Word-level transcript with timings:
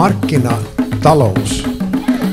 Markkinatalous 0.00 1.64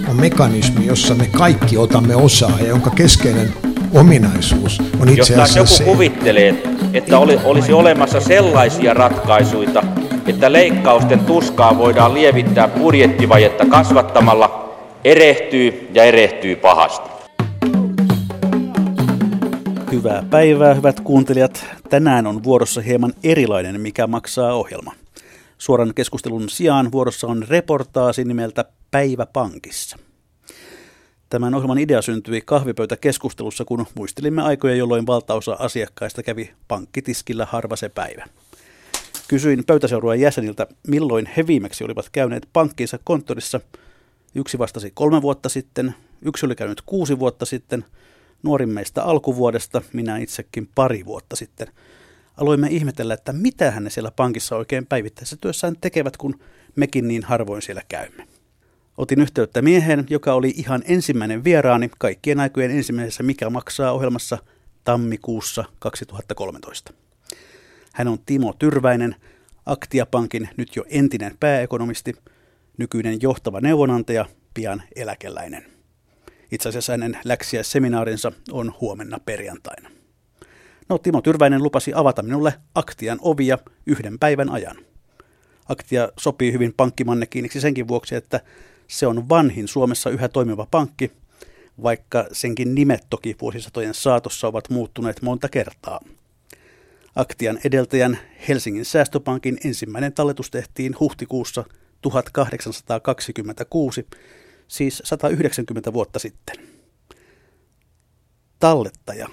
on 0.09 0.15
mekanismi, 0.15 0.85
jossa 0.85 1.15
me 1.15 1.27
kaikki 1.37 1.77
otamme 1.77 2.15
osaa 2.15 2.59
ja 2.59 2.67
jonka 2.67 2.89
keskeinen 2.89 3.53
ominaisuus 3.93 4.79
on 5.01 5.09
itse 5.09 5.33
asiassa 5.33 5.59
Jos 5.59 5.77
se. 5.77 5.83
joku 5.83 5.93
kuvittelee, 5.93 6.63
että 6.93 7.19
oli, 7.19 7.39
olisi 7.43 7.73
olemassa 7.73 8.19
sellaisia 8.19 8.93
ratkaisuja, 8.93 9.83
että 10.27 10.51
leikkausten 10.51 11.19
tuskaa 11.19 11.77
voidaan 11.77 12.13
lievittää 12.13 12.67
budjettivajetta 12.67 13.65
kasvattamalla, 13.65 14.75
erehtyy 15.03 15.89
ja 15.93 16.03
erehtyy 16.03 16.55
pahasti. 16.55 17.09
Hyvää 19.91 20.23
päivää, 20.29 20.73
hyvät 20.73 20.99
kuuntelijat. 20.99 21.65
Tänään 21.89 22.27
on 22.27 22.43
vuorossa 22.43 22.81
hieman 22.81 23.13
erilainen, 23.23 23.81
mikä 23.81 24.07
maksaa 24.07 24.53
ohjelma. 24.53 24.93
Suoran 25.57 25.93
keskustelun 25.93 26.49
sijaan 26.49 26.91
vuorossa 26.91 27.27
on 27.27 27.45
reportaasi 27.49 28.23
nimeltä 28.23 28.65
Päivä 28.91 29.25
pankissa. 29.25 29.97
Tämän 31.29 31.55
ohjelman 31.55 31.77
idea 31.77 32.01
syntyi 32.01 32.41
kahvipöytäkeskustelussa, 32.45 33.65
kun 33.65 33.85
muistelimme 33.95 34.41
aikoja, 34.41 34.75
jolloin 34.75 35.07
valtaosa 35.07 35.55
asiakkaista 35.59 36.23
kävi 36.23 36.53
pankkitiskillä 36.67 37.45
harva 37.45 37.75
se 37.75 37.89
päivä. 37.89 38.25
Kysyin 39.27 39.63
pöytäseurueen 39.65 40.21
jäseniltä, 40.21 40.67
milloin 40.87 41.29
he 41.37 41.47
viimeksi 41.47 41.83
olivat 41.83 42.09
käyneet 42.11 42.49
pankkinsa 42.53 42.99
konttorissa. 43.03 43.59
Yksi 44.35 44.57
vastasi 44.57 44.91
kolme 44.93 45.21
vuotta 45.21 45.49
sitten, 45.49 45.95
yksi 46.21 46.45
oli 46.45 46.55
käynyt 46.55 46.81
kuusi 46.85 47.19
vuotta 47.19 47.45
sitten, 47.45 47.85
nuorin 48.43 48.69
meistä 48.69 49.03
alkuvuodesta, 49.03 49.81
minä 49.93 50.17
itsekin 50.17 50.69
pari 50.75 51.05
vuotta 51.05 51.35
sitten. 51.35 51.67
Aloimme 52.37 52.67
ihmetellä, 52.67 53.13
että 53.13 53.33
mitä 53.33 53.79
ne 53.79 53.89
siellä 53.89 54.11
pankissa 54.11 54.55
oikein 54.55 54.85
päivittäisessä 54.85 55.37
työssään 55.41 55.75
tekevät, 55.81 56.17
kun 56.17 56.39
mekin 56.75 57.07
niin 57.07 57.23
harvoin 57.23 57.61
siellä 57.61 57.81
käymme. 57.89 58.27
Otin 58.97 59.21
yhteyttä 59.21 59.61
mieheen, 59.61 60.05
joka 60.09 60.33
oli 60.33 60.53
ihan 60.57 60.83
ensimmäinen 60.85 61.43
vieraani 61.43 61.89
kaikkien 61.97 62.39
aikojen 62.39 62.71
ensimmäisessä 62.71 63.23
Mikä 63.23 63.49
maksaa 63.49 63.91
ohjelmassa 63.91 64.37
tammikuussa 64.83 65.65
2013. 65.79 66.93
Hän 67.93 68.07
on 68.07 68.19
Timo 68.25 68.53
Tyrväinen, 68.59 69.15
Aktia-pankin 69.65 70.49
nyt 70.57 70.75
jo 70.75 70.83
entinen 70.89 71.37
pääekonomisti, 71.39 72.13
nykyinen 72.77 73.21
johtava 73.21 73.61
neuvonantaja, 73.61 74.25
pian 74.53 74.83
eläkeläinen. 74.95 75.65
Itse 76.51 76.69
asiassa 76.69 76.93
hänen 76.93 77.19
läksiäisseminaarinsa 77.25 78.31
on 78.51 78.73
huomenna 78.81 79.19
perjantaina. 79.25 79.96
No 80.89 80.97
Timo 80.97 81.21
Tyrväinen 81.21 81.63
lupasi 81.63 81.91
avata 81.95 82.23
minulle 82.23 82.53
Aktian 82.75 83.19
ovia 83.21 83.57
yhden 83.85 84.19
päivän 84.19 84.49
ajan. 84.49 84.77
Aktia 85.69 86.09
sopii 86.19 86.51
hyvin 86.51 86.73
pankkimannekiiniksi 86.77 87.61
senkin 87.61 87.87
vuoksi, 87.87 88.15
että 88.15 88.41
se 88.87 89.07
on 89.07 89.29
vanhin 89.29 89.67
Suomessa 89.67 90.09
yhä 90.09 90.27
toimiva 90.27 90.67
pankki, 90.71 91.11
vaikka 91.83 92.27
senkin 92.31 92.75
nimet 92.75 93.07
toki 93.09 93.35
vuosisatojen 93.41 93.93
saatossa 93.93 94.47
ovat 94.47 94.69
muuttuneet 94.69 95.21
monta 95.21 95.49
kertaa. 95.49 95.99
Aktian 97.15 97.59
edeltäjän 97.63 98.19
Helsingin 98.47 98.85
säästöpankin 98.85 99.57
ensimmäinen 99.65 100.13
talletus 100.13 100.51
tehtiin 100.51 100.95
huhtikuussa 100.99 101.63
1826, 102.01 104.07
siis 104.67 105.01
190 105.05 105.93
vuotta 105.93 106.19
sitten. 106.19 106.55
Tallettaja 108.59 109.27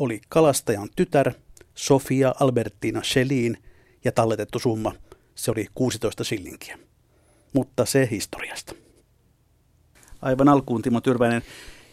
oli 0.00 0.20
kalastajan 0.28 0.88
tytär 0.96 1.32
Sofia 1.74 2.34
Albertina 2.40 3.02
Schelin 3.02 3.58
ja 4.04 4.12
talletettu 4.12 4.58
summa, 4.58 4.92
se 5.34 5.50
oli 5.50 5.66
16 5.74 6.24
sillinkiä. 6.24 6.78
Mutta 7.52 7.84
se 7.84 8.08
historiasta. 8.10 8.74
Aivan 10.22 10.48
alkuun 10.48 10.82
Timo 10.82 11.00
Tyrväinen, 11.00 11.42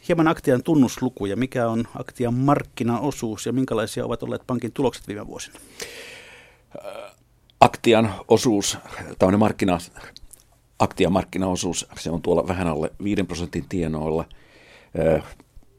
hieman 0.08 0.28
Aktian 0.28 0.64
tunnuslukuja. 0.64 1.36
Mikä 1.36 1.68
on 1.68 1.88
Aktian 2.00 2.34
markkinaosuus 2.34 3.46
ja 3.46 3.54
minkälaisia 3.54 4.06
ovat 4.06 4.24
olleet 4.24 4.42
pankin 4.48 4.72
tulokset 4.72 5.08
viime 5.08 5.28
vuosina? 5.28 5.60
Aktian 7.60 8.14
osuus, 8.28 8.78
tämmöinen 9.20 9.40
markkina, 9.40 9.78
Aktian 10.80 11.12
markkinaosuus, 11.12 11.88
se 12.00 12.12
on 12.12 12.22
tuolla 12.22 12.48
vähän 12.48 12.68
alle 12.68 12.92
5 13.04 13.24
prosentin 13.24 13.66
tienoilla. 13.70 14.26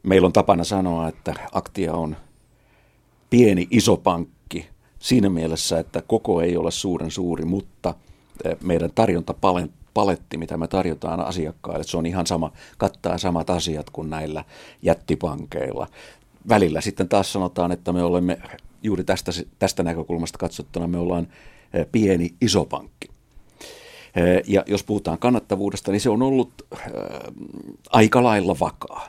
Meillä 0.03 0.25
on 0.25 0.33
tapana 0.33 0.63
sanoa, 0.63 1.07
että 1.07 1.33
Aktia 1.51 1.93
on 1.93 2.15
pieni 3.29 3.67
iso 3.71 3.97
pankki 3.97 4.69
siinä 4.99 5.29
mielessä, 5.29 5.79
että 5.79 6.01
koko 6.07 6.41
ei 6.41 6.57
ole 6.57 6.71
suuren 6.71 7.11
suuri, 7.11 7.45
mutta 7.45 7.95
meidän 8.63 8.91
tarjontapaletti, 8.95 10.37
mitä 10.37 10.57
me 10.57 10.67
tarjotaan 10.67 11.19
asiakkaille, 11.19 11.83
se 11.83 11.97
on 11.97 12.05
ihan 12.05 12.27
sama, 12.27 12.51
kattaa 12.77 13.17
samat 13.17 13.49
asiat 13.49 13.89
kuin 13.89 14.09
näillä 14.09 14.43
jättipankeilla. 14.81 15.87
Välillä 16.49 16.81
sitten 16.81 17.09
taas 17.09 17.33
sanotaan, 17.33 17.71
että 17.71 17.93
me 17.93 18.03
olemme 18.03 18.37
juuri 18.83 19.03
tästä, 19.03 19.31
tästä 19.59 19.83
näkökulmasta 19.83 20.37
katsottuna, 20.37 20.87
me 20.87 20.97
ollaan 20.97 21.27
pieni 21.91 22.33
iso 22.41 22.65
pankki. 22.65 23.07
Ja 24.47 24.63
jos 24.67 24.83
puhutaan 24.83 25.17
kannattavuudesta, 25.17 25.91
niin 25.91 26.01
se 26.01 26.09
on 26.09 26.21
ollut 26.21 26.51
aika 27.89 28.23
lailla 28.23 28.55
vakaa. 28.59 29.07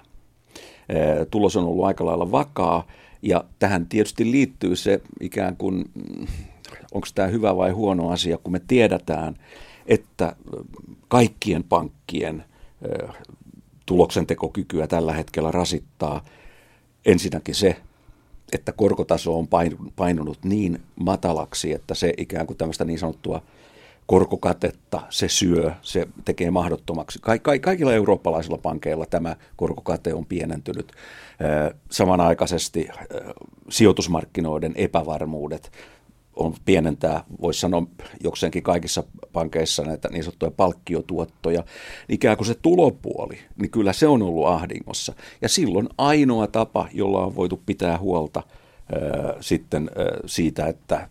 Tulos 1.30 1.56
on 1.56 1.64
ollut 1.64 1.84
aika 1.84 2.06
lailla 2.06 2.30
vakaa, 2.30 2.86
ja 3.22 3.44
tähän 3.58 3.86
tietysti 3.86 4.30
liittyy 4.30 4.76
se 4.76 5.00
ikään 5.20 5.56
kuin, 5.56 5.84
onko 6.92 7.06
tämä 7.14 7.28
hyvä 7.28 7.56
vai 7.56 7.70
huono 7.70 8.08
asia, 8.10 8.38
kun 8.38 8.52
me 8.52 8.60
tiedetään, 8.66 9.34
että 9.86 10.36
kaikkien 11.08 11.64
pankkien 11.64 12.44
tuloksentekokykyä 13.86 14.86
tällä 14.86 15.12
hetkellä 15.12 15.50
rasittaa 15.50 16.24
ensinnäkin 17.06 17.54
se, 17.54 17.76
että 18.52 18.72
korkotaso 18.72 19.38
on 19.38 19.48
painunut 19.96 20.38
niin 20.44 20.82
matalaksi, 20.96 21.72
että 21.72 21.94
se 21.94 22.14
ikään 22.16 22.46
kuin 22.46 22.56
tämmöistä 22.56 22.84
niin 22.84 22.98
sanottua 22.98 23.42
korkokatetta 24.06 25.00
se 25.10 25.28
syö, 25.28 25.72
se 25.82 26.08
tekee 26.24 26.50
mahdottomaksi. 26.50 27.18
Ka- 27.22 27.38
ka- 27.38 27.58
kaikilla 27.58 27.92
eurooppalaisilla 27.92 28.58
pankeilla 28.58 29.06
tämä 29.06 29.36
korkokate 29.56 30.14
on 30.14 30.26
pienentynyt. 30.26 30.92
Samanaikaisesti 31.90 32.88
sijoitusmarkkinoiden 33.70 34.72
epävarmuudet 34.76 35.72
on 36.36 36.54
pienentää, 36.64 37.24
voisi 37.40 37.60
sanoa 37.60 37.86
jokseenkin 38.24 38.62
kaikissa 38.62 39.04
pankeissa 39.32 39.82
näitä 39.82 40.08
niin 40.08 40.24
sanottuja 40.24 40.50
palkkiotuottoja, 40.50 41.64
ikään 42.08 42.36
kuin 42.36 42.46
se 42.46 42.54
tulopuoli, 42.54 43.38
niin 43.60 43.70
kyllä 43.70 43.92
se 43.92 44.06
on 44.06 44.22
ollut 44.22 44.46
ahdingossa. 44.46 45.14
Ja 45.42 45.48
silloin 45.48 45.88
ainoa 45.98 46.46
tapa, 46.46 46.88
jolla 46.92 47.26
on 47.26 47.36
voitu 47.36 47.62
pitää 47.66 47.98
huolta 47.98 48.42
ää, 48.92 49.34
sitten 49.40 49.90
ää, 49.96 50.04
siitä, 50.26 50.66
että 50.66 51.08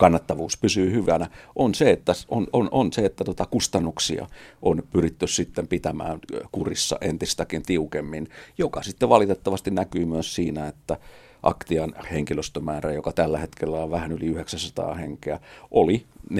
kannattavuus 0.00 0.56
pysyy 0.56 0.92
hyvänä, 0.92 1.30
on 1.56 1.74
se, 1.74 1.90
että, 1.90 2.12
on, 2.28 2.46
on, 2.52 2.68
on 2.70 2.92
se, 2.92 3.04
että 3.04 3.24
tota 3.24 3.46
kustannuksia 3.46 4.26
on 4.62 4.82
pyritty 4.92 5.26
sitten 5.26 5.68
pitämään 5.68 6.18
kurissa 6.52 6.98
entistäkin 7.00 7.62
tiukemmin, 7.62 8.28
joka 8.58 8.82
sitten 8.82 9.08
valitettavasti 9.08 9.70
näkyy 9.70 10.04
myös 10.04 10.34
siinä, 10.34 10.68
että 10.68 10.96
Aktian 11.42 11.94
henkilöstömäärä, 12.12 12.92
joka 12.92 13.12
tällä 13.12 13.38
hetkellä 13.38 13.82
on 13.82 13.90
vähän 13.90 14.12
yli 14.12 14.26
900 14.26 14.94
henkeä, 14.94 15.40
oli 15.70 16.04
4-5 16.32 16.36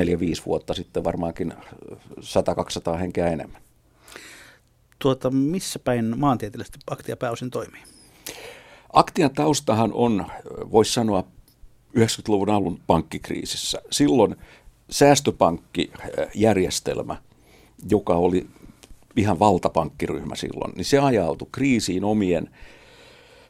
vuotta 0.46 0.74
sitten 0.74 1.04
varmaankin 1.04 1.54
100-200 2.94 2.96
henkeä 2.98 3.26
enemmän. 3.28 3.62
Tuota, 4.98 5.30
missä 5.30 5.78
päin 5.78 6.18
maantieteellisesti 6.18 6.78
Aktia 6.90 7.16
pääosin 7.16 7.50
toimii? 7.50 7.82
Aktian 8.92 9.30
taustahan 9.34 9.92
on, 9.92 10.26
voisi 10.70 10.92
sanoa, 10.92 11.24
90-luvun 11.98 12.50
alun 12.50 12.80
pankkikriisissä. 12.86 13.82
Silloin 13.90 14.36
säästöpankkijärjestelmä, 14.90 17.16
joka 17.90 18.14
oli 18.14 18.46
ihan 19.16 19.38
valtapankkiryhmä 19.38 20.34
silloin, 20.34 20.72
niin 20.76 20.84
se 20.84 20.98
ajautui 20.98 21.48
kriisiin 21.52 22.04
omien 22.04 22.50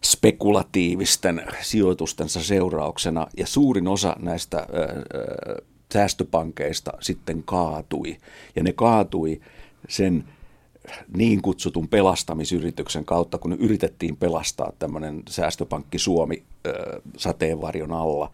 spekulatiivisten 0.05 1.43
sijoitustensa 1.61 2.43
seurauksena 2.43 3.27
ja 3.37 3.47
suurin 3.47 3.89
osa 3.89 4.17
näistä 4.19 4.57
ää, 4.57 4.67
säästöpankeista 5.93 6.93
sitten 7.01 7.43
kaatui. 7.43 8.17
Ja 8.57 8.63
ne 8.63 8.73
kaatui 8.73 9.41
sen 9.89 10.25
niin 11.17 11.43
kutsutun 11.43 11.89
pelastamisyrityksen 11.89 13.05
kautta, 13.05 13.39
kun 13.39 13.53
yritettiin 13.53 14.17
pelastaa 14.17 14.73
tämmöinen 14.79 15.23
säästöpankki 15.29 15.99
Suomi 15.99 16.43
sateenvarjon 17.17 17.93
alla, 17.93 18.31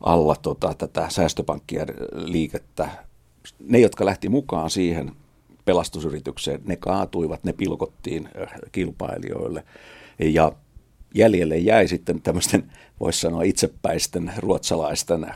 alla 0.00 0.36
tota, 0.36 0.74
tätä 0.74 1.06
säästöpankkien 1.08 1.88
liikettä. 2.12 2.88
Ne, 3.68 3.78
jotka 3.78 4.04
lähti 4.04 4.28
mukaan 4.28 4.70
siihen 4.70 5.12
pelastusyritykseen, 5.64 6.60
ne 6.64 6.76
kaatuivat, 6.76 7.44
ne 7.44 7.52
pilkottiin 7.52 8.28
kilpailijoille. 8.72 9.64
Ja 10.18 10.52
jäljelle 11.14 11.58
jäi 11.58 11.88
sitten 11.88 12.22
tämmöisten, 12.22 12.72
voisi 13.00 13.20
sanoa 13.20 13.42
itsepäisten 13.42 14.32
ruotsalaisten 14.36 15.26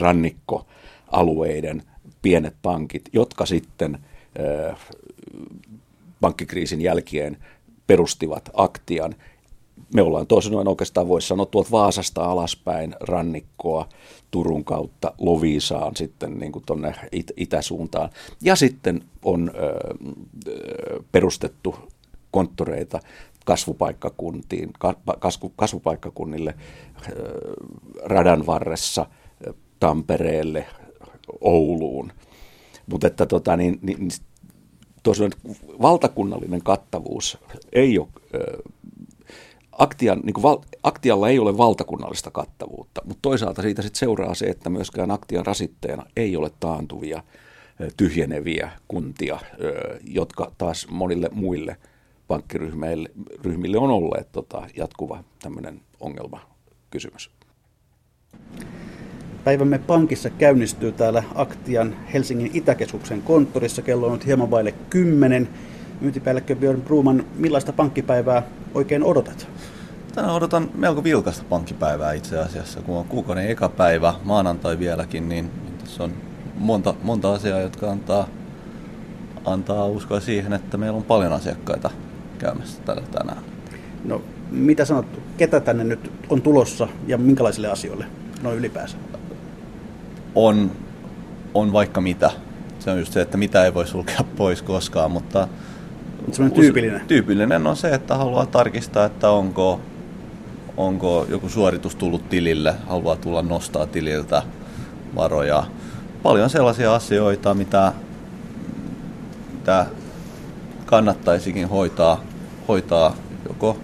rannikko 0.00 0.66
alueiden 1.12 1.82
pienet 2.22 2.54
pankit, 2.62 3.08
jotka 3.12 3.46
sitten 3.46 3.98
pankkikriisin 6.20 6.80
jälkeen 6.80 7.36
perustivat 7.86 8.50
aktian. 8.54 9.14
Me 9.94 10.02
ollaan 10.02 10.26
toisin 10.26 10.68
oikeastaan 10.68 11.08
voisi 11.08 11.28
sanoa 11.28 11.46
tuolta 11.46 11.70
Vaasasta 11.70 12.24
alaspäin 12.24 12.94
rannikkoa 13.00 13.88
Turun 14.30 14.64
kautta 14.64 15.12
Loviisaan 15.18 15.96
sitten 15.96 16.38
niin 16.38 16.52
kuin 16.52 16.64
tuonne 16.66 16.94
it- 17.12 17.32
itäsuuntaan. 17.36 18.10
Ja 18.42 18.56
sitten 18.56 19.04
on 19.24 19.50
ö, 19.54 19.74
perustettu 21.12 21.74
konttoreita 22.30 23.00
kasvupaikkakuntiin, 23.44 24.72
kasvu, 25.18 25.52
kasvupaikkakunnille 25.56 26.54
radan 28.04 28.46
varressa 28.46 29.06
Tampereelle, 29.80 30.66
Ouluun. 31.40 32.12
Mutta 32.86 33.06
että 33.06 33.26
tota, 33.26 33.56
niin, 33.56 33.78
niin, 33.82 34.08
tosiaan 35.02 35.32
valtakunnallinen 35.82 36.62
kattavuus 36.62 37.38
ei 37.72 37.98
ole, 37.98 38.08
Aktian, 39.72 40.20
niin 40.24 40.42
val, 40.42 40.58
Aktialla 40.82 41.28
ei 41.28 41.38
ole 41.38 41.56
valtakunnallista 41.56 42.30
kattavuutta, 42.30 43.02
mutta 43.04 43.18
toisaalta 43.22 43.62
siitä 43.62 43.82
sitten 43.82 43.98
seuraa 43.98 44.34
se, 44.34 44.46
että 44.46 44.70
myöskään 44.70 45.10
Aktian 45.10 45.46
rasitteena 45.46 46.06
ei 46.16 46.36
ole 46.36 46.50
taantuvia, 46.60 47.22
tyhjeneviä 47.96 48.70
kuntia, 48.88 49.38
jotka 50.04 50.52
taas 50.58 50.86
monille 50.90 51.28
muille 51.32 51.76
pankkiryhmille 52.28 53.78
on 53.78 53.90
olleet 53.90 54.32
tota, 54.32 54.66
jatkuva 54.76 55.24
tämmöinen 55.42 55.80
ongelmakysymys. 56.00 57.30
Päivämme 59.44 59.78
pankissa 59.78 60.30
käynnistyy 60.30 60.92
täällä 60.92 61.22
Aktian 61.34 61.96
Helsingin 62.12 62.50
Itäkeskuksen 62.54 63.22
konttorissa. 63.22 63.82
Kello 63.82 64.06
on 64.06 64.12
nyt 64.12 64.26
hieman 64.26 64.50
vaille 64.50 64.74
kymmenen. 64.90 65.48
Myyntipäällikkö 66.00 66.56
Björn 66.56 66.80
Bruman, 66.80 67.24
millaista 67.36 67.72
pankkipäivää 67.72 68.42
oikein 68.74 69.04
odotat? 69.04 69.48
Tänään 70.14 70.34
odotan 70.34 70.70
melko 70.74 71.04
vilkasta 71.04 71.44
pankkipäivää 71.48 72.12
itse 72.12 72.38
asiassa. 72.38 72.80
Kun 72.80 72.96
on 72.96 73.04
kuukauden 73.04 73.50
eka 73.50 73.68
päivä, 73.68 74.14
maanantai 74.24 74.78
vieläkin, 74.78 75.28
niin 75.28 75.50
tässä 75.78 76.04
on 76.04 76.12
monta, 76.54 76.94
monta 77.02 77.32
asiaa, 77.32 77.60
jotka 77.60 77.90
antaa, 77.90 78.28
antaa 79.44 79.86
uskoa 79.86 80.20
siihen, 80.20 80.52
että 80.52 80.76
meillä 80.76 80.96
on 80.96 81.04
paljon 81.04 81.32
asiakkaita 81.32 81.90
käymässä 82.38 82.82
tällä 82.82 83.02
tänään. 83.12 83.42
No, 84.04 84.22
mitä 84.50 84.84
sanot, 84.84 85.06
ketä 85.36 85.60
tänne 85.60 85.84
nyt 85.84 86.12
on 86.28 86.42
tulossa 86.42 86.88
ja 87.06 87.18
minkälaisille 87.18 87.68
asioille 87.68 88.06
noin 88.42 88.58
ylipäänsä? 88.58 88.96
On, 90.34 90.70
on 91.54 91.72
vaikka 91.72 92.00
mitä. 92.00 92.30
Se 92.78 92.90
on 92.90 92.98
just 92.98 93.12
se, 93.12 93.20
että 93.20 93.36
mitä 93.36 93.64
ei 93.64 93.74
voi 93.74 93.86
sulkea 93.86 94.24
pois 94.36 94.62
koskaan, 94.62 95.10
mutta 95.10 95.48
Semmoinen 96.32 96.60
tyypillinen. 96.60 97.06
Tyypillinen 97.06 97.66
on 97.66 97.76
se, 97.76 97.94
että 97.94 98.16
haluaa 98.16 98.46
tarkistaa, 98.46 99.04
että 99.04 99.30
onko, 99.30 99.80
onko 100.76 101.26
joku 101.28 101.48
suoritus 101.48 101.94
tullut 101.94 102.28
tilille, 102.28 102.74
haluaa 102.86 103.16
tulla 103.16 103.42
nostaa 103.42 103.86
tililtä 103.86 104.42
varoja. 105.16 105.64
Paljon 106.22 106.50
sellaisia 106.50 106.94
asioita, 106.94 107.54
mitä, 107.54 107.92
mitä 109.52 109.86
kannattaisikin 110.86 111.68
hoitaa, 111.68 112.20
hoitaa 112.68 113.16
joko 113.48 113.78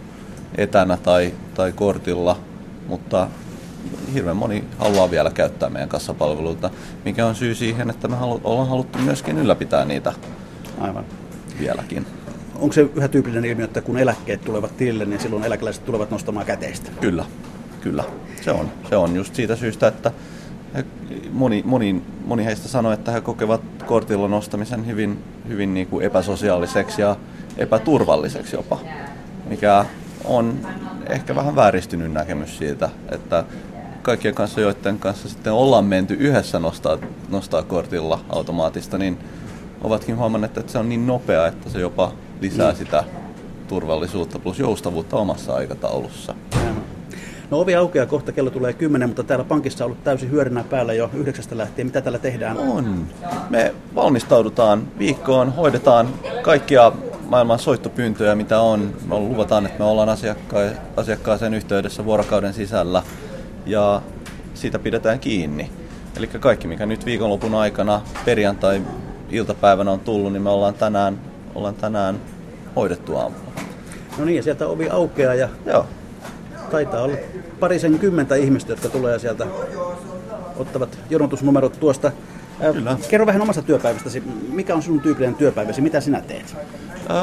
etänä 0.58 0.97
tai, 0.97 1.35
tai 1.55 1.73
kortilla, 1.73 2.38
mutta 2.88 3.29
hirveän 4.15 4.37
moni 4.37 4.65
haluaa 4.79 5.11
vielä 5.11 5.31
käyttää 5.31 5.71
meidän 5.71 5.89
kassapalveluita, 5.89 6.71
mikä 7.05 7.27
on 7.27 7.35
syy 7.35 7.55
siihen, 7.55 7.91
että 7.91 8.09
me 8.09 8.17
halu, 8.17 8.41
ollaan 8.45 8.69
haluttu 8.69 8.99
myöskin 8.99 9.39
ylläpitää 9.39 9.85
niitä 9.85 10.12
Aivan. 10.81 11.05
vieläkin. 11.59 12.07
Onko 12.55 12.73
se 12.73 12.87
yhä 12.95 13.09
tyypillinen 13.09 13.51
ilmiö, 13.51 13.65
että 13.65 13.81
kun 13.81 13.99
eläkkeet 13.99 14.45
tulevat 14.45 14.77
tilille, 14.77 15.05
niin 15.05 15.21
silloin 15.21 15.45
eläkeläiset 15.45 15.85
tulevat 15.85 16.11
nostamaan 16.11 16.47
käteistä? 16.47 16.91
Kyllä, 17.01 17.25
kyllä. 17.81 18.05
Se 18.43 18.51
on, 18.51 18.71
se 18.89 18.97
on 18.97 19.17
just 19.17 19.35
siitä 19.35 19.57
syystä, 19.57 19.87
että 19.87 20.12
moni, 21.33 21.62
moni, 21.67 22.03
moni 22.25 22.45
heistä 22.45 22.69
sanoi, 22.69 22.95
että 22.95 23.12
he 23.12 23.21
kokevat 23.21 23.61
kortilla 23.87 24.29
nostamisen 24.29 24.87
hyvin, 24.87 25.25
hyvin 25.49 25.75
niin 25.75 25.87
kuin 25.87 26.05
epäsosiaaliseksi 26.05 27.03
ja 27.03 27.17
epäturvalliseksi 27.57 28.57
jopa, 28.57 28.79
mikä 29.49 29.85
on 30.25 30.59
ehkä 31.07 31.35
vähän 31.35 31.57
vääristynyt 31.57 32.12
näkemys 32.12 32.59
siitä, 32.59 32.91
että 33.09 33.45
kaikkien 34.11 34.35
kanssa, 34.35 34.61
joiden 34.61 34.99
kanssa 34.99 35.29
sitten 35.29 35.53
ollaan 35.53 35.85
menty 35.85 36.15
yhdessä 36.15 36.59
nostaa, 36.59 36.99
nostaa 37.29 37.62
kortilla 37.62 38.21
automaattista, 38.29 38.99
niin 38.99 39.19
ovatkin 39.83 40.17
huomanneet, 40.17 40.59
että 40.59 40.73
se 40.73 40.79
on 40.79 40.89
niin 40.89 41.07
nopea, 41.07 41.47
että 41.47 41.71
se 41.71 41.81
jopa 41.81 42.12
lisää 42.41 42.73
mm. 42.73 42.77
sitä 42.77 43.05
turvallisuutta 43.69 44.39
plus 44.39 44.59
joustavuutta 44.59 45.17
omassa 45.17 45.55
aikataulussa. 45.55 46.35
No 47.51 47.61
ovi 47.61 47.75
aukeaa 47.75 48.07
kohta, 48.07 48.33
kello 48.33 48.51
tulee 48.51 48.73
10, 48.73 49.09
mutta 49.09 49.23
täällä 49.23 49.45
pankissa 49.45 49.85
on 49.85 49.91
ollut 49.91 50.05
täysin 50.05 50.31
hyödynä 50.31 50.65
päällä 50.71 50.93
jo 50.93 51.11
yhdeksästä 51.15 51.57
lähtien. 51.57 51.87
Mitä 51.87 52.01
täällä 52.01 52.19
tehdään? 52.19 52.59
On. 52.59 53.07
Me 53.51 53.75
valmistaudutaan 53.95 54.89
viikkoon, 54.99 55.53
hoidetaan 55.53 56.09
kaikkia 56.43 56.93
maailman 57.29 57.59
soittopyyntöjä, 57.59 58.35
mitä 58.35 58.61
on. 58.61 58.95
Me 59.09 59.19
luvataan, 59.19 59.67
että 59.67 59.79
me 59.79 59.85
ollaan 59.85 60.09
asiakka- 60.09 60.81
asiakkaaseen 60.97 61.55
yhteydessä 61.55 62.05
vuorokauden 62.05 62.55
sisällä 62.55 63.03
ja 63.71 64.03
siitä 64.55 64.79
pidetään 64.79 65.21
kiinni. 65.21 65.71
Eli 66.17 66.27
kaikki, 66.27 66.69
mikä 66.69 66.87
nyt 66.87 67.07
viikonlopun 67.07 67.55
aikana 67.55 68.01
perjantai-iltapäivänä 68.25 69.91
on 69.91 70.01
tullut, 70.01 70.33
niin 70.33 70.43
me 70.43 70.51
ollaan 70.51 70.75
tänään, 70.75 71.21
ollaan 71.55 71.75
tänään 71.75 72.21
hoidettu 72.77 73.17
aamulla. 73.17 73.53
No 74.19 74.25
niin, 74.25 74.37
ja 74.37 74.43
sieltä 74.43 74.67
ovi 74.67 74.89
aukeaa 74.89 75.35
ja 75.35 75.49
Joo. 75.67 75.87
taitaa 76.71 77.03
olla 77.03 77.17
parisen 77.61 77.99
kymmentä 77.99 78.35
ihmistä, 78.35 78.73
jotka 78.73 78.89
tulee 78.89 79.19
sieltä 79.19 79.47
ottavat 80.57 80.99
jonotusnumerot 81.11 81.81
tuosta. 81.81 82.13
Kyllä. 82.73 82.97
Kerro 83.09 83.27
vähän 83.27 83.43
omasta 83.43 83.63
työpäivästäsi. 83.63 84.23
Mikä 84.53 84.75
on 84.75 84.83
sinun 84.83 85.01
tyypillinen 85.01 85.35
työpäiväsi? 85.35 85.81
Mitä 85.81 86.01
sinä 86.01 86.21
teet? 86.21 86.57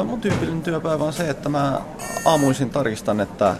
Mun 0.04 0.20
tyypillinen 0.20 0.62
työpäivä 0.62 1.04
on 1.04 1.12
se, 1.12 1.30
että 1.30 1.48
mä 1.48 1.80
aamuisin 2.24 2.70
tarkistan, 2.70 3.20
että, 3.20 3.56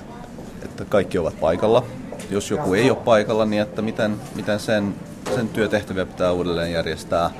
että 0.65 0.85
kaikki 0.85 1.19
ovat 1.19 1.41
paikalla. 1.41 1.85
Jos 2.31 2.51
joku 2.51 2.75
ei 2.75 2.91
ole 2.91 2.99
paikalla, 3.05 3.45
niin 3.45 3.63
että 3.63 3.83
miten, 3.83 4.17
miten 4.35 4.61
sen, 4.61 4.95
sen 5.35 5.49
työtehtäviä 5.49 6.07
pitää 6.07 6.33
uudelleen 6.33 6.73
järjestää, 6.73 7.31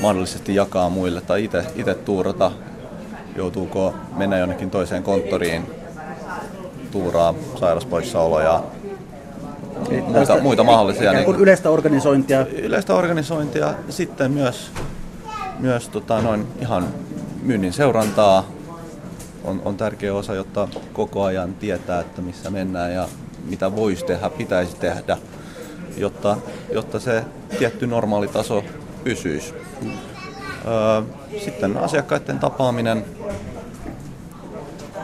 mahdollisesti 0.00 0.54
jakaa 0.54 0.90
muille 0.90 1.20
tai 1.20 1.44
itse 1.74 1.94
tuurata. 1.94 2.52
Joutuuko 3.36 3.94
mennä 4.16 4.38
jonnekin 4.38 4.70
toiseen 4.70 5.02
konttoriin, 5.02 5.70
tuuraa 6.90 7.34
sairauspoissaoloja, 7.60 8.62
muita, 10.06 10.40
muita 10.40 10.64
mahdollisia. 10.64 11.12
Niin, 11.12 11.34
yleistä 11.34 11.70
organisointia. 11.70 12.46
Yleistä 12.46 12.94
organisointia, 12.94 13.74
sitten 13.88 14.30
myös, 14.30 14.70
myös 15.58 15.88
tota, 15.88 16.22
noin 16.22 16.46
ihan 16.60 16.88
myynnin 17.42 17.72
seurantaa 17.72 18.44
on, 19.44 19.62
on 19.64 19.76
tärkeä 19.76 20.14
osa, 20.14 20.34
jotta 20.34 20.68
koko 20.92 21.24
ajan 21.24 21.54
tietää, 21.54 22.00
että 22.00 22.22
missä 22.22 22.50
mennään 22.50 22.94
ja 22.94 23.08
mitä 23.48 23.76
voisi 23.76 24.04
tehdä, 24.04 24.30
pitäisi 24.30 24.76
tehdä, 24.76 25.16
jotta, 25.96 26.36
jotta 26.72 27.00
se 27.00 27.24
tietty 27.58 27.86
normaali 27.86 28.28
taso 28.28 28.64
pysyisi. 29.04 29.54
Sitten 31.44 31.76
asiakkaiden 31.76 32.38
tapaaminen, 32.38 33.04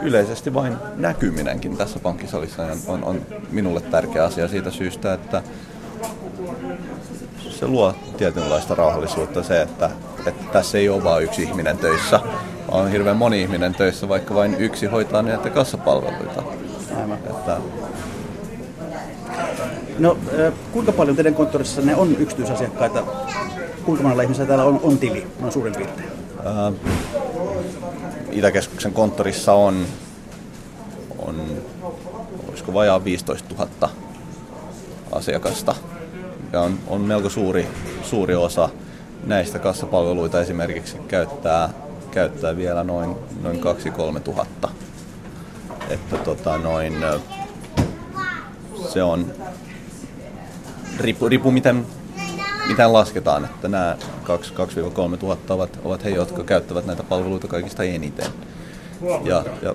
yleisesti 0.02 0.54
vain 0.54 0.76
näkyminenkin 0.96 1.76
tässä 1.76 1.98
pankkisalissa 1.98 2.66
on, 2.86 3.04
on 3.04 3.20
minulle 3.50 3.80
tärkeä 3.80 4.24
asia 4.24 4.48
siitä 4.48 4.70
syystä, 4.70 5.14
että 5.14 5.42
se 7.50 7.66
luo 7.66 7.94
tietynlaista 8.16 8.74
rauhallisuutta 8.74 9.42
se, 9.42 9.62
että, 9.62 9.90
että 10.26 10.44
tässä 10.52 10.78
ei 10.78 10.88
ole 10.88 11.04
vain 11.04 11.24
yksi 11.24 11.42
ihminen 11.42 11.78
töissä, 11.78 12.20
vaan 12.70 12.84
on 12.84 12.90
hirveän 12.90 13.16
moni 13.16 13.42
ihminen 13.42 13.74
töissä, 13.74 14.08
vaikka 14.08 14.34
vain 14.34 14.54
yksi 14.54 14.86
hoitaa 14.86 15.22
näitä 15.22 15.50
kassapalveluita. 15.50 16.42
Aivan. 16.96 17.18
Että... 17.18 17.56
No, 19.98 20.18
kuinka 20.72 20.92
paljon 20.92 21.16
teidän 21.16 21.34
konttorissa 21.34 21.82
ne 21.82 21.96
on 21.96 22.16
yksityisasiakkaita? 22.18 23.02
Kuinka 23.84 24.02
monella 24.02 24.22
ihmisellä 24.22 24.48
täällä 24.48 24.64
on, 24.64 24.80
on 24.82 24.98
tili, 24.98 25.26
noin 25.40 25.52
suurin 25.52 25.74
piirtein? 25.76 26.08
Ää, 26.44 26.72
Itäkeskuksen 28.32 28.92
konttorissa 28.92 29.52
on, 29.52 29.86
on 31.18 31.40
olisiko 32.48 32.74
vajaa 32.74 33.04
15 33.04 33.54
000 33.80 33.90
asiakasta 35.12 35.74
ja 36.52 36.60
on, 36.60 36.78
on 36.86 37.00
melko 37.00 37.28
suuri, 37.28 37.68
suuri 38.02 38.34
osa 38.34 38.68
näistä 39.26 39.58
kassapalveluita 39.58 40.40
esimerkiksi 40.40 40.98
käyttää, 41.08 41.70
käyttää 42.10 42.56
vielä 42.56 42.84
noin, 42.84 43.16
noin 43.42 43.60
2-3 44.16 44.20
tuhatta. 44.20 44.68
Että 45.90 46.16
tota 46.16 46.58
noin, 46.58 46.94
se 48.88 49.02
on, 49.02 49.32
riippuu, 51.00 51.28
riippu 51.28 51.50
miten, 51.50 51.86
miten 52.68 52.92
lasketaan, 52.92 53.44
että 53.44 53.68
nämä 53.68 53.96
2-3 55.14 55.16
tuhatta 55.16 55.54
ovat, 55.54 55.78
ovat 55.84 56.04
he, 56.04 56.10
jotka 56.10 56.44
käyttävät 56.44 56.86
näitä 56.86 57.02
palveluita 57.02 57.48
kaikista 57.48 57.82
eniten. 57.82 58.26
Ja, 59.24 59.44
ja... 59.62 59.74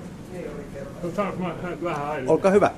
Olkaa 2.26 2.50
hyvä. 2.50 2.70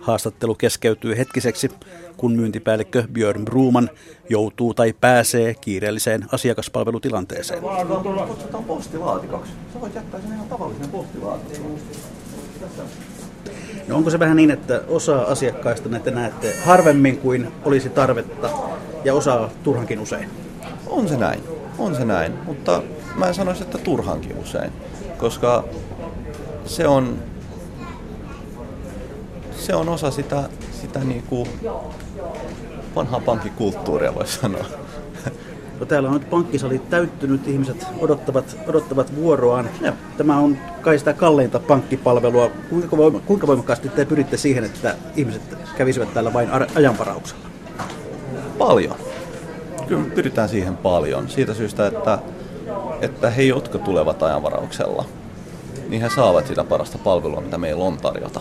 Haastattelu 0.00 0.54
keskeytyy 0.54 1.16
hetkiseksi, 1.16 1.70
kun 2.16 2.32
myyntipäällikkö 2.32 3.04
Björn 3.12 3.44
Bruman 3.44 3.90
joutuu 4.28 4.74
tai 4.74 4.92
pääsee 5.00 5.54
kiireelliseen 5.54 6.24
asiakaspalvelutilanteeseen. 6.32 7.62
Kutsutaan 8.28 8.64
postilaatikoksi. 8.64 9.52
Sä 9.72 9.80
voit 9.80 9.94
jättää 9.94 10.20
sen 10.20 10.32
ihan 10.32 10.48
tavallisen 10.48 10.88
postilaatikon. 10.88 11.78
No 13.88 13.96
onko 13.96 14.10
se 14.10 14.18
vähän 14.18 14.36
niin, 14.36 14.50
että 14.50 14.80
osa 14.88 15.22
asiakkaista 15.22 15.88
näitä 15.88 16.10
näette 16.10 16.54
harvemmin 16.64 17.18
kuin 17.18 17.52
olisi 17.64 17.88
tarvetta 17.88 18.50
ja 19.04 19.14
osa 19.14 19.48
turhankin 19.62 19.98
usein? 19.98 20.30
On 20.86 21.08
se 21.08 21.16
näin, 21.16 21.40
on 21.78 21.94
se 21.94 22.04
näin, 22.04 22.32
mutta 22.44 22.82
mä 23.16 23.28
en 23.28 23.34
sanoisi, 23.34 23.62
että 23.62 23.78
turhankin 23.78 24.38
usein, 24.38 24.72
koska 25.18 25.64
se 26.64 26.88
on, 26.88 27.18
se 29.56 29.74
on 29.74 29.88
osa 29.88 30.10
sitä, 30.10 30.48
sitä 30.82 30.98
niinku 30.98 31.48
vanhaa 32.96 33.20
pankkikulttuuria, 33.20 34.14
voisi 34.14 34.40
sanoa. 34.40 34.64
No 35.80 35.86
täällä 35.86 36.08
on 36.08 36.14
nyt 36.14 36.30
pankkisali 36.30 36.78
täyttynyt, 36.78 37.48
ihmiset 37.48 37.86
odottavat, 37.98 38.56
odottavat 38.66 39.16
vuoroaan. 39.16 39.70
Ja. 39.80 39.92
Tämä 40.16 40.38
on 40.38 40.56
kai 40.82 40.98
sitä 40.98 41.12
kalleinta 41.12 41.58
pankkipalvelua. 41.58 42.50
Kuinka, 42.70 42.96
voima, 42.96 43.20
kuinka 43.20 43.46
voimakkaasti 43.46 43.88
te 43.88 44.04
pyritte 44.04 44.36
siihen, 44.36 44.64
että 44.64 44.94
ihmiset 45.16 45.42
kävisivät 45.76 46.14
täällä 46.14 46.32
vain 46.32 46.48
ajanvarauksella? 46.74 47.44
Paljon. 48.58 48.96
Kyllä 49.88 50.04
pyritään 50.14 50.48
siihen 50.48 50.76
paljon. 50.76 51.28
Siitä 51.28 51.54
syystä, 51.54 51.86
että, 51.86 52.18
että 53.00 53.30
he, 53.30 53.42
jotka 53.42 53.78
tulevat 53.78 54.22
ajanvarauksella, 54.22 55.04
niin 55.88 56.02
he 56.02 56.10
saavat 56.14 56.46
sitä 56.46 56.64
parasta 56.64 56.98
palvelua, 56.98 57.40
mitä 57.40 57.58
meillä 57.58 57.84
on 57.84 57.96
tarjota. 57.96 58.40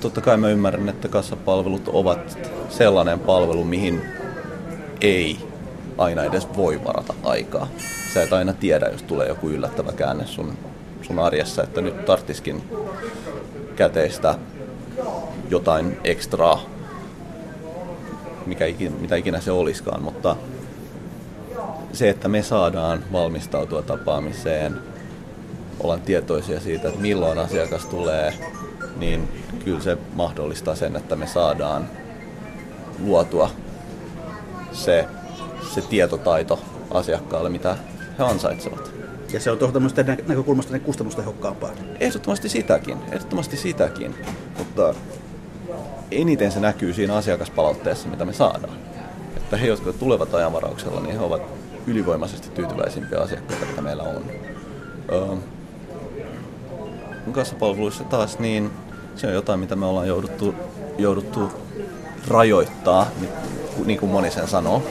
totta 0.00 0.20
kai 0.20 0.36
mä 0.36 0.48
ymmärrän, 0.48 0.88
että 0.88 1.08
kassapalvelut 1.08 1.88
ovat 1.88 2.38
sellainen 2.68 3.18
palvelu, 3.18 3.64
mihin 3.64 4.02
ei 5.00 5.49
aina 5.98 6.24
edes 6.24 6.48
voi 6.56 6.84
varata 6.84 7.14
aikaa. 7.22 7.68
Sä 8.14 8.22
et 8.22 8.32
aina 8.32 8.52
tiedä, 8.52 8.86
jos 8.86 9.02
tulee 9.02 9.28
joku 9.28 9.48
yllättävä 9.48 9.92
käänne 9.92 10.26
sun, 10.26 10.52
sun 11.02 11.18
arjessa, 11.18 11.62
että 11.62 11.80
nyt 11.80 12.04
tarttiskin 12.04 12.62
käteistä 13.76 14.34
jotain 15.50 15.96
ekstraa, 16.04 16.60
mikä 18.46 18.66
ikinä, 18.66 18.96
mitä 19.00 19.16
ikinä 19.16 19.40
se 19.40 19.50
olisikaan, 19.52 20.02
mutta 20.02 20.36
se, 21.92 22.08
että 22.08 22.28
me 22.28 22.42
saadaan 22.42 23.04
valmistautua 23.12 23.82
tapaamiseen, 23.82 24.78
ollaan 25.80 26.00
tietoisia 26.00 26.60
siitä, 26.60 26.88
että 26.88 27.00
milloin 27.00 27.38
asiakas 27.38 27.86
tulee, 27.86 28.34
niin 28.96 29.28
kyllä 29.64 29.80
se 29.80 29.98
mahdollistaa 30.14 30.74
sen, 30.74 30.96
että 30.96 31.16
me 31.16 31.26
saadaan 31.26 31.88
luotua 33.04 33.50
se 34.72 35.06
tietotaito 35.88 36.60
asiakkaalle, 36.90 37.48
mitä 37.48 37.76
he 38.18 38.24
ansaitsevat. 38.24 38.90
Ja 39.32 39.40
se 39.40 39.50
on 39.50 39.58
tuohon 39.58 39.72
tämmöistä 39.72 40.02
näkökulmasta 40.02 40.72
niin 40.72 40.82
kustannustehokkaampaa. 40.82 41.70
Ehdottomasti 42.00 42.48
sitäkin, 42.48 42.98
ehdottomasti 43.12 43.56
sitäkin. 43.56 44.14
Mutta 44.58 44.94
eniten 46.10 46.52
se 46.52 46.60
näkyy 46.60 46.92
siinä 46.92 47.14
asiakaspalautteessa, 47.14 48.08
mitä 48.08 48.24
me 48.24 48.32
saadaan. 48.32 48.78
Että 49.36 49.56
he, 49.56 49.66
jotka 49.66 49.92
tulevat 49.92 50.34
ajanvarauksella, 50.34 51.00
niin 51.00 51.18
he 51.18 51.24
ovat 51.24 51.42
ylivoimaisesti 51.86 52.48
tyytyväisimpiä 52.48 53.20
asiakkaita, 53.20 53.66
mitä 53.66 53.82
meillä 53.82 54.02
on. 54.02 54.22
Öö, 55.12 55.36
kassapalveluissa 57.32 58.04
taas, 58.04 58.38
niin 58.38 58.70
se 59.16 59.26
on 59.26 59.32
jotain, 59.32 59.60
mitä 59.60 59.76
me 59.76 59.86
ollaan 59.86 60.08
jouduttu, 60.08 60.54
jouduttu 60.98 61.52
rajoittaa, 62.28 63.06
niin 63.84 64.00
kuin 64.00 64.12
moni 64.12 64.30
sen 64.30 64.48
sanoo 64.48 64.82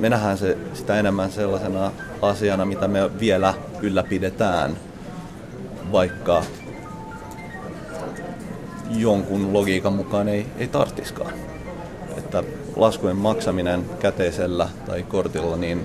me 0.00 0.08
nähdään 0.08 0.38
se, 0.38 0.58
sitä 0.74 0.98
enemmän 0.98 1.32
sellaisena 1.32 1.92
asiana, 2.22 2.64
mitä 2.64 2.88
me 2.88 3.20
vielä 3.20 3.54
ylläpidetään, 3.82 4.76
vaikka 5.92 6.42
jonkun 8.90 9.52
logiikan 9.52 9.92
mukaan 9.92 10.28
ei, 10.28 10.46
ei 10.58 10.68
tarttiskaan. 10.68 11.32
Että 12.16 12.42
laskujen 12.76 13.16
maksaminen 13.16 13.84
käteisellä 13.98 14.68
tai 14.86 15.02
kortilla 15.02 15.56
niin 15.56 15.84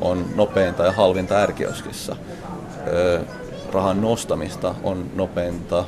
on 0.00 0.24
nopeinta 0.34 0.84
ja 0.84 0.92
halvinta 0.92 1.36
ärkioskissa. 1.38 2.16
rahan 3.72 4.00
nostamista 4.00 4.74
on 4.82 5.10
nopeinta 5.14 5.84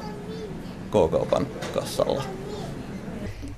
K-kaupan 0.90 1.46
kassalla. 1.74 2.22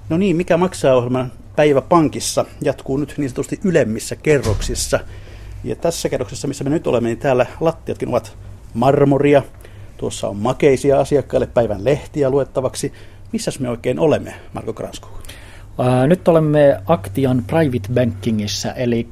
No 0.08 0.18
niin, 0.18 0.36
mikä 0.36 0.56
maksaa 0.56 0.94
ohjelman 0.94 1.32
päivä 1.60 1.80
pankissa 1.80 2.44
jatkuu 2.62 2.96
nyt 2.96 3.14
niin 3.16 3.28
sanotusti 3.28 3.60
ylemmissä 3.64 4.16
kerroksissa. 4.16 5.00
Ja 5.64 5.76
tässä 5.76 6.08
kerroksessa, 6.08 6.48
missä 6.48 6.64
me 6.64 6.70
nyt 6.70 6.86
olemme, 6.86 7.08
niin 7.08 7.18
täällä 7.18 7.46
lattiatkin 7.60 8.08
ovat 8.08 8.36
marmoria. 8.74 9.42
Tuossa 9.96 10.28
on 10.28 10.36
makeisia 10.36 11.00
asiakkaille 11.00 11.46
päivän 11.46 11.84
lehtiä 11.84 12.30
luettavaksi. 12.30 12.92
Missäs 13.32 13.60
me 13.60 13.68
oikein 13.68 13.98
olemme, 13.98 14.34
Marko 14.52 14.72
Kransku? 14.72 15.08
Nyt 16.06 16.28
olemme 16.28 16.80
Actian 16.86 17.44
Private 17.46 17.88
Bankingissa, 17.94 18.72
eli 18.72 19.06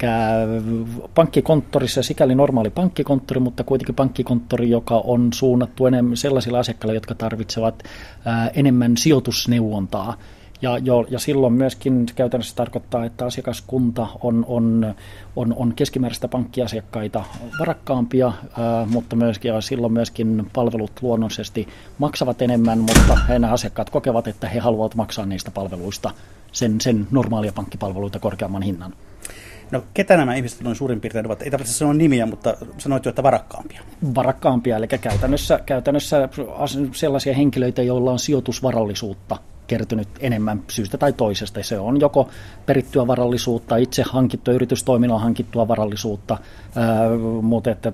pankkikonttorissa, 1.15 2.03
sikäli 2.03 2.35
normaali 2.35 2.71
pankkikonttori, 2.71 3.41
mutta 3.41 3.65
kuitenkin 3.65 3.95
pankkikonttori, 3.95 4.71
joka 4.71 4.97
on 5.05 5.33
suunnattu 5.33 5.87
enemmän 5.87 6.17
sellaisille 6.17 6.59
asiakkaille, 6.59 6.95
jotka 6.95 7.15
tarvitsevat 7.15 7.83
enemmän 8.55 8.97
sijoitusneuvontaa 8.97 10.17
ja, 10.63 10.79
jo, 10.79 11.07
ja 11.11 11.19
silloin 11.19 11.53
myöskin 11.53 12.07
käytännössä 12.15 12.57
tarkoittaa, 12.57 13.05
että 13.05 13.27
asiakaskunta 13.27 14.07
on, 14.23 14.45
on, 14.49 14.95
on, 15.37 15.55
on 15.57 15.75
keskimääräistä 15.75 16.29
pankkiasiakkaita 16.29 17.25
varakkaampia, 17.59 18.33
ää, 18.59 18.87
mutta 18.87 19.17
myöskin, 19.17 19.49
ja 19.49 19.61
silloin 19.61 19.93
myöskin 19.93 20.51
palvelut 20.53 20.93
luonnollisesti 21.03 21.69
maksavat 21.99 22.43
enemmän, 22.43 22.79
mutta 22.79 23.17
he 23.29 23.35
asiakkaat 23.51 23.91
kokevat, 23.91 24.29
että 24.29 24.49
he 24.49 24.59
haluavat 24.59 24.95
maksaa 24.95 25.27
niistä 25.27 25.51
palveluista 25.51 26.11
sen, 26.53 26.81
sen 26.81 27.07
normaalia 27.11 27.53
pankkipalveluita 27.53 28.19
korkeamman 28.19 28.63
hinnan. 28.63 28.95
No 29.71 29.83
ketä 29.95 30.17
nämä 30.17 30.35
ihmiset 30.35 30.61
noin 30.61 30.77
suurin 30.77 31.01
piirtein 31.01 31.27
ovat? 31.27 31.43
Ei 31.43 31.51
tarvitse 31.51 31.73
sanoa 31.73 31.95
nimiä, 31.95 32.27
mutta 32.27 32.57
sanoit 32.79 33.05
jo, 33.05 33.09
että 33.09 33.23
varakkaampia. 33.23 33.83
Varakkaampia, 34.15 34.77
eli 34.77 34.89
käytännössä, 34.89 35.61
käytännössä 35.67 36.29
sellaisia 36.93 37.35
henkilöitä, 37.35 37.83
joilla 37.83 38.13
on 38.13 38.19
sijoitusvarallisuutta 38.19 39.37
kertynyt 39.69 40.09
enemmän 40.21 40.63
syystä 40.71 40.99
tai 40.99 41.13
toisesta. 41.13 41.63
Se 41.63 41.79
on 41.79 42.01
joko 42.01 42.29
perittyä 42.67 43.07
varallisuutta, 43.07 43.77
itse 43.77 44.03
hankittua 44.03 44.55
yritystoiminnalla 44.55 45.23
hankittua 45.23 45.69
varallisuutta, 45.69 46.39
mutta 47.43 47.71
että 47.71 47.93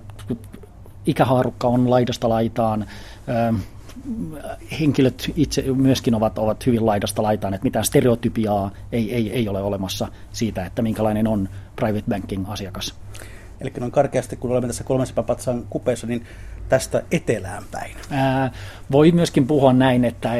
ikähaarukka 1.07 1.69
on 1.69 1.91
laidasta 1.91 2.29
laitaan, 2.29 2.87
henkilöt 4.81 5.33
itse 5.37 5.63
myöskin 5.63 6.15
ovat, 6.15 6.39
ovat 6.39 6.67
hyvin 6.67 6.87
laidasta 6.87 7.23
laitaan, 7.23 7.55
että 7.55 7.65
mitään 7.65 7.85
stereotypiaa 7.85 8.71
ei, 8.93 9.15
ei, 9.15 9.33
ei 9.33 9.49
ole 9.49 9.63
olemassa 9.63 10.09
siitä, 10.33 10.67
että 10.67 10.83
minkälainen 10.83 11.27
on 11.27 11.49
private 11.77 12.05
banking 12.09 12.45
asiakas. 12.49 12.95
Eli 13.61 13.73
noin 13.81 13.93
karkeasti, 13.93 14.37
kun 14.37 14.51
olemme 14.51 14.67
tässä 14.67 14.85
kolmessa 14.85 15.23
patsaan 15.23 15.65
kupeessa, 15.71 16.07
niin 16.07 16.27
tästä 16.69 17.03
etelään 17.11 17.63
päin? 17.71 17.97
Ää, 18.11 18.51
voi 18.93 19.13
myöskin 19.13 19.47
puhua 19.47 19.73
näin, 19.73 20.05
että, 20.05 20.31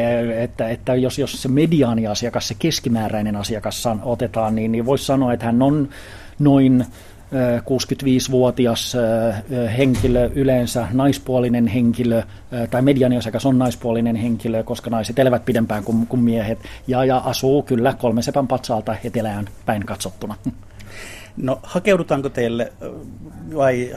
että, 0.43 0.69
että 0.69 0.95
jos, 0.95 1.19
jos 1.19 1.43
se 1.43 1.49
mediaaniasiakas, 1.49 2.49
se 2.49 2.55
keskimääräinen 2.59 3.37
asiakas 3.37 3.85
otetaan, 4.03 4.55
niin, 4.55 4.73
niin 4.73 4.87
voisi 4.87 5.05
sanoa, 5.05 5.33
että 5.33 5.47
hän 5.47 5.63
on 5.63 5.89
noin 6.39 6.87
65-vuotias 7.35 8.97
henkilö, 9.79 10.31
yleensä 10.35 10.89
naispuolinen 10.93 11.67
henkilö, 11.67 12.23
tai 12.71 12.83
mediaaniasiakas 12.83 13.47
on 13.47 13.59
naispuolinen 13.59 14.17
henkilö, 14.17 14.63
koska 14.63 14.91
naiset 14.91 15.19
elävät 15.19 15.45
pidempään 15.45 15.85
kuin, 15.85 16.07
kuin 16.07 16.21
miehet, 16.23 16.59
ja, 16.87 17.05
ja 17.05 17.19
asuu 17.19 17.63
kyllä 17.63 17.95
kolmen 17.99 18.23
sepän 18.23 18.49
patsaalta 18.49 18.97
etelään 19.05 19.45
päin 19.67 19.87
katsottuna. 19.87 20.35
No 21.37 21.61
hakeudutaanko 21.63 22.29
teille 22.29 22.73
vai 23.55 23.97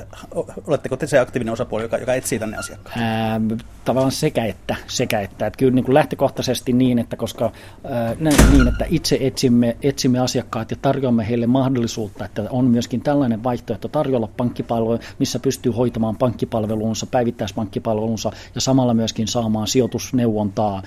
oletteko 0.68 0.98
te 0.98 1.08
se 1.08 1.20
aktiivinen 1.20 1.54
osapuoli, 1.54 1.84
joka, 1.84 1.98
joka 1.98 2.14
etsii 2.14 2.40
tänne 2.40 2.58
asiakkaan? 2.58 3.00
Ää, 3.00 3.42
tavallaan 3.86 4.12
sekä 4.12 4.46
että. 4.46 4.76
Sekä 4.88 5.22
että. 5.22 5.48
että 5.48 5.58
kyllä 5.58 5.74
niin 5.74 5.86
kuin 5.86 5.94
lähtökohtaisesti 5.94 6.74
niin, 6.74 7.00
että 7.00 7.16
koska 7.16 7.52
ää, 7.84 8.16
niin, 8.52 8.68
että 8.68 8.86
itse 8.90 9.18
etsimme, 9.22 9.78
etsimme 9.84 10.20
asiakkaat 10.20 10.72
ja 10.72 10.78
tarjoamme 10.82 11.28
heille 11.28 11.48
mahdollisuutta, 11.48 12.26
että 12.26 12.44
on 12.50 12.66
myöskin 12.66 13.02
tällainen 13.02 13.44
vaihtoehto 13.44 13.88
tarjolla 13.88 14.30
pankkipalvelu, 14.38 15.00
missä 15.20 15.40
pystyy 15.40 15.72
hoitamaan 15.72 16.18
pankkipalvelunsa, 16.18 17.06
päivittäispankkipalvelunsa 17.06 18.32
ja 18.56 18.62
samalla 18.62 18.94
myöskin 18.94 19.28
saamaan 19.28 19.68
sijoitusneuvontaa 19.68 20.84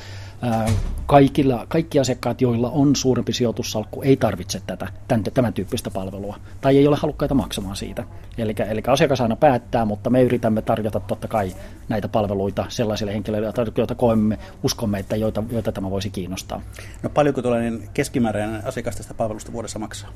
kaikilla, 1.07 1.67
kaikki 1.69 1.99
asiakkaat, 1.99 2.41
joilla 2.41 2.71
on 2.71 2.97
suurempi 2.97 3.33
sijoitussalkku, 3.33 4.03
ei 4.03 4.17
tarvitse 4.17 4.63
tätä, 4.67 4.89
tämän, 5.09 5.25
tämän 5.35 5.53
tyyppistä 5.53 5.91
palvelua, 5.91 6.37
tai 6.61 6.79
ei 6.79 6.87
ole 6.87 6.97
halukkaita 6.97 7.35
maksamaan 7.35 7.77
siitä. 7.77 8.05
Eli, 8.39 8.55
eli 8.71 8.83
asiakas 8.87 9.21
aina 9.21 9.37
päättää, 9.37 9.85
mutta 9.85 10.11
me 10.11 10.23
yritämme 10.23 10.63
tarjota 10.63 11.01
totta 11.01 11.29
kai 11.29 11.53
näitä 11.89 12.09
palveluita 12.09 12.67
sellaisille 12.69 13.13
henkilöille, 13.13 13.53
joita 13.77 13.95
koemme, 13.95 14.39
uskomme, 14.63 14.99
että 14.99 15.17
joita, 15.17 15.43
joita 15.53 15.73
tämä 15.73 15.91
voisi 15.91 16.11
kiinnostaa. 16.11 16.63
No 17.03 17.11
paljonko 17.11 17.43
tällainen 17.43 17.89
keskimääräinen 17.95 18.67
asiakas 18.67 18.97
tästä 18.97 19.15
palvelusta 19.15 19.53
vuodessa 19.53 19.79
maksaa? 19.79 20.11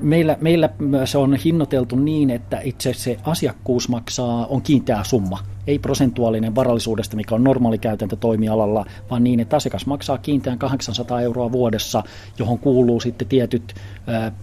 Meillä, 0.00 0.36
meillä 0.40 0.68
se 1.04 1.18
on 1.18 1.36
hinnoiteltu 1.36 1.96
niin, 1.96 2.30
että 2.30 2.60
itse 2.64 2.94
se 2.94 3.18
asiakkuus 3.24 3.88
maksaa, 3.88 4.46
on 4.46 4.62
kiinteä 4.62 5.00
summa, 5.02 5.38
ei 5.66 5.78
prosentuaalinen 5.78 6.54
varallisuudesta, 6.54 7.16
mikä 7.16 7.34
on 7.34 7.44
normaali 7.44 7.78
käytäntö 7.78 8.16
toimialalla, 8.16 8.86
vaan 9.10 9.24
niin, 9.24 9.40
että 9.40 9.56
asiakas 9.56 9.86
maksaa 9.86 10.18
kiinteän 10.18 10.58
800 10.58 11.20
euroa 11.20 11.52
vuodessa, 11.52 12.02
johon 12.38 12.58
kuuluu 12.58 13.00
sitten 13.00 13.28
tietyt 13.28 13.74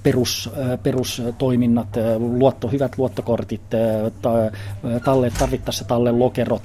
perus, 0.03 0.49
perustoiminnat, 0.83 1.87
luotto, 2.17 2.67
hyvät 2.67 2.97
luottokortit, 2.97 3.61
talle, 5.03 5.31
tarvittaessa 5.39 5.85
talle 5.85 6.11
lokerot, 6.11 6.63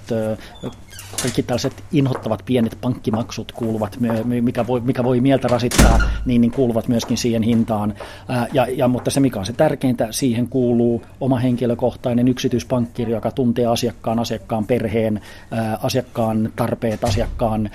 kaikki 1.22 1.42
tällaiset 1.42 1.84
inhottavat 1.92 2.42
pienet 2.44 2.78
pankkimaksut 2.80 3.52
kuuluvat, 3.52 3.98
mikä 4.40 4.66
voi, 4.66 4.80
mikä 4.80 5.04
voi 5.04 5.20
mieltä 5.20 5.48
rasittaa, 5.48 6.02
niin, 6.24 6.40
niin 6.40 6.50
kuuluvat 6.50 6.88
myöskin 6.88 7.16
siihen 7.16 7.42
hintaan. 7.42 7.94
ja, 8.52 8.66
ja, 8.66 8.88
mutta 8.88 9.10
se, 9.10 9.20
mikä 9.20 9.38
on 9.38 9.46
se 9.46 9.52
tärkeintä, 9.52 10.08
siihen 10.10 10.48
kuuluu 10.48 11.02
oma 11.20 11.38
henkilökohtainen 11.38 12.28
yksityispankkiri, 12.28 13.12
joka 13.12 13.30
tuntee 13.30 13.66
asiakkaan, 13.66 14.18
asiakkaan 14.18 14.66
perheen, 14.66 15.20
asiakkaan 15.82 16.52
tarpeet, 16.56 17.04
asiakkaan 17.04 17.70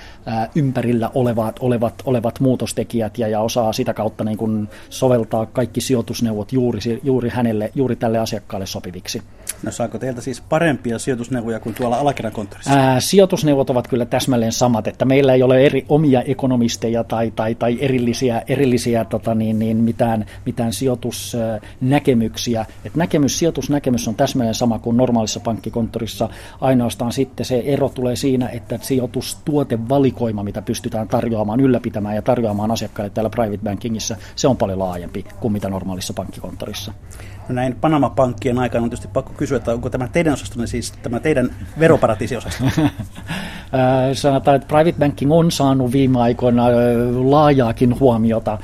ympärillä 0.54 1.10
olevat, 1.14 1.56
olevat, 1.60 1.94
olevat 2.04 2.40
muutostekijät 2.40 3.18
ja, 3.18 3.28
ja 3.28 3.40
osaa 3.40 3.72
sitä 3.72 3.94
kautta 3.94 4.24
niin 4.24 4.38
kuin 4.38 4.68
soveltaa 4.90 5.46
kaikki 5.46 5.80
sijoitusneuvot 5.80 6.52
juuri, 6.52 6.80
juuri 7.02 7.28
hänelle, 7.28 7.70
juuri 7.74 7.96
tälle 7.96 8.18
asiakkaalle 8.18 8.66
sopiviksi. 8.66 9.22
No 9.62 9.70
saako 9.70 9.98
teiltä 9.98 10.20
siis 10.20 10.40
parempia 10.40 10.98
sijoitusneuvoja 10.98 11.60
kuin 11.60 11.74
tuolla 11.74 11.96
alakerran 11.96 12.32
konttorissa? 12.32 12.72
Ää, 12.72 13.00
sijoitusneuvot 13.00 13.70
ovat 13.70 13.88
kyllä 13.88 14.04
täsmälleen 14.04 14.52
samat, 14.52 14.86
että 14.86 15.04
meillä 15.04 15.34
ei 15.34 15.42
ole 15.42 15.66
eri 15.66 15.86
omia 15.88 16.22
ekonomisteja 16.22 17.04
tai, 17.04 17.30
tai, 17.30 17.54
tai 17.54 17.78
erillisiä, 17.80 18.42
erillisiä 18.48 19.04
tota 19.04 19.34
niin, 19.34 19.58
niin 19.58 19.76
mitään, 19.76 20.26
mitään 20.46 20.72
sijoitusnäkemyksiä. 20.72 22.66
Et 22.84 22.94
näkemys, 22.94 23.38
sijoitusnäkemys 23.38 24.08
on 24.08 24.14
täsmälleen 24.14 24.54
sama 24.54 24.78
kuin 24.78 24.96
normaalissa 24.96 25.40
pankkikonttorissa. 25.40 26.28
Ainoastaan 26.60 27.12
sitten 27.12 27.46
se 27.46 27.62
ero 27.66 27.88
tulee 27.88 28.16
siinä, 28.16 28.48
että 28.48 28.78
sijoitustuotevalikoima, 28.82 30.42
mitä 30.42 30.62
pystytään 30.62 31.08
tarjoamaan, 31.08 31.60
ylläpitämään 31.60 32.14
ja 32.14 32.22
tarjoamaan 32.22 32.70
asiakkaille 32.70 33.10
täällä 33.10 33.30
private 33.30 33.64
bankingissa, 33.64 34.16
se 34.36 34.48
on 34.48 34.56
paljon 34.56 34.78
laajempi 34.78 35.24
kuin 35.40 35.52
mitä 35.52 35.68
normaalissa 35.68 36.12
pankkikonttorissa. 36.12 36.92
Näin 37.52 37.76
Panama-pankkien 37.80 38.58
aikana 38.58 38.84
on 38.84 38.90
tietysti 38.90 39.08
pakko 39.12 39.32
kysyä, 39.36 39.56
että 39.56 39.72
onko 39.72 39.90
tämä 39.90 40.08
teidän 40.08 40.32
osastonne 40.32 40.66
siis 40.66 40.92
tämä 40.92 41.20
teidän 41.20 41.50
veroparatiisiosasto? 41.78 42.64
Sanotaan, 44.12 44.56
että 44.56 44.68
private 44.68 44.98
banking 44.98 45.32
on 45.32 45.50
saanut 45.50 45.92
viime 45.92 46.20
aikoina 46.20 46.64
laajaakin 47.14 48.00
huomiota 48.00 48.58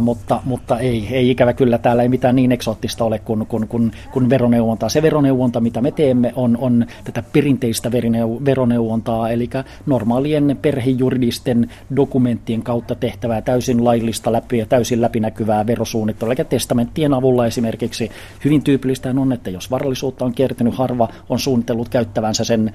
mutta, 0.00 0.40
mutta 0.44 0.78
ei, 0.78 1.08
ei 1.10 1.30
ikävä 1.30 1.52
kyllä 1.52 1.78
täällä 1.78 2.02
ei 2.02 2.08
mitään 2.08 2.36
niin 2.36 2.52
eksoottista 2.52 3.04
ole 3.04 3.18
kuin, 3.18 3.46
kuin, 3.46 3.68
kuin, 3.68 3.92
kuin 4.12 4.30
veroneuvontaa. 4.30 4.88
Se 4.88 5.02
veroneuvonta, 5.02 5.60
mitä 5.60 5.80
me 5.80 5.90
teemme, 5.90 6.32
on, 6.36 6.58
on 6.60 6.86
tätä 7.04 7.22
perinteistä 7.32 7.90
veroneuvontaa, 8.44 9.30
eli 9.30 9.50
normaalien 9.86 10.58
perhejuridisten 10.62 11.70
dokumenttien 11.96 12.62
kautta 12.62 12.94
tehtävää 12.94 13.42
täysin 13.42 13.84
laillista 13.84 14.32
läpi 14.32 14.58
ja 14.58 14.66
täysin 14.66 15.00
läpinäkyvää 15.00 15.66
verosuunnittelua, 15.66 16.34
eli 16.38 16.44
testamenttien 16.44 17.14
avulla 17.14 17.46
esimerkiksi 17.46 18.05
hyvin 18.44 18.64
tyypillistä 18.64 19.14
on, 19.18 19.32
että 19.32 19.50
jos 19.50 19.70
varallisuutta 19.70 20.24
on 20.24 20.34
kertynyt, 20.34 20.74
harva 20.74 21.08
on 21.28 21.38
suunnitellut 21.38 21.88
käyttävänsä 21.88 22.44
sen 22.44 22.72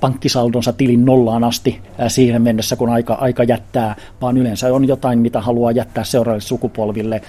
pankkisaldonsa 0.00 0.72
tilin 0.72 1.04
nollaan 1.04 1.44
asti 1.44 1.80
siihen 2.08 2.42
mennessä, 2.42 2.76
kun 2.76 2.88
aika, 2.88 3.14
aika 3.14 3.44
jättää, 3.44 3.96
vaan 4.20 4.36
yleensä 4.36 4.74
on 4.74 4.88
jotain, 4.88 5.18
mitä 5.18 5.40
haluaa 5.40 5.72
jättää 5.72 6.04
seuraaville 6.04 6.40
sukupolville 6.40 7.22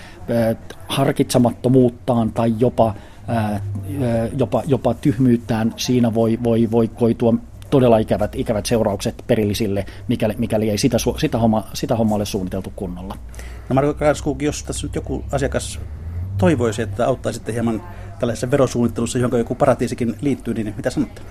harkitsemattomuuttaan 0.88 2.32
tai 2.32 2.54
jopa, 2.60 2.94
jopa, 4.38 4.64
jopa 4.68 4.94
tyhmyyttään. 4.94 5.74
Siinä 5.78 6.14
voi, 6.14 6.40
voi, 6.44 6.72
voi 6.72 6.88
koitua 6.88 7.34
todella 7.70 7.98
ikävät, 7.98 8.36
ikävät 8.36 8.66
seuraukset 8.66 9.24
perillisille, 9.28 9.86
mikäli, 10.08 10.34
mikäli 10.38 10.70
ei 10.70 10.78
sitä, 10.78 10.98
sitä, 11.18 11.38
homma, 11.38 11.68
sitä 11.74 11.96
hommaa 11.96 12.16
ole 12.16 12.26
suunniteltu 12.26 12.74
kunnolla. 12.76 13.16
No 13.70 13.74
Marko 13.74 13.94
Karskuk, 13.94 14.42
jos 14.42 14.64
tässä 14.64 14.88
nyt 14.88 14.96
joku 14.96 15.26
asiakas 15.32 15.80
toivoisi, 16.40 16.82
että 16.82 17.08
auttaisitte 17.08 17.54
hieman 17.54 17.84
tällaisessa 18.20 18.52
verosuunnittelussa, 18.52 19.20
johon 19.20 19.40
joku 19.40 19.56
paratiisikin 19.56 20.16
liittyy, 20.22 20.54
niin 20.54 20.74
mitä 20.78 20.90
sanotte? 20.90 21.22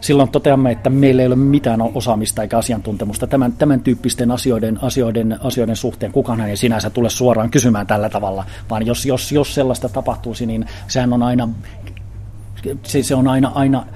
Silloin 0.00 0.28
toteamme, 0.28 0.70
että 0.70 0.90
meillä 0.90 1.22
ei 1.22 1.26
ole 1.26 1.36
mitään 1.36 1.82
osaamista 1.82 2.42
eikä 2.42 2.58
asiantuntemusta 2.58 3.26
tämän, 3.26 3.52
tämän 3.52 3.80
tyyppisten 3.80 4.30
asioiden, 4.30 4.78
asioiden, 4.82 5.38
asioiden 5.42 5.76
suhteen. 5.76 6.12
Kukaan 6.12 6.40
ei 6.40 6.56
sinänsä 6.56 6.90
tule 6.90 7.10
suoraan 7.10 7.50
kysymään 7.50 7.86
tällä 7.86 8.08
tavalla, 8.08 8.44
vaan 8.70 8.86
jos, 8.86 9.06
jos, 9.06 9.32
jos 9.32 9.54
sellaista 9.54 9.88
tapahtuisi, 9.88 10.46
niin 10.46 10.66
sehän 10.88 11.12
on 11.12 11.22
aina 11.22 11.48
se, 12.82 13.02
se 13.02 13.14
on 13.14 13.28
aina, 13.28 13.52
aina 13.54 13.86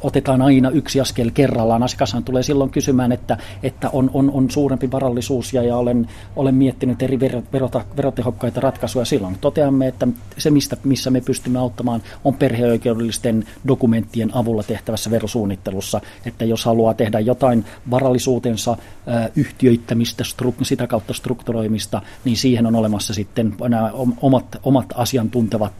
otetaan 0.00 0.42
aina 0.42 0.70
yksi 0.70 1.00
askel 1.00 1.30
kerrallaan. 1.34 1.82
Asiakashan 1.82 2.24
tulee 2.24 2.42
silloin 2.42 2.70
kysymään, 2.70 3.12
että, 3.12 3.36
että 3.62 3.90
on, 3.90 4.10
on, 4.14 4.30
on 4.30 4.50
suurempi 4.50 4.90
varallisuus 4.90 5.52
ja, 5.52 5.62
ja 5.62 5.76
olen, 5.76 6.08
olen 6.36 6.54
miettinyt 6.54 7.02
eri 7.02 7.20
verota, 7.52 7.84
verotehokkaita 7.96 8.60
ratkaisuja. 8.60 9.04
Silloin 9.04 9.38
toteamme, 9.40 9.88
että 9.88 10.08
se, 10.38 10.50
mistä, 10.50 10.76
missä 10.84 11.10
me 11.10 11.20
pystymme 11.20 11.58
auttamaan, 11.58 12.02
on 12.24 12.34
perheoikeudellisten 12.34 13.44
dokumenttien 13.68 14.34
avulla 14.34 14.62
tehtävässä 14.62 15.10
verosuunnittelussa. 15.10 16.00
Että 16.26 16.44
jos 16.44 16.64
haluaa 16.64 16.94
tehdä 16.94 17.20
jotain 17.20 17.64
varallisuutensa 17.90 18.76
yhtiöittämistä, 19.36 20.24
sitä 20.62 20.86
kautta 20.86 21.14
strukturoimista, 21.14 22.02
niin 22.24 22.36
siihen 22.36 22.66
on 22.66 22.74
olemassa 22.74 23.14
sitten 23.14 23.54
nämä 23.68 23.90
omat, 24.20 24.60
omat 24.62 24.86
asiantuntevat 24.94 25.72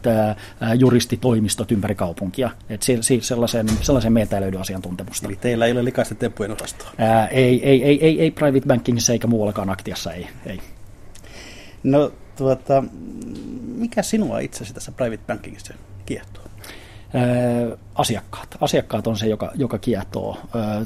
juristitoimistot 0.79 1.71
ympäri 1.71 1.95
kaupunkia. 1.95 2.49
Että 2.69 2.85
sellaisen 3.21 3.52
sellaiseen, 3.53 3.85
sellaiseen 3.85 4.13
meiltä 4.13 4.37
ei 4.37 4.41
löydy 4.41 4.59
asiantuntemusta. 4.59 5.27
Eli 5.27 5.35
teillä 5.35 5.65
ei 5.65 5.71
ole 5.71 5.85
likaisten 5.85 6.17
temppujen 6.17 6.51
osastoa? 6.51 6.87
Ää, 6.97 7.27
ei, 7.27 7.69
ei, 7.69 7.83
ei, 7.83 8.05
ei, 8.05 8.21
ei 8.21 8.31
private 8.31 8.67
bankingissa 8.67 9.13
eikä 9.13 9.27
muuallakaan 9.27 9.69
aktiassa, 9.69 10.13
ei. 10.13 10.27
ei. 10.45 10.59
No 11.83 12.11
tuota, 12.37 12.83
mikä 13.75 14.03
sinua 14.03 14.39
itsesi 14.39 14.73
tässä 14.73 14.91
private 14.91 15.23
bankingissa 15.27 15.73
kiehtoo? 16.05 16.43
asiakkaat. 17.95 18.57
Asiakkaat 18.61 19.07
on 19.07 19.17
se, 19.17 19.27
joka, 19.27 19.51
joka 19.55 19.77
kiehtoo. 19.77 20.37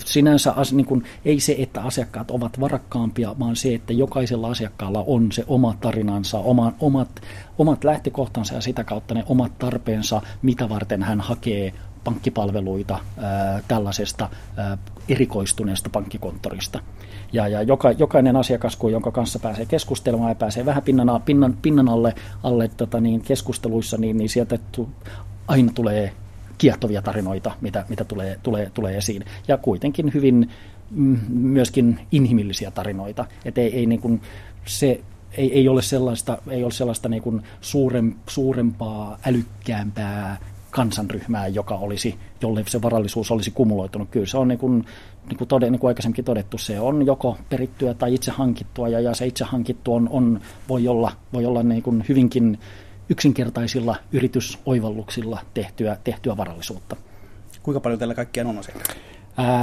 Sinänsä 0.05 0.51
as, 0.51 0.73
niin 0.73 0.85
kun, 0.85 1.03
ei 1.25 1.39
se, 1.39 1.55
että 1.59 1.81
asiakkaat 1.81 2.31
ovat 2.31 2.59
varakkaampia, 2.59 3.35
vaan 3.39 3.55
se, 3.55 3.73
että 3.73 3.93
jokaisella 3.93 4.49
asiakkaalla 4.49 5.03
on 5.07 5.31
se 5.31 5.43
oma 5.47 5.75
tarinansa, 5.81 6.39
oma, 6.39 6.73
omat, 6.79 7.21
omat 7.57 7.83
lähtökohtansa 7.83 8.55
ja 8.55 8.61
sitä 8.61 8.83
kautta 8.83 9.13
ne 9.13 9.23
omat 9.27 9.59
tarpeensa, 9.59 10.21
mitä 10.41 10.69
varten 10.69 11.03
hän 11.03 11.21
hakee 11.21 11.73
pankkipalveluita 12.07 12.99
tällaisesta 13.67 14.29
erikoistuneesta 15.09 15.89
pankkikonttorista. 15.89 16.79
Ja, 17.33 17.47
ja 17.47 17.61
joka, 17.61 17.91
jokainen 17.91 18.35
asiakas, 18.35 18.77
jonka 18.91 19.11
kanssa 19.11 19.39
pääsee 19.39 19.65
keskustelemaan 19.65 20.31
ja 20.31 20.35
pääsee 20.35 20.65
vähän 20.65 20.83
pinnan, 20.83 21.21
pinnan, 21.25 21.57
pinnan 21.61 21.89
alle, 21.89 22.15
alle 22.43 22.67
tota 22.67 22.99
niin, 22.99 23.21
keskusteluissa, 23.21 23.97
niin, 23.97 24.17
niin 24.17 24.29
sieltä 24.29 24.59
tu, 24.71 24.89
aina 25.47 25.71
tulee 25.75 26.13
kiehtovia 26.57 27.01
tarinoita, 27.01 27.51
mitä, 27.61 27.85
mitä 27.89 28.03
tulee, 28.03 28.39
tulee, 28.43 28.71
tulee 28.73 28.97
esiin. 28.97 29.25
Ja 29.47 29.57
kuitenkin 29.57 30.13
hyvin 30.13 30.49
mm, 30.91 31.19
myöskin 31.29 31.99
inhimillisiä 32.11 32.71
tarinoita. 32.71 33.25
Että 33.45 33.61
ei, 33.61 33.75
ei 33.75 33.85
niin 33.85 34.01
kuin 34.01 34.21
se 34.65 35.01
ei, 35.31 35.53
ei 35.53 35.67
ole 35.67 35.81
sellaista, 35.81 36.37
ei 36.49 36.63
ole 36.63 36.71
sellaista 36.71 37.09
niin 37.09 37.23
kuin 37.23 37.43
suurempaa, 38.25 39.19
älykkäämpää 39.25 40.37
kansanryhmää, 40.77 41.47
joka 41.47 41.75
olisi, 41.75 42.15
jolle 42.41 42.63
se 42.67 42.81
varallisuus 42.81 43.31
olisi 43.31 43.51
kumuloitunut. 43.51 44.09
Kyllä 44.11 44.25
se 44.25 44.37
on 44.37 44.47
niin 44.47 44.59
kuin, 44.59 44.85
niin 45.27 45.37
kuin, 45.37 45.47
tode, 45.47 45.69
niin 45.69 45.79
kuin 45.79 45.89
aikaisemminkin 45.89 46.25
todettu, 46.25 46.57
se 46.57 46.79
on 46.79 47.05
joko 47.05 47.37
perittyä 47.49 47.93
tai 47.93 48.13
itse 48.13 48.31
hankittua, 48.31 48.89
ja, 48.89 48.99
ja 48.99 49.13
se 49.13 49.25
itse 49.25 49.43
hankittu 49.43 49.93
on, 49.93 50.09
on, 50.09 50.39
voi 50.69 50.87
olla, 50.87 51.11
voi 51.33 51.45
olla 51.45 51.63
niin 51.63 51.83
kuin 51.83 52.05
hyvinkin 52.09 52.59
yksinkertaisilla 53.09 53.95
yritysoivalluksilla 54.11 55.39
tehtyä, 55.53 55.97
tehtyä 56.03 56.37
varallisuutta. 56.37 56.95
Kuinka 57.63 57.79
paljon 57.79 57.99
teillä 57.99 58.15
kaikkiaan 58.15 58.47
on 58.47 58.57
asiakkaita? 58.57 58.93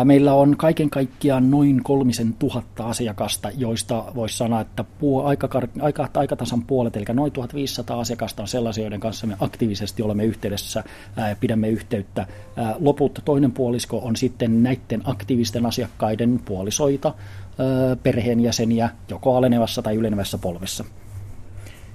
Meillä 0.05 0.35
on 0.35 0.57
kaiken 0.57 0.91
kaikkiaan 0.91 1.51
noin 1.51 1.83
kolmisen 1.83 2.35
tuhatta 2.35 2.87
asiakasta, 2.87 3.51
joista 3.57 4.05
voisi 4.15 4.37
sanoa, 4.37 4.61
että 4.61 4.85
puo, 4.85 5.25
aika, 5.25 5.49
aika, 5.81 6.09
aika 6.15 6.37
tasan 6.37 6.63
puolet, 6.63 6.97
eli 6.97 7.05
noin 7.13 7.33
1500 7.33 8.01
asiakasta 8.01 8.43
on 8.43 8.49
sellaisia, 8.49 8.85
joiden 8.85 9.01
kanssa 9.01 9.27
me 9.27 9.37
aktiivisesti 9.41 10.03
olemme 10.03 10.25
yhteydessä, 10.25 10.85
ää, 11.17 11.37
pidämme 11.41 11.69
yhteyttä. 11.69 12.27
Ää, 12.57 12.75
loput, 12.79 13.21
toinen 13.25 13.53
puolisko 13.53 13.99
on 13.99 14.17
sitten 14.17 14.63
näiden 14.63 15.03
aktiivisten 15.05 15.67
asiakkaiden 15.67 16.41
puolisoita, 16.45 17.15
ää, 17.59 17.97
perheenjäseniä, 17.97 18.91
joko 19.09 19.37
alenevassa 19.37 19.83
tai 19.83 19.95
ylenevässä 19.95 20.39
polvessa. 20.39 20.85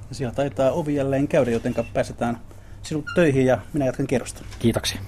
Ja 0.09 0.15
siellä 0.15 0.35
taitaa 0.35 0.71
ovi 0.71 0.95
jälleen 0.95 1.27
käydä, 1.27 1.51
joten 1.51 1.75
pääsetään 1.93 2.39
sinut 2.81 3.05
töihin 3.15 3.45
ja 3.45 3.57
minä 3.73 3.85
jatkan 3.85 4.07
kierrosta. 4.07 4.41
Kiitoksia. 4.59 5.01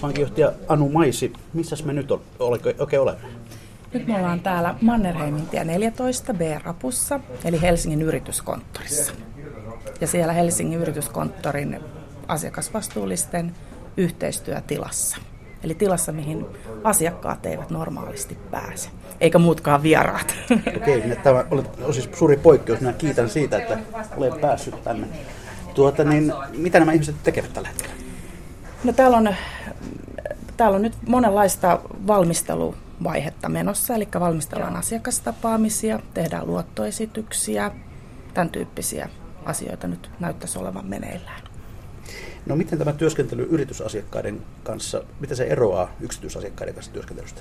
Pankinjohtaja 0.00 0.52
Anu 0.68 0.88
Maisi, 0.88 1.32
missä 1.52 1.76
me 1.84 1.92
nyt 1.92 2.08
oikein 2.78 3.00
olemme? 3.00 3.28
Nyt 3.92 4.06
me 4.06 4.16
ollaan 4.16 4.40
täällä 4.40 4.74
Mannerheimin 4.80 5.46
tie 5.46 5.64
14 5.64 6.34
B-rapussa, 6.34 7.20
eli 7.44 7.62
Helsingin 7.62 8.02
yrityskonttorissa. 8.02 9.12
Ja 10.00 10.06
siellä 10.06 10.32
Helsingin 10.32 10.80
yrityskonttorin 10.80 11.80
asiakasvastuullisten 12.28 13.54
yhteistyötilassa. 13.96 15.16
Eli 15.64 15.74
tilassa, 15.74 16.12
mihin 16.12 16.46
asiakkaat 16.84 17.46
eivät 17.46 17.70
normaalisti 17.70 18.38
pääse, 18.50 18.90
eikä 19.20 19.38
muutkaan 19.38 19.82
vieraat. 19.82 20.34
Okei, 20.76 20.98
okay, 20.98 21.16
tämä 21.22 21.44
on 21.82 21.94
siis 21.94 22.08
suuri 22.18 22.36
poikkeus. 22.36 22.80
Minä 22.80 22.92
kiitän 22.92 23.30
siitä, 23.30 23.58
että 23.58 23.78
olen 24.16 24.40
päässyt 24.40 24.84
tänne. 24.84 25.06
Tuota, 25.74 26.04
niin, 26.04 26.32
mitä 26.56 26.78
nämä 26.78 26.92
ihmiset 26.92 27.16
tekevät 27.22 27.52
tällä 27.52 27.68
hetkellä? 27.68 27.97
No 28.84 28.92
täällä 28.92 29.16
on, 29.16 29.34
täällä 30.56 30.76
on 30.76 30.82
nyt 30.82 30.94
monenlaista 31.06 31.80
valmisteluvaihetta 32.06 33.48
menossa, 33.48 33.94
eli 33.94 34.08
valmistellaan 34.20 34.76
asiakastapaamisia, 34.76 36.00
tehdään 36.14 36.46
luottoesityksiä, 36.46 37.70
tämän 38.34 38.50
tyyppisiä 38.50 39.08
asioita 39.44 39.88
nyt 39.88 40.10
näyttäisi 40.20 40.58
olevan 40.58 40.86
meneillään. 40.86 41.42
No 42.46 42.56
miten 42.56 42.78
tämä 42.78 42.92
työskentely 42.92 43.48
yritysasiakkaiden 43.50 44.42
kanssa, 44.62 45.02
miten 45.20 45.36
se 45.36 45.44
eroaa 45.44 45.90
yksityisasiakkaiden 46.00 46.74
kanssa 46.74 46.92
työskentelystä? 46.92 47.40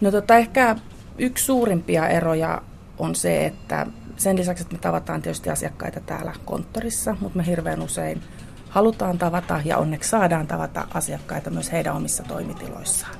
No 0.00 0.10
tota, 0.10 0.36
ehkä 0.36 0.76
yksi 1.18 1.44
suurimpia 1.44 2.08
eroja 2.08 2.62
on 2.98 3.14
se, 3.14 3.46
että 3.46 3.86
sen 4.16 4.36
lisäksi, 4.36 4.62
että 4.62 4.74
me 4.74 4.80
tavataan 4.80 5.22
tietysti 5.22 5.50
asiakkaita 5.50 6.00
täällä 6.00 6.32
konttorissa, 6.44 7.16
mutta 7.20 7.38
me 7.38 7.46
hirveän 7.46 7.82
usein 7.82 8.22
halutaan 8.68 9.18
tavata 9.18 9.60
ja 9.64 9.78
onneksi 9.78 10.10
saadaan 10.10 10.46
tavata 10.46 10.86
asiakkaita 10.94 11.50
myös 11.50 11.72
heidän 11.72 11.96
omissa 11.96 12.22
toimitiloissaan. 12.22 13.16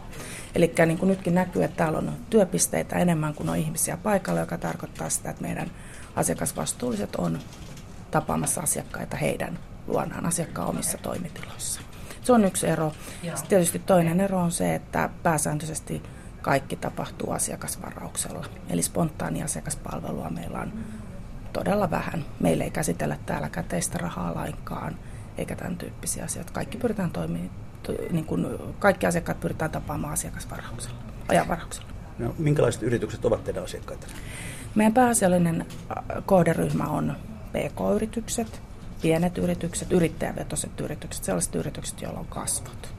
Eli 0.54 0.74
niin 0.86 0.98
kuin 0.98 1.08
nytkin 1.08 1.34
näkyy, 1.34 1.64
että 1.64 1.76
täällä 1.76 1.98
on 1.98 2.12
työpisteitä 2.30 2.96
enemmän 2.98 3.34
kuin 3.34 3.48
on 3.48 3.56
ihmisiä 3.56 3.96
paikalla, 3.96 4.40
joka 4.40 4.58
tarkoittaa 4.58 5.10
sitä, 5.10 5.30
että 5.30 5.42
meidän 5.42 5.70
asiakasvastuulliset 6.16 7.16
on 7.16 7.38
tapaamassa 8.10 8.60
asiakkaita 8.60 9.16
heidän 9.16 9.58
luonaan 9.86 10.26
asiakkaan 10.26 10.68
omissa 10.68 10.98
toimitiloissa. 10.98 11.80
Se 12.22 12.32
on 12.32 12.44
yksi 12.44 12.66
ero. 12.66 12.92
Sitten 13.22 13.48
tietysti 13.48 13.78
toinen 13.78 14.20
ero 14.20 14.38
on 14.38 14.52
se, 14.52 14.74
että 14.74 15.10
pääsääntöisesti 15.22 16.02
kaikki 16.42 16.76
tapahtuu 16.76 17.30
asiakasvarauksella. 17.30 18.46
Eli 18.68 18.82
spontaani 18.82 19.42
asiakaspalvelua 19.42 20.30
meillä 20.30 20.58
on 20.58 20.72
todella 21.52 21.90
vähän. 21.90 22.24
Meillä 22.40 22.64
ei 22.64 22.70
käsitellä 22.70 23.16
täällä 23.26 23.48
käteistä 23.48 23.98
rahaa 23.98 24.34
lainkaan, 24.34 24.98
eikä 25.38 25.56
tämän 25.56 25.76
tyyppisiä 25.76 26.24
asioita. 26.24 26.52
Kaikki 26.52 26.78
pyritään 26.78 27.10
toimimaan, 27.10 27.50
niin 28.10 28.24
kuin 28.24 28.46
kaikki 28.78 29.06
asiakkaat 29.06 29.40
pyritään 29.40 29.70
tapaamaan 29.70 30.12
asiakasvarauksella, 30.12 30.98
ajanvarauksella. 31.28 31.88
No, 32.18 32.34
minkälaiset 32.38 32.82
yritykset 32.82 33.24
ovat 33.24 33.44
teidän 33.44 33.64
asiakkaita? 33.64 34.06
Meidän 34.74 34.94
pääasiallinen 34.94 35.66
kohderyhmä 36.26 36.84
on 36.84 37.16
PK-yritykset, 37.52 38.62
pienet 39.02 39.38
yritykset, 39.38 39.92
yrittäjävetoiset 39.92 40.80
yritykset, 40.80 41.24
sellaiset 41.24 41.54
yritykset, 41.54 42.02
joilla 42.02 42.20
on 42.20 42.26
kasvot. 42.26 42.94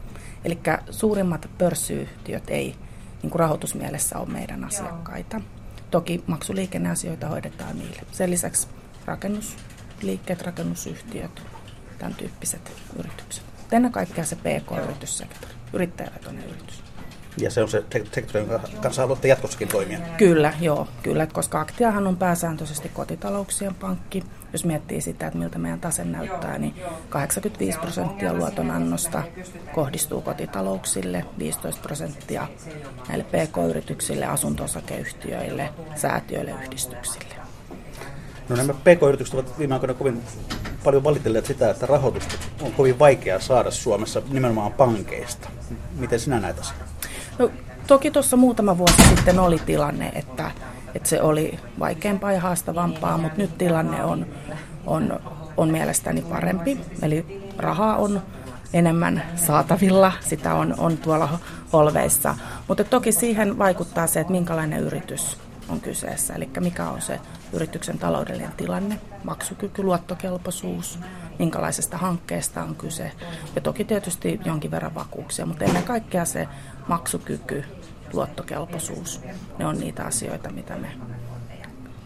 Eli 0.45 0.60
suurimmat 0.89 1.49
pörssiyhtiöt 1.58 2.49
ei 2.49 2.75
niin 3.23 3.30
kuin 3.30 3.39
rahoitusmielessä 3.39 4.19
ole 4.19 4.30
meidän 4.30 4.63
asiakkaita. 4.63 5.41
Toki 5.91 6.23
maksuliikenneasioita 6.28 7.28
hoidetaan 7.28 7.80
niille. 7.80 8.02
Sen 8.12 8.32
lisäksi 8.32 8.67
rakennusliikkeet, 9.06 10.41
rakennusyhtiöt, 10.41 11.41
tämän 12.00 12.16
tyyppiset 12.16 12.72
yritykset. 13.00 13.44
Ennen 13.72 13.92
kaikkea 13.92 14.26
se 14.26 14.36
PK-yrityssektori, 14.36 15.54
yrittäjävetoinen 15.74 16.44
yritys. 16.44 16.84
Ja 17.38 17.52
se 17.52 17.62
on 17.62 17.70
se 17.70 17.84
sektori, 18.14 18.40
jonka 18.40 18.68
kanssa 18.82 19.02
haluatte 19.02 19.28
jatkossakin 19.28 19.68
toimia? 19.68 20.00
Kyllä, 20.18 20.54
joo. 20.62 20.88
Kyllä, 21.04 21.28
koska 21.28 21.60
Aktiahan 21.60 22.08
on 22.08 22.18
pääsääntöisesti 22.18 22.90
kotitalouksien 22.90 23.76
pankki. 23.76 24.24
Jos 24.54 24.66
miettii 24.66 25.02
sitä, 25.02 25.28
että 25.28 25.40
miltä 25.40 25.58
meidän 25.58 25.80
tase 25.80 26.06
näyttää, 26.06 26.58
niin 26.58 26.76
85 27.10 27.80
prosenttia 27.80 28.34
luotonannosta 28.34 29.24
kohdistuu 29.74 30.22
kotitalouksille, 30.22 31.26
15 31.38 31.82
prosenttia 31.82 32.48
näille 33.08 33.24
pk-yrityksille, 33.24 34.26
asunto-osakeyhtiöille, 34.26 35.70
säätiöille, 35.96 36.52
yhdistyksille. 36.52 37.49
No 38.50 38.56
nämä 38.56 38.74
pk-yritykset 38.74 39.34
ovat 39.34 39.60
viime 39.60 39.74
aikoina 39.74 39.94
kovin 39.94 40.24
paljon 40.84 41.04
valitelleet 41.04 41.46
sitä, 41.46 41.70
että 41.70 41.86
rahoitusta 41.86 42.36
on 42.62 42.72
kovin 42.72 43.00
vaikea 43.00 43.40
saada 43.40 43.72
Suomessa 43.72 44.22
nimenomaan 44.30 44.74
pankeista. 44.74 45.50
Miten 45.96 46.20
sinä 46.20 46.40
näet 46.40 46.60
asiaa? 46.60 46.80
No, 47.40 47.52
toki 47.88 48.12
tuossa 48.12 48.38
muutama 48.38 48.78
vuosi 48.78 49.08
sitten 49.10 49.40
oli 49.40 49.60
tilanne, 49.66 50.12
että, 50.16 50.52
että 50.96 51.10
se 51.10 51.22
oli 51.22 51.60
vaikeampaa 51.80 52.32
ja 52.32 52.42
haastavampaa, 52.42 53.18
mutta 53.18 53.38
nyt 53.38 53.58
tilanne 53.58 54.04
on, 54.04 54.26
on, 54.86 55.20
on 55.58 55.70
mielestäni 55.70 56.22
parempi. 56.22 56.80
Eli 57.02 57.44
rahaa 57.58 57.96
on 57.96 58.22
enemmän 58.74 59.24
saatavilla, 59.36 60.12
sitä 60.20 60.54
on, 60.54 60.76
on 60.78 60.98
tuolla 60.98 61.40
holveissa. 61.74 62.36
Mutta 62.68 62.84
toki 62.84 63.12
siihen 63.12 63.58
vaikuttaa 63.58 64.08
se, 64.08 64.20
että 64.20 64.32
minkälainen 64.32 64.80
yritys 64.80 65.38
on 65.70 65.80
kyseessä, 65.82 66.34
eli 66.34 66.50
mikä 66.60 66.90
on 66.90 67.02
se 67.02 67.20
yrityksen 67.54 68.00
taloudellinen 68.00 68.52
tilanne, 68.58 69.00
maksukyky, 69.24 69.84
luottokelpoisuus, 69.84 71.00
minkälaisesta 71.40 71.98
hankkeesta 71.98 72.64
on 72.64 72.76
kyse. 72.76 73.12
Ja 73.56 73.62
toki 73.62 73.84
tietysti 73.84 74.40
jonkin 74.46 74.72
verran 74.72 74.96
vakuuksia, 74.96 75.46
mutta 75.46 75.66
ennen 75.66 75.84
kaikkea 75.84 76.26
se 76.26 76.48
maksukyky, 76.88 77.64
luottokelpoisuus, 78.14 79.22
ne 79.58 79.66
on 79.66 79.80
niitä 79.80 80.04
asioita, 80.04 80.50
mitä 80.50 80.76
me 80.76 80.88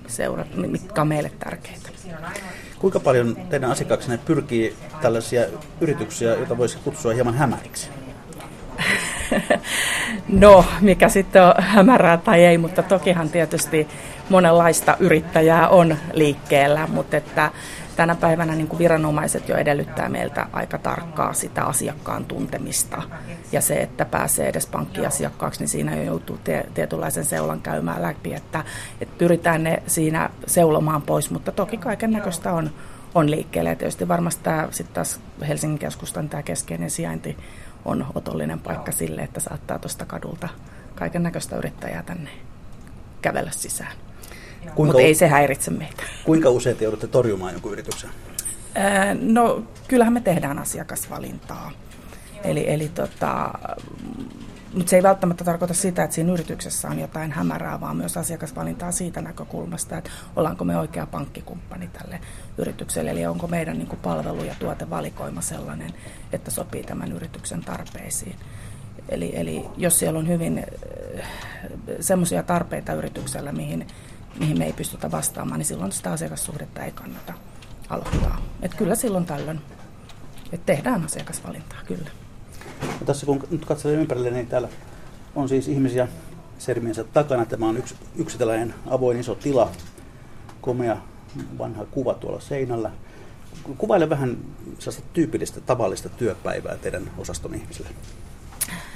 seurat, 0.07 0.47
mitkä 0.55 1.01
on 1.01 1.07
meille 1.07 1.31
tärkeitä. 1.39 1.89
Kuinka 2.79 2.99
paljon 2.99 3.35
teidän 3.49 3.71
asiakkaaksenne 3.71 4.17
pyrkii 4.17 4.75
tällaisia 5.01 5.45
yrityksiä, 5.81 6.29
joita 6.29 6.57
voisi 6.57 6.77
kutsua 6.83 7.13
hieman 7.13 7.33
hämäriksi? 7.33 7.89
no, 10.43 10.65
mikä 10.81 11.09
sitten 11.09 11.43
on 11.43 11.53
hämärää 11.57 12.17
tai 12.17 12.45
ei, 12.45 12.57
mutta 12.57 12.83
tokihan 12.83 13.29
tietysti 13.29 13.87
monenlaista 14.29 14.97
yrittäjää 14.99 15.69
on 15.69 15.97
liikkeellä, 16.13 16.87
mutta 16.87 17.17
että 17.17 17.51
tänä 17.95 18.15
päivänä 18.15 18.55
niin 18.55 18.67
kuin 18.67 18.79
viranomaiset 18.79 19.49
jo 19.49 19.57
edellyttää 19.57 20.09
meiltä 20.09 20.47
aika 20.53 20.77
tarkkaa 20.77 21.33
sitä 21.33 21.63
asiakkaan 21.63 22.25
tuntemista. 22.25 23.01
Ja 23.51 23.61
se, 23.61 23.81
että 23.81 24.05
pääsee 24.05 24.49
edes 24.49 24.67
pankkiasiakkaaksi, 24.67 25.59
niin 25.59 25.69
siinä 25.69 25.95
jo 25.95 26.03
joutuu 26.03 26.37
tie, 26.43 26.65
tietynlaisen 26.73 27.25
seulan 27.25 27.61
käymään 27.61 28.01
läpi, 28.01 28.33
että, 28.33 28.63
että 29.01 29.15
pyritään 29.17 29.63
ne 29.63 29.83
siinä 29.87 30.29
seulomaan 30.47 31.01
pois, 31.01 31.31
mutta 31.31 31.51
toki 31.51 31.77
kaiken 31.77 32.11
näköistä 32.11 32.53
on, 32.53 32.69
on 33.15 33.31
liikkeelle. 33.31 33.69
Ja 33.69 33.75
tietysti 33.75 34.07
varmasti 34.07 34.43
tämä 34.43 34.67
sitten 34.71 34.93
taas 34.93 35.19
Helsingin 35.47 35.79
keskustan 35.79 36.29
tämä 36.29 36.43
keskeinen 36.43 36.89
sijainti 36.89 37.37
on 37.85 38.05
otollinen 38.15 38.59
paikka 38.59 38.91
sille, 38.91 39.21
että 39.21 39.39
saattaa 39.39 39.79
tuosta 39.79 40.05
kadulta 40.05 40.49
kaiken 40.95 41.23
näköistä 41.23 41.55
yrittäjää 41.55 42.03
tänne 42.03 42.29
kävellä 43.21 43.51
sisään. 43.51 43.91
Mutta 44.77 45.01
ei 45.01 45.15
se 45.15 45.27
häiritse 45.27 45.71
meitä. 45.71 46.03
Kuinka 46.23 46.49
usein 46.49 46.77
te 46.77 46.83
joudutte 46.83 47.07
torjumaan 47.07 47.53
jonkun 47.53 47.71
yrityksen? 47.71 48.09
no, 49.21 49.63
kyllähän 49.87 50.13
me 50.13 50.21
tehdään 50.21 50.59
asiakasvalintaa. 50.59 51.71
Eli, 52.43 52.69
eli 52.69 52.89
tota, 52.89 53.53
mutta 54.73 54.89
se 54.89 54.95
ei 54.95 55.03
välttämättä 55.03 55.43
tarkoita 55.43 55.73
sitä, 55.73 56.03
että 56.03 56.15
siinä 56.15 56.33
yrityksessä 56.33 56.87
on 56.87 56.99
jotain 56.99 57.31
hämärää, 57.31 57.81
vaan 57.81 57.97
myös 57.97 58.17
asiakasvalintaa 58.17 58.91
siitä 58.91 59.21
näkökulmasta, 59.21 59.97
että 59.97 60.09
ollaanko 60.35 60.65
me 60.65 60.77
oikea 60.77 61.07
pankkikumppani 61.07 61.89
tälle 61.93 62.19
yritykselle, 62.57 63.11
eli 63.11 63.25
onko 63.25 63.47
meidän 63.47 63.77
niin 63.77 63.97
palvelu- 64.03 64.43
ja 64.43 64.55
tuotevalikoima 64.59 65.41
sellainen, 65.41 65.93
että 66.33 66.51
sopii 66.51 66.83
tämän 66.83 67.11
yrityksen 67.11 67.61
tarpeisiin. 67.61 68.35
Eli, 69.09 69.31
eli 69.35 69.65
jos 69.77 69.99
siellä 69.99 70.19
on 70.19 70.27
hyvin 70.27 70.65
semmoisia 71.99 72.43
tarpeita 72.43 72.93
yrityksellä, 72.93 73.51
mihin 73.51 73.87
mihin 74.39 74.57
me 74.59 74.65
ei 74.65 74.73
pystytä 74.73 75.11
vastaamaan, 75.11 75.59
niin 75.59 75.65
silloin 75.65 75.91
sitä 75.91 76.11
asiakassuhdetta 76.11 76.83
ei 76.83 76.91
kannata 76.91 77.33
aloittaa. 77.89 78.41
Et 78.61 78.73
kyllä 78.73 78.95
silloin 78.95 79.25
tällöin, 79.25 79.61
että 80.51 80.65
tehdään 80.65 81.05
asiakasvalintaa, 81.05 81.79
kyllä. 81.85 82.09
Tässä 83.05 83.25
kun 83.25 83.43
nyt 83.51 83.65
katselen 83.65 83.99
ympärille, 83.99 84.31
niin 84.31 84.47
täällä 84.47 84.69
on 85.35 85.49
siis 85.49 85.67
ihmisiä 85.67 86.07
sermiensä 86.57 87.03
takana. 87.03 87.45
Tämä 87.45 87.67
on 87.67 87.77
yksi, 87.77 87.95
yksi 88.15 88.37
tällainen 88.37 88.73
avoin 88.89 89.19
iso 89.19 89.35
tila, 89.35 89.71
komea 90.61 90.97
vanha 91.57 91.85
kuva 91.85 92.13
tuolla 92.13 92.39
seinällä. 92.39 92.91
Kuvaile 93.77 94.09
vähän 94.09 94.37
sellaista 94.79 95.09
tyypillistä 95.13 95.61
tavallista 95.61 96.09
työpäivää 96.09 96.77
teidän 96.77 97.11
osaston 97.17 97.55
ihmisille. 97.55 97.89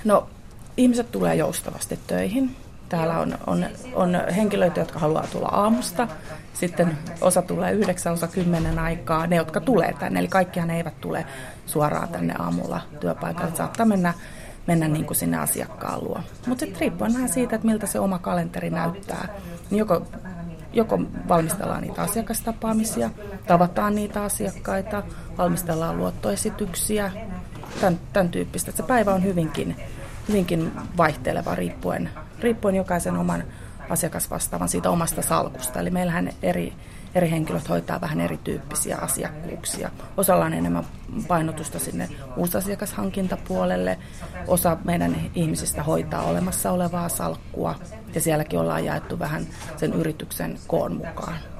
No, 0.04 0.30
ihmiset 0.78 1.12
tulee 1.12 1.36
joustavasti 1.36 2.00
töihin. 2.08 2.56
Täällä 2.90 3.20
on, 3.20 3.38
on, 3.48 3.66
on 3.94 4.18
henkilöitä, 4.36 4.80
jotka 4.80 5.00
haluaa 5.00 5.28
tulla 5.32 5.48
aamusta. 5.48 6.08
Sitten 6.54 6.98
osa 7.22 7.42
tulee 7.42 7.72
yhdeksän, 7.72 8.14
osa 8.14 8.28
kymmenen 8.28 8.80
aikaa. 8.80 9.28
Ne, 9.28 9.36
jotka 9.36 9.60
tulee 9.60 9.94
tänne, 10.00 10.20
eli 10.20 10.28
kaikkihan 10.28 10.70
eivät 10.70 11.02
tule 11.02 11.26
suoraan 11.66 12.08
tänne 12.08 12.34
aamulla 12.40 12.82
työpaikalle. 13.00 13.56
Saattaa 13.56 13.86
mennä, 13.86 14.14
mennä 14.68 14.88
niin 14.88 15.06
kuin 15.06 15.18
sinne 15.18 15.38
asiakkaan 15.38 16.04
luo. 16.04 16.20
Mutta 16.48 16.60
sitten 16.60 16.82
riippuen 16.82 17.14
vähän 17.14 17.30
siitä, 17.30 17.56
että 17.56 17.68
miltä 17.68 17.88
se 17.88 18.00
oma 18.00 18.20
kalenteri 18.20 18.70
näyttää, 18.70 19.28
niin 19.70 19.80
joko, 19.80 20.08
joko 20.74 21.00
valmistellaan 21.28 21.82
niitä 21.82 22.02
asiakastapaamisia, 22.02 23.10
tavataan 23.48 23.96
niitä 23.96 24.24
asiakkaita, 24.24 25.04
valmistellaan 25.38 25.98
luottoesityksiä, 25.98 27.12
tämän, 27.82 28.00
tämän 28.14 28.30
tyyppistä. 28.30 28.72
Se 28.72 28.84
päivä 28.84 29.14
on 29.14 29.24
hyvinkin, 29.24 29.76
hyvinkin 30.28 30.72
vaihteleva 30.98 31.56
riippuen, 31.56 32.10
riippuen 32.40 32.76
jokaisen 32.76 33.18
oman 33.18 33.44
asiakasvastaavan 33.90 34.70
siitä 34.70 34.90
omasta 34.90 35.22
salkusta. 35.22 35.80
Eli 35.80 35.90
meillähän 35.90 36.30
eri, 36.44 36.74
eri 37.16 37.30
henkilöt 37.30 37.70
hoitaa 37.70 38.02
vähän 38.02 38.22
erityyppisiä 38.22 38.98
asiakkuuksia. 38.98 39.92
Osalla 40.18 40.46
on 40.46 40.54
enemmän 40.54 40.86
painotusta 41.28 41.80
sinne 41.80 42.10
uusasiakashankintapuolelle, 42.36 43.98
osa 44.48 44.78
meidän 44.84 45.16
ihmisistä 45.36 45.84
hoitaa 45.84 46.24
olemassa 46.24 46.72
olevaa 46.72 47.10
salkkua 47.10 47.76
ja 48.16 48.22
sielläkin 48.22 48.60
ollaan 48.60 48.86
jaettu 48.86 49.20
vähän 49.20 49.48
sen 49.78 49.94
yrityksen 49.94 50.60
koon 50.68 50.94
mukaan. 50.94 51.57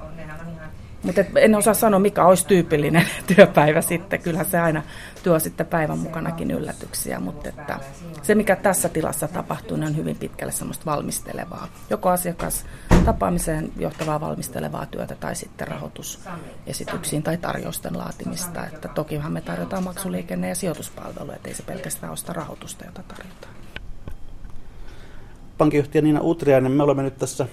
Mutta 1.02 1.20
en 1.36 1.54
osaa 1.54 1.74
sanoa, 1.74 2.00
mikä 2.00 2.24
olisi 2.24 2.46
tyypillinen 2.46 3.06
työpäivä 3.36 3.80
sitten. 3.80 4.22
Kyllä 4.22 4.44
se 4.44 4.58
aina 4.58 4.82
tuo 5.22 5.38
sitten 5.38 5.66
päivän 5.66 5.98
mukanakin 5.98 6.50
yllätyksiä, 6.50 7.20
mutta 7.20 7.48
että 7.48 7.78
se 8.22 8.34
mikä 8.34 8.56
tässä 8.56 8.88
tilassa 8.88 9.28
tapahtuu, 9.28 9.76
niin 9.76 9.88
on 9.88 9.96
hyvin 9.96 10.16
pitkälle 10.16 10.52
semmoista 10.52 10.84
valmistelevaa. 10.86 11.68
Joko 11.90 12.08
asiakas 12.08 12.64
tapaamiseen 13.04 13.72
johtavaa 13.76 14.20
valmistelevaa 14.20 14.86
työtä 14.86 15.14
tai 15.14 15.36
sitten 15.36 15.68
rahoitusesityksiin 15.68 17.22
tai 17.22 17.36
tarjousten 17.36 17.98
laatimista. 17.98 18.66
Että 18.66 18.88
tokihan 18.88 19.32
me 19.32 19.40
tarjotaan 19.40 19.84
maksuliikenne- 19.84 20.48
ja 20.48 20.54
sijoituspalveluja, 20.54 21.36
ettei 21.36 21.54
se 21.54 21.62
pelkästään 21.62 22.12
osta 22.12 22.32
rahoitusta, 22.32 22.84
jota 22.84 23.02
tarjotaan. 23.02 23.54
Pankinjohtaja 25.58 26.02
Niina 26.02 26.20
Utriainen, 26.22 26.72
me 26.72 26.82
olemme 26.82 27.02
nyt 27.02 27.18
tässä 27.18 27.46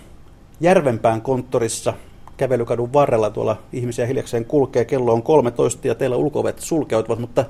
Järvenpään 0.60 1.22
konttorissa 1.22 1.94
kävelykadun 2.38 2.94
varrella 2.94 3.30
tuolla 3.30 3.58
ihmisiä 3.74 4.06
hiljakseen 4.06 4.46
kulkee. 4.46 4.86
Kello 4.86 5.14
on 5.14 5.24
13 5.24 5.88
ja 5.88 5.96
teillä 5.96 6.16
ulkovet 6.16 6.60
sulkeutuvat, 6.60 7.20
mutta 7.20 7.46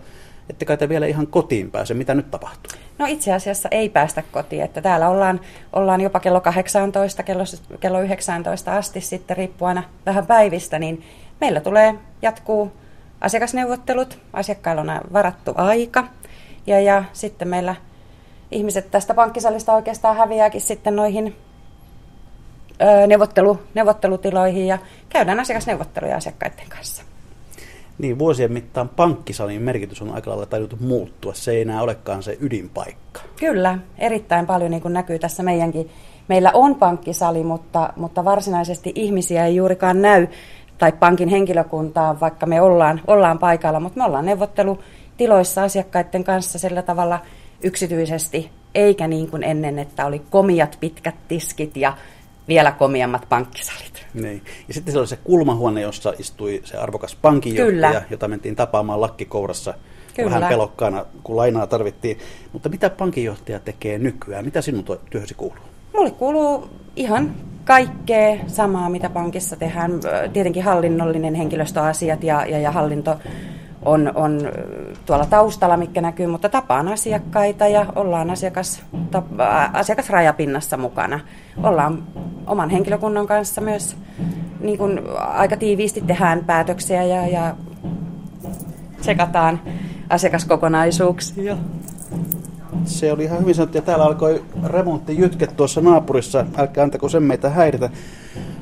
ette 0.49 0.65
kai 0.65 0.77
te 0.77 0.89
vielä 0.89 1.05
ihan 1.05 1.27
kotiin 1.27 1.71
pääse. 1.71 1.93
Mitä 1.93 2.13
nyt 2.13 2.31
tapahtuu? 2.31 2.71
No 2.97 3.05
itse 3.05 3.33
asiassa 3.33 3.69
ei 3.71 3.89
päästä 3.89 4.23
kotiin, 4.31 4.63
että 4.63 4.81
täällä 4.81 5.09
ollaan, 5.09 5.39
ollaan 5.73 6.01
jopa 6.01 6.19
kello 6.19 6.41
18, 6.41 7.23
kello, 7.23 7.43
kello 7.79 8.01
19 8.01 8.77
asti 8.77 9.01
sitten 9.01 9.37
riippuen 9.37 9.83
vähän 10.05 10.27
päivistä, 10.27 10.79
niin 10.79 11.03
meillä 11.41 11.61
tulee, 11.61 11.95
jatkuu 12.21 12.71
asiakasneuvottelut, 13.21 14.19
asiakkailla 14.33 14.81
on 14.81 15.01
varattu 15.13 15.51
aika 15.55 16.07
ja, 16.67 16.79
ja 16.79 17.03
sitten 17.13 17.47
meillä 17.47 17.75
ihmiset 18.51 18.91
tästä 18.91 19.13
pankkisalista 19.13 19.73
oikeastaan 19.73 20.17
häviääkin 20.17 20.61
sitten 20.61 20.95
noihin 20.95 21.35
neuvottelu, 23.07 23.59
neuvottelutiloihin 23.73 24.67
ja 24.67 24.77
käydään 25.09 25.39
asiakasneuvotteluja 25.39 26.17
asiakkaiden 26.17 26.69
kanssa. 26.69 27.03
Niin, 27.97 28.19
vuosien 28.19 28.51
mittaan 28.51 28.89
pankkisalin 28.89 29.61
merkitys 29.61 30.01
on 30.01 30.11
aika 30.11 30.29
lailla 30.29 30.45
tajunnut 30.45 30.79
muuttua. 30.79 31.33
Se 31.33 31.51
ei 31.51 31.61
enää 31.61 31.81
olekaan 31.81 32.23
se 32.23 32.37
ydinpaikka. 32.39 33.21
Kyllä, 33.39 33.77
erittäin 33.97 34.45
paljon 34.45 34.71
niin 34.71 34.81
kuin 34.81 34.93
näkyy 34.93 35.19
tässä 35.19 35.43
meidänkin. 35.43 35.89
Meillä 36.27 36.51
on 36.53 36.75
pankkisali, 36.75 37.43
mutta, 37.43 37.93
mutta 37.95 38.25
varsinaisesti 38.25 38.91
ihmisiä 38.95 39.45
ei 39.45 39.55
juurikaan 39.55 40.01
näy, 40.01 40.27
tai 40.77 40.91
pankin 40.91 41.29
henkilökuntaa, 41.29 42.19
vaikka 42.19 42.45
me 42.45 42.61
ollaan, 42.61 43.01
ollaan 43.07 43.39
paikalla, 43.39 43.79
mutta 43.79 43.99
me 43.99 44.05
ollaan 44.05 44.25
neuvottelutiloissa 44.25 45.63
asiakkaiden 45.63 46.23
kanssa 46.23 46.59
sillä 46.59 46.81
tavalla 46.81 47.19
yksityisesti, 47.63 48.51
eikä 48.75 49.07
niin 49.07 49.31
kuin 49.31 49.43
ennen, 49.43 49.79
että 49.79 50.05
oli 50.05 50.21
komiat 50.29 50.77
pitkät 50.79 51.15
tiskit 51.27 51.77
ja 51.77 51.93
vielä 52.47 52.71
komiammat 52.71 53.25
pankkisalit. 53.29 54.05
Niin. 54.13 54.41
Ja 54.67 54.73
sitten 54.73 54.91
siellä 54.91 55.01
oli 55.01 55.07
se 55.07 55.17
kulmahuone, 55.23 55.81
jossa 55.81 56.13
istui 56.19 56.61
se 56.63 56.77
arvokas 56.77 57.15
pankinjohtaja, 57.15 57.71
Kyllä. 57.71 58.03
jota 58.09 58.27
mentiin 58.27 58.55
tapaamaan 58.55 59.01
lakkikourassa 59.01 59.73
Kyllä. 60.15 60.29
vähän 60.31 60.49
pelokkaana, 60.49 61.05
kun 61.23 61.35
lainaa 61.37 61.67
tarvittiin. 61.67 62.17
Mutta 62.53 62.69
mitä 62.69 62.89
pankinjohtaja 62.89 63.59
tekee 63.59 63.97
nykyään? 63.97 64.45
Mitä 64.45 64.61
sinun 64.61 64.85
työhösi 65.09 65.33
kuuluu? 65.33 65.63
Mulle 65.93 66.11
kuuluu 66.11 66.69
ihan 66.95 67.35
kaikkea 67.63 68.37
samaa, 68.47 68.89
mitä 68.89 69.09
pankissa 69.09 69.55
tehdään. 69.55 69.91
Tietenkin 70.33 70.63
hallinnollinen 70.63 71.35
henkilöstöasiat 71.35 72.23
ja, 72.23 72.45
ja, 72.45 72.59
ja 72.59 72.71
hallinto 72.71 73.17
on, 73.85 74.11
on 74.15 74.39
tuolla 75.05 75.25
taustalla, 75.25 75.77
mikä 75.77 76.01
näkyy, 76.01 76.27
mutta 76.27 76.49
tapaan 76.49 76.87
asiakkaita 76.87 77.67
ja 77.67 77.85
ollaan 77.95 78.29
asiakas, 78.29 78.83
tap, 79.11 79.25
asiakasrajapinnassa 79.73 80.77
mukana. 80.77 81.19
Ollaan 81.63 82.03
oman 82.47 82.69
henkilökunnan 82.69 83.27
kanssa 83.27 83.61
myös 83.61 83.97
niin 84.59 84.77
kuin 84.77 85.01
aika 85.17 85.57
tiiviisti 85.57 86.01
tehdään 86.01 86.45
päätöksiä 86.45 87.03
ja, 87.03 87.27
ja 87.27 87.55
tsekataan 89.01 89.59
asiakaskokonaisuuksia. 90.09 91.57
Se 92.85 93.11
oli 93.11 93.23
ihan 93.23 93.39
hyvin 93.39 93.55
sanottu, 93.55 93.77
ja 93.77 93.81
täällä 93.81 94.05
alkoi 94.05 94.43
remonttijytket 94.63 95.57
tuossa 95.57 95.81
naapurissa. 95.81 96.45
Älkää 96.57 96.83
antako 96.83 97.09
sen 97.09 97.23
meitä 97.23 97.49
häiritä. 97.49 97.89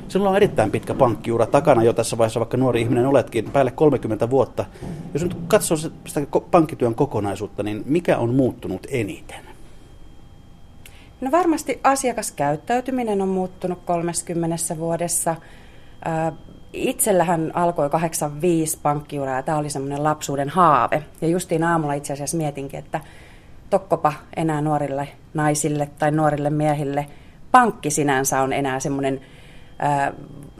Sinulla 0.08 0.30
on 0.30 0.36
erittäin 0.36 0.70
pitkä 0.70 0.94
pankkiura 0.94 1.46
takana 1.46 1.82
jo 1.82 1.92
tässä 1.92 2.18
vaiheessa, 2.18 2.40
vaikka 2.40 2.56
nuori 2.56 2.80
ihminen 2.80 3.06
oletkin, 3.06 3.50
päälle 3.50 3.70
30 3.70 4.30
vuotta. 4.30 4.64
Jos 5.14 5.22
nyt 5.22 5.36
katsoo 5.48 5.76
sitä 5.76 6.26
pankkityön 6.50 6.94
kokonaisuutta, 6.94 7.62
niin 7.62 7.82
mikä 7.86 8.18
on 8.18 8.34
muuttunut 8.34 8.86
eniten? 8.90 9.44
No 11.20 11.30
varmasti 11.30 11.80
asiakaskäyttäytyminen 11.84 13.22
on 13.22 13.28
muuttunut 13.28 13.78
30 13.84 14.78
vuodessa. 14.78 15.36
Itsellähän 16.72 17.50
alkoi 17.54 17.90
85 17.90 18.78
pankkiura 18.82 19.36
ja 19.36 19.42
tämä 19.42 19.58
oli 19.58 19.70
semmoinen 19.70 20.04
lapsuuden 20.04 20.48
haave. 20.48 21.04
Ja 21.20 21.28
justiin 21.28 21.64
aamulla 21.64 21.94
itse 21.94 22.12
asiassa 22.12 22.36
mietinkin, 22.36 22.78
että 22.78 23.00
tokkopa 23.70 24.12
enää 24.36 24.60
nuorille 24.60 25.08
naisille 25.34 25.90
tai 25.98 26.10
nuorille 26.10 26.50
miehille 26.50 27.06
pankki 27.52 27.90
sinänsä 27.90 28.40
on 28.40 28.52
enää 28.52 28.80
semmoinen 28.80 29.20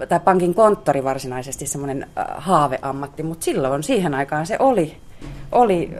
tai 0.08 0.20
pankin 0.20 0.54
konttori 0.54 1.04
varsinaisesti 1.04 1.66
semmoinen 1.66 2.06
haaveammatti, 2.36 3.22
mutta 3.22 3.44
silloin 3.44 3.82
siihen 3.82 4.14
aikaan 4.14 4.46
se 4.46 4.56
oli, 4.58 4.96
oli 5.52 5.90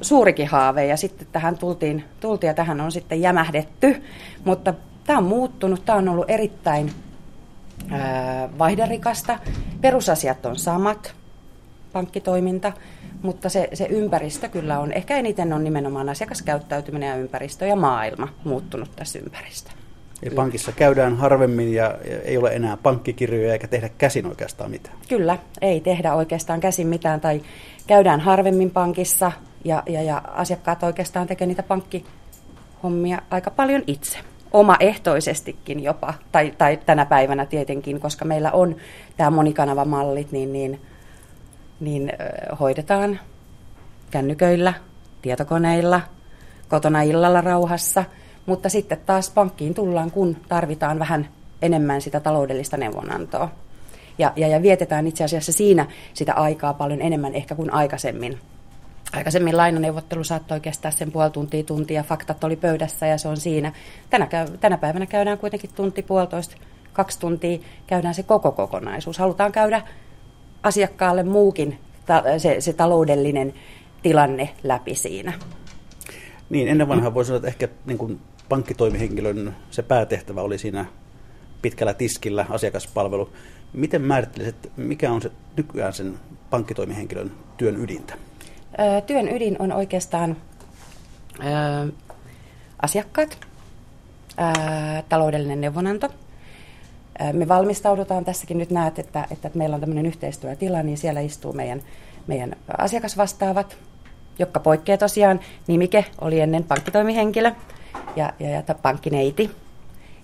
suurikin 0.00 0.48
haave 0.48 0.86
ja 0.86 0.96
sitten 0.96 1.28
tähän 1.32 1.58
tultiin, 1.58 2.04
tultiin 2.20 2.48
ja 2.48 2.54
tähän 2.54 2.80
on 2.80 2.92
sitten 2.92 3.20
jämähdetty, 3.20 4.02
mutta 4.44 4.74
tämä 5.04 5.18
on 5.18 5.24
muuttunut, 5.24 5.84
tämä 5.84 5.98
on 5.98 6.08
ollut 6.08 6.30
erittäin 6.30 6.92
vaihderikasta, 8.58 9.38
perusasiat 9.80 10.46
on 10.46 10.56
samat, 10.56 11.14
pankkitoiminta, 11.92 12.72
mutta 13.22 13.48
se, 13.48 13.68
se 13.74 13.86
ympäristö 13.86 14.48
kyllä 14.48 14.78
on, 14.78 14.92
ehkä 14.92 15.16
eniten 15.16 15.52
on 15.52 15.64
nimenomaan 15.64 16.08
asiakaskäyttäytyminen 16.08 17.08
ja 17.08 17.16
ympäristö 17.16 17.66
ja 17.66 17.76
maailma 17.76 18.28
muuttunut 18.44 18.96
tässä 18.96 19.18
ympäristössä. 19.18 19.85
Ja 20.22 20.30
pankissa 20.30 20.72
käydään 20.72 21.16
harvemmin 21.16 21.74
ja 21.74 21.94
ei 22.24 22.38
ole 22.38 22.50
enää 22.50 22.76
pankkikirjoja 22.76 23.52
eikä 23.52 23.68
tehdä 23.68 23.88
käsin 23.98 24.26
oikeastaan 24.26 24.70
mitään. 24.70 24.96
Kyllä, 25.08 25.38
ei 25.60 25.80
tehdä 25.80 26.14
oikeastaan 26.14 26.60
käsin 26.60 26.86
mitään 26.86 27.20
tai 27.20 27.42
käydään 27.86 28.20
harvemmin 28.20 28.70
pankissa 28.70 29.32
ja, 29.64 29.82
ja, 29.86 30.02
ja 30.02 30.22
asiakkaat 30.26 30.82
oikeastaan 30.82 31.26
tekevät 31.26 31.48
niitä 31.48 31.62
pankkihommia 31.62 33.18
aika 33.30 33.50
paljon 33.50 33.82
itse. 33.86 34.18
Omaehtoisestikin 34.52 35.82
jopa, 35.82 36.14
tai, 36.32 36.54
tai 36.58 36.78
tänä 36.86 37.06
päivänä 37.06 37.46
tietenkin, 37.46 38.00
koska 38.00 38.24
meillä 38.24 38.52
on 38.52 38.76
tämä 39.16 39.30
monikanavamallit, 39.30 40.32
niin, 40.32 40.52
niin, 40.52 40.80
niin 41.80 42.12
hoidetaan 42.60 43.20
kännyköillä, 44.10 44.74
tietokoneilla, 45.22 46.00
kotona 46.68 47.02
illalla 47.02 47.40
rauhassa– 47.40 48.04
mutta 48.46 48.68
sitten 48.68 48.98
taas 49.06 49.30
pankkiin 49.30 49.74
tullaan, 49.74 50.10
kun 50.10 50.36
tarvitaan 50.48 50.98
vähän 50.98 51.28
enemmän 51.62 52.00
sitä 52.00 52.20
taloudellista 52.20 52.76
neuvonantoa. 52.76 53.48
Ja, 54.18 54.32
ja, 54.36 54.48
ja 54.48 54.62
vietetään 54.62 55.06
itse 55.06 55.24
asiassa 55.24 55.52
siinä 55.52 55.86
sitä 56.14 56.34
aikaa 56.34 56.74
paljon 56.74 57.02
enemmän 57.02 57.34
ehkä 57.34 57.54
kuin 57.54 57.72
aikaisemmin 57.72 58.38
Aikaisemmin 59.12 59.56
lainaneuvottelu 59.56 60.24
saattoi 60.24 60.60
kestää 60.60 60.90
sen 60.90 61.12
puoli 61.12 61.30
tuntia, 61.30 61.62
tuntia, 61.62 62.02
faktat 62.02 62.44
oli 62.44 62.56
pöydässä 62.56 63.06
ja 63.06 63.18
se 63.18 63.28
on 63.28 63.36
siinä. 63.36 63.72
Tänä, 64.10 64.28
tänä 64.60 64.78
päivänä 64.78 65.06
käydään 65.06 65.38
kuitenkin 65.38 65.70
tunti, 65.74 66.02
puolitoista, 66.02 66.56
kaksi 66.92 67.20
tuntia, 67.20 67.58
käydään 67.86 68.14
se 68.14 68.22
koko 68.22 68.52
kokonaisuus. 68.52 69.18
Halutaan 69.18 69.52
käydä 69.52 69.82
asiakkaalle 70.62 71.22
muukin 71.22 71.78
ta, 72.06 72.22
se, 72.38 72.60
se 72.60 72.72
taloudellinen 72.72 73.54
tilanne 74.02 74.48
läpi 74.62 74.94
siinä. 74.94 75.32
Niin, 76.50 76.68
ennen 76.68 76.88
vanhaa 76.88 77.14
voisi 77.14 77.26
sanoa, 77.26 77.36
että 77.36 77.48
ehkä 77.48 77.68
niin 77.86 77.98
kuin 77.98 78.20
pankkitoimihenkilön 78.48 79.56
se 79.70 79.82
päätehtävä 79.82 80.40
oli 80.40 80.58
siinä 80.58 80.84
pitkällä 81.62 81.94
tiskillä 81.94 82.46
asiakaspalvelu. 82.50 83.30
Miten 83.72 84.02
määrittelisit, 84.02 84.72
mikä 84.76 85.12
on 85.12 85.22
se 85.22 85.30
nykyään 85.56 85.92
sen 85.92 86.18
pankkitoimihenkilön 86.50 87.32
työn 87.56 87.76
ydintä? 87.76 88.14
Työn 89.06 89.28
ydin 89.28 89.56
on 89.58 89.72
oikeastaan 89.72 90.36
asiakkaat, 92.82 93.38
taloudellinen 95.08 95.60
neuvonanto. 95.60 96.08
Me 97.32 97.48
valmistaudutaan 97.48 98.24
tässäkin 98.24 98.58
nyt 98.58 98.70
näet, 98.70 98.98
että, 98.98 99.26
että 99.30 99.50
meillä 99.54 99.74
on 99.74 99.80
tämmöinen 99.80 100.06
yhteistyötila, 100.06 100.82
niin 100.82 100.98
siellä 100.98 101.20
istuu 101.20 101.52
meidän, 101.52 101.82
meidän 102.26 102.56
asiakasvastaavat, 102.78 103.76
jotka 104.38 104.60
poikkeaa 104.60 104.98
tosiaan. 104.98 105.40
Nimike 105.66 106.04
oli 106.20 106.40
ennen 106.40 106.64
pankkitoimihenkilö 106.64 107.52
ja, 108.16 108.32
ja, 108.40 108.50
ja 108.50 108.74
pankkineiti 108.82 109.50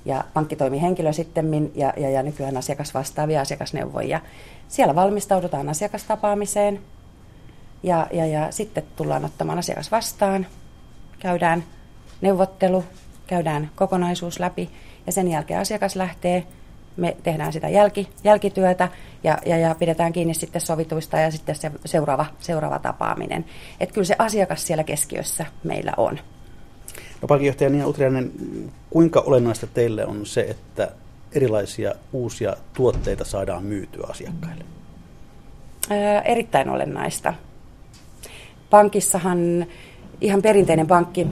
ja 0.05 0.25
pankkitoimihenkilö 0.35 1.13
sitten 1.13 1.71
ja, 1.75 1.93
ja, 1.97 2.11
ja 2.11 2.23
nykyään 2.23 2.57
asiakasvastaavia 2.57 3.41
asiakasneuvojia. 3.41 4.21
Siellä 4.69 4.95
valmistaudutaan 4.95 5.69
asiakastapaamiseen 5.69 6.81
ja, 7.83 8.07
ja, 8.13 8.27
ja 8.27 8.53
sitten 8.53 8.85
tullaan 8.97 9.25
ottamaan 9.25 9.59
asiakas 9.59 9.91
vastaan, 9.91 10.47
käydään 11.19 11.65
neuvottelu, 12.21 12.85
käydään 13.27 13.71
kokonaisuus 13.77 14.41
läpi 14.41 14.71
ja 15.07 15.13
sen 15.13 15.29
jälkeen 15.29 15.61
asiakas 15.61 15.97
lähtee 15.97 16.47
me 16.97 17.17
tehdään 17.23 17.53
sitä 17.53 17.69
jälki, 17.69 18.09
jälkityötä 18.25 18.89
ja, 19.25 19.39
ja, 19.47 19.57
ja 19.57 19.75
pidetään 19.75 20.13
kiinni 20.13 20.35
sitten 20.35 20.61
sovituista 20.61 21.17
ja 21.19 21.31
sitten 21.31 21.55
se 21.55 21.71
seuraava, 21.85 22.27
seuraava 22.39 22.79
tapaaminen. 22.79 23.45
Että 23.81 23.95
kyllä 23.95 24.05
se 24.05 24.17
asiakas 24.19 24.67
siellä 24.67 24.85
keskiössä 24.85 25.47
meillä 25.65 25.93
on. 25.97 26.19
No 27.23 27.29
pankinjohtaja 27.29 27.71
Niina 27.71 27.87
Utriainen, 27.87 28.33
kuinka 28.91 29.21
olennaista 29.21 29.67
teille 29.67 30.07
on 30.07 30.27
se, 30.27 30.41
että 30.41 30.93
erilaisia 31.33 31.95
uusia 32.13 32.57
tuotteita 32.75 33.25
saadaan 33.25 33.65
myytyä 33.65 34.07
asiakkaille? 34.11 34.65
Ää, 35.91 36.21
erittäin 36.21 36.69
olennaista. 36.69 37.35
Pankissahan 38.71 39.67
ihan 40.21 40.43
perinteinen 40.43 40.87
pankki 40.87 41.27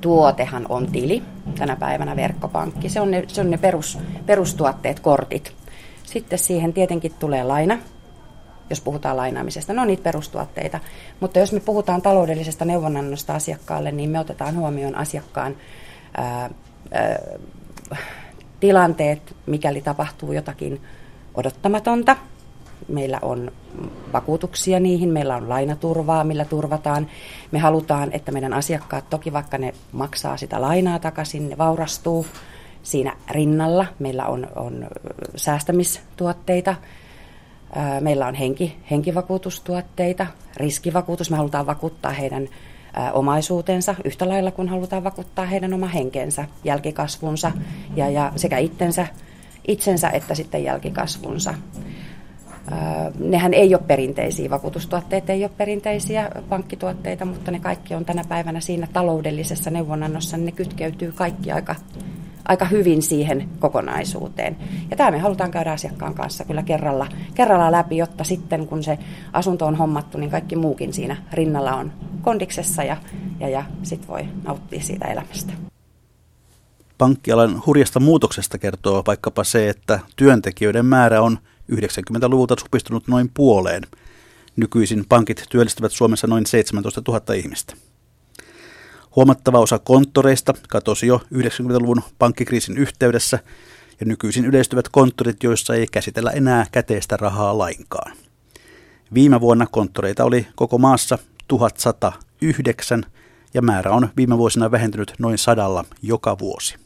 tuotehan 0.00 0.66
on 0.68 0.86
tili, 0.92 1.22
tänä 1.58 1.76
päivänä 1.76 2.16
verkkopankki. 2.16 2.88
Se 2.88 3.00
on 3.00 3.10
ne, 3.10 3.24
se 3.26 3.40
on 3.40 3.50
ne 3.50 3.58
perus, 3.58 3.98
perustuotteet, 4.26 5.00
kortit. 5.00 5.52
Sitten 6.04 6.38
siihen 6.38 6.72
tietenkin 6.72 7.14
tulee 7.18 7.44
laina, 7.44 7.78
jos 8.70 8.80
puhutaan 8.80 9.16
lainaamisesta. 9.16 9.72
No 9.72 9.84
niitä 9.84 10.02
perustuotteita. 10.02 10.80
Mutta 11.20 11.38
jos 11.38 11.52
me 11.52 11.60
puhutaan 11.60 12.02
taloudellisesta 12.02 12.64
neuvonannosta 12.64 13.34
asiakkaalle, 13.34 13.92
niin 13.92 14.10
me 14.10 14.20
otetaan 14.20 14.56
huomioon 14.56 14.94
asiakkaan 14.94 15.56
ää, 16.16 16.50
ää, 16.92 17.18
tilanteet, 18.60 19.36
mikäli 19.46 19.80
tapahtuu 19.80 20.32
jotakin 20.32 20.80
odottamatonta. 21.34 22.16
Meillä 22.88 23.18
on 23.22 23.52
vakuutuksia 24.12 24.80
niihin, 24.80 25.08
meillä 25.08 25.36
on 25.36 25.48
lainaturvaa, 25.48 26.24
millä 26.24 26.44
turvataan. 26.44 27.06
Me 27.50 27.58
halutaan, 27.58 28.08
että 28.12 28.32
meidän 28.32 28.52
asiakkaat, 28.52 29.10
toki 29.10 29.32
vaikka 29.32 29.58
ne 29.58 29.74
maksaa 29.92 30.36
sitä 30.36 30.60
lainaa 30.60 30.98
takaisin, 30.98 31.48
ne 31.48 31.58
vaurastuu 31.58 32.26
siinä 32.82 33.16
rinnalla. 33.30 33.86
Meillä 33.98 34.26
on, 34.26 34.46
on 34.56 34.86
säästämistuotteita, 35.36 36.74
meillä 38.00 38.26
on 38.26 38.34
henki, 38.34 38.76
henkivakuutustuotteita, 38.90 40.26
riskivakuutus. 40.56 41.30
Me 41.30 41.36
halutaan 41.36 41.66
vakuuttaa 41.66 42.12
heidän 42.12 42.48
omaisuutensa 43.12 43.94
yhtä 44.04 44.28
lailla 44.28 44.50
kuin 44.50 44.68
halutaan 44.68 45.04
vakuuttaa 45.04 45.46
heidän 45.46 45.74
oma 45.74 45.86
henkensä, 45.86 46.44
jälkikasvunsa 46.64 47.52
ja, 47.96 48.08
ja 48.08 48.32
sekä 48.36 48.58
itsensä, 48.58 49.06
itsensä 49.68 50.10
että 50.10 50.34
sitten 50.34 50.64
jälkikasvunsa. 50.64 51.54
Nehän 53.18 53.54
ei 53.54 53.74
ole 53.74 53.82
perinteisiä, 53.86 54.50
vakuutustuotteet 54.50 55.30
ei 55.30 55.44
ole 55.44 55.50
perinteisiä 55.56 56.30
pankkituotteita, 56.48 57.24
mutta 57.24 57.50
ne 57.50 57.60
kaikki 57.60 57.94
on 57.94 58.04
tänä 58.04 58.24
päivänä 58.28 58.60
siinä 58.60 58.88
taloudellisessa 58.92 59.70
neuvonannossa, 59.70 60.36
niin 60.36 60.46
ne 60.46 60.52
kytkeytyy 60.52 61.12
kaikki 61.12 61.52
aika, 61.52 61.74
aika 62.50 62.64
hyvin 62.64 63.02
siihen 63.02 63.48
kokonaisuuteen. 63.58 64.56
Ja 64.90 64.96
tämä 64.96 65.10
me 65.10 65.18
halutaan 65.18 65.50
käydä 65.50 65.72
asiakkaan 65.72 66.14
kanssa 66.14 66.44
kyllä 66.44 66.62
kerralla, 66.62 67.06
kerralla 67.34 67.72
läpi, 67.72 67.96
jotta 67.96 68.24
sitten 68.24 68.66
kun 68.66 68.82
se 68.82 68.98
asunto 69.32 69.66
on 69.66 69.76
hommattu, 69.76 70.18
niin 70.18 70.30
kaikki 70.30 70.56
muukin 70.56 70.92
siinä 70.92 71.16
rinnalla 71.32 71.74
on 71.74 71.92
kondiksessa 72.22 72.84
ja, 72.84 72.96
ja, 73.40 73.48
ja 73.48 73.64
sitten 73.82 74.08
voi 74.08 74.28
nauttia 74.44 74.80
siitä 74.80 75.08
elämästä. 75.08 75.52
Pankkialan 76.98 77.62
hurjasta 77.66 78.00
muutoksesta 78.00 78.58
kertoo 78.58 79.02
vaikkapa 79.06 79.44
se, 79.44 79.68
että 79.68 80.00
työntekijöiden 80.16 80.86
määrä 80.86 81.22
on 81.22 81.38
90-luvulta 81.72 82.54
supistunut 82.60 83.08
noin 83.08 83.30
puoleen. 83.34 83.82
Nykyisin 84.56 85.04
pankit 85.08 85.44
työllistävät 85.50 85.92
Suomessa 85.92 86.26
noin 86.26 86.46
17 86.46 87.02
000 87.08 87.34
ihmistä. 87.34 87.74
Huomattava 89.16 89.58
osa 89.58 89.78
konttoreista 89.78 90.54
katosi 90.68 91.06
jo 91.06 91.20
90-luvun 91.34 92.02
pankkikriisin 92.18 92.78
yhteydessä 92.78 93.38
ja 94.00 94.06
nykyisin 94.06 94.44
yleistyvät 94.44 94.88
konttorit, 94.88 95.42
joissa 95.42 95.74
ei 95.74 95.86
käsitellä 95.92 96.30
enää 96.30 96.66
käteistä 96.72 97.16
rahaa 97.16 97.58
lainkaan. 97.58 98.16
Viime 99.14 99.40
vuonna 99.40 99.66
konttoreita 99.70 100.24
oli 100.24 100.46
koko 100.56 100.78
maassa 100.78 101.18
1109 101.48 103.02
ja 103.54 103.62
määrä 103.62 103.90
on 103.90 104.08
viime 104.16 104.38
vuosina 104.38 104.70
vähentynyt 104.70 105.12
noin 105.18 105.38
sadalla 105.38 105.84
joka 106.02 106.38
vuosi. 106.38 106.76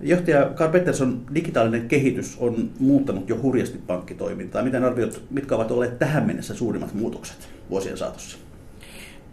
Johtaja 0.00 0.50
Carl 0.54 0.72
Pettersson, 0.72 1.26
digitaalinen 1.34 1.88
kehitys 1.88 2.36
on 2.40 2.70
muuttanut 2.78 3.28
jo 3.28 3.42
hurjasti 3.42 3.78
pankkitoimintaa. 3.78 4.62
Miten 4.62 4.84
arvioit, 4.84 5.22
mitkä 5.30 5.54
ovat 5.54 5.70
olleet 5.70 5.98
tähän 5.98 6.26
mennessä 6.26 6.54
suurimmat 6.54 6.94
muutokset 6.94 7.48
vuosien 7.70 7.98
saatossa? 7.98 8.38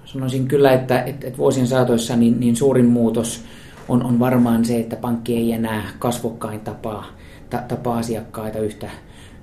Sanoisin 0.06 0.48
kyllä, 0.48 0.72
että, 0.72 1.02
että, 1.04 1.28
että 1.28 1.38
vuosien 1.38 1.68
saatoissa 1.68 2.16
niin, 2.16 2.40
niin 2.40 2.56
suurin 2.56 2.86
muutos 2.86 3.44
on, 3.90 4.04
on 4.04 4.20
varmaan 4.20 4.66
se, 4.66 4.80
että 4.80 4.96
pankki 4.96 5.38
ei 5.38 5.52
enää 5.52 5.84
kasvokkain 6.00 6.60
tapaa, 6.60 7.06
ta, 7.50 7.58
tapaa 7.58 7.98
asiakkaita 7.98 8.60
yhtä, 8.60 8.90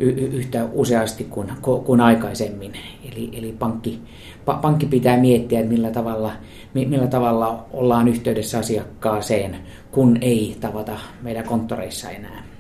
y, 0.01 0.09
yhtä 0.09 0.69
useasti 0.73 1.25
kuin, 1.25 1.53
kuin 1.85 2.01
aikaisemmin. 2.01 2.73
Eli, 3.13 3.31
eli 3.33 3.53
pankki, 3.59 4.03
pa, 4.45 4.55
pankki 4.55 4.87
pitää 4.87 5.17
miettiä, 5.17 5.61
että 5.61 5.73
millä 5.73 5.91
tavalla, 5.91 6.33
millä 6.75 7.07
tavalla 7.07 7.67
ollaan 7.73 8.09
yhteydessä 8.09 8.59
asiakkaaseen, 8.59 9.57
kun 9.91 10.19
ei 10.21 10.57
tavata 10.61 10.97
meidän 11.23 11.45
konttoreissa 11.45 12.11
enää. 12.11 12.52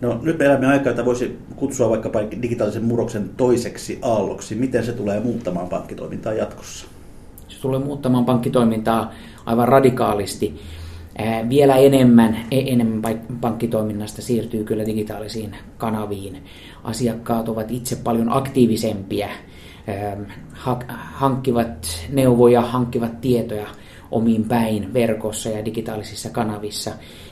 No, 0.00 0.18
nyt 0.22 0.38
me 0.38 0.44
elämme 0.44 0.66
aikaa, 0.66 0.90
että 0.90 1.04
voisi 1.04 1.38
kutsua 1.56 1.90
vaikkapa 1.90 2.20
digitaalisen 2.42 2.84
murroksen 2.84 3.30
toiseksi 3.36 3.98
aalloksi. 4.02 4.54
Miten 4.54 4.84
se 4.84 4.92
tulee 4.92 5.20
muuttamaan 5.20 5.68
pankkitoimintaa 5.68 6.32
jatkossa? 6.32 6.86
Se 7.48 7.60
tulee 7.60 7.80
muuttamaan 7.80 8.24
pankkitoimintaa 8.24 9.12
aivan 9.46 9.68
radikaalisti. 9.68 10.60
Vielä 11.48 11.76
enemmän, 11.76 12.36
e, 12.50 12.58
enemmän 12.58 13.20
pankkitoiminnasta 13.40 14.22
siirtyy 14.22 14.64
kyllä 14.64 14.86
digitaalisiin 14.86 15.56
kanaviin. 15.78 16.44
Asiakkaat 16.84 17.48
ovat 17.48 17.70
itse 17.70 17.96
paljon 17.96 18.32
aktiivisempia, 18.32 19.28
hankkivat 20.96 22.06
neuvoja, 22.12 22.60
hankkivat 22.60 23.20
tietoja 23.20 23.66
omiin 24.10 24.44
päin 24.44 24.94
verkossa 24.94 25.48
ja 25.48 25.64
digitaalisissa 25.64 26.30
kanavissa. 26.30 26.90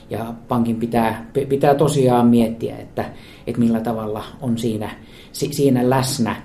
Ja 0.09 0.33
pankin 0.47 0.75
pitää, 0.75 1.25
pitää 1.49 1.75
tosiaan 1.75 2.27
miettiä, 2.27 2.77
että, 2.77 3.05
että 3.47 3.59
millä 3.59 3.79
tavalla 3.79 4.23
on 4.41 4.57
siinä, 4.57 4.91
siinä 5.31 5.89
läsnä. 5.89 6.35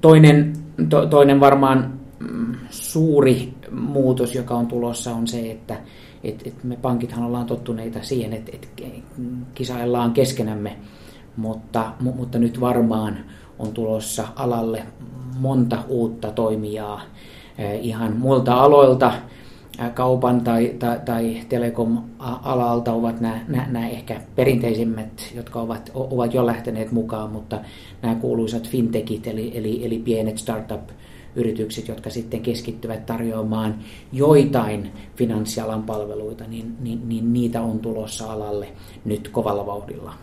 Toinen, 0.00 0.52
to, 0.88 1.06
toinen 1.06 1.40
varmaan 1.40 2.00
mm, 2.18 2.54
suuri 2.70 3.54
muutos, 3.70 4.34
joka 4.34 4.54
on 4.54 4.66
tulossa, 4.66 5.14
on 5.14 5.26
se, 5.26 5.50
että 5.50 5.76
et, 6.24 6.42
et 6.46 6.64
me 6.64 6.76
pankithan 6.76 7.24
ollaan 7.24 7.46
tottuneita 7.46 7.98
siihen, 8.02 8.32
että 8.32 8.50
et 8.54 8.68
kisaillaan 9.54 10.12
keskenämme, 10.12 10.76
mutta, 11.36 11.92
mutta 12.00 12.38
nyt 12.38 12.60
varmaan 12.60 13.18
on 13.58 13.72
tulossa 13.72 14.28
alalle 14.36 14.82
monta 15.38 15.78
uutta 15.88 16.30
toimijaa 16.30 17.00
ihan 17.80 18.16
muilta 18.16 18.54
aloilta, 18.54 19.12
kaupan 19.94 20.40
tai, 20.40 20.74
tai, 20.78 21.00
tai 21.04 21.40
telekom-alalta 21.48 22.92
ovat 22.92 23.20
nämä, 23.20 23.40
nämä, 23.48 23.66
nämä 23.70 23.88
ehkä 23.88 24.20
perinteisimmät, 24.36 25.32
jotka 25.34 25.60
ovat, 25.60 25.90
ovat 25.94 26.34
jo 26.34 26.46
lähteneet 26.46 26.92
mukaan, 26.92 27.30
mutta 27.30 27.60
nämä 28.02 28.14
kuuluisat 28.14 28.68
fintechit, 28.68 29.26
eli, 29.26 29.52
eli, 29.58 29.86
eli 29.86 29.98
pienet 29.98 30.38
startup-yritykset, 30.38 31.88
jotka 31.88 32.10
sitten 32.10 32.40
keskittyvät 32.40 33.06
tarjoamaan 33.06 33.74
joitain 34.12 34.92
finanssialan 35.16 35.82
palveluita, 35.82 36.44
niin, 36.44 36.76
niin, 36.80 37.08
niin 37.08 37.32
niitä 37.32 37.62
on 37.62 37.78
tulossa 37.78 38.32
alalle 38.32 38.68
nyt 39.04 39.28
kovalla 39.28 39.66
vauhdilla. 39.66 40.14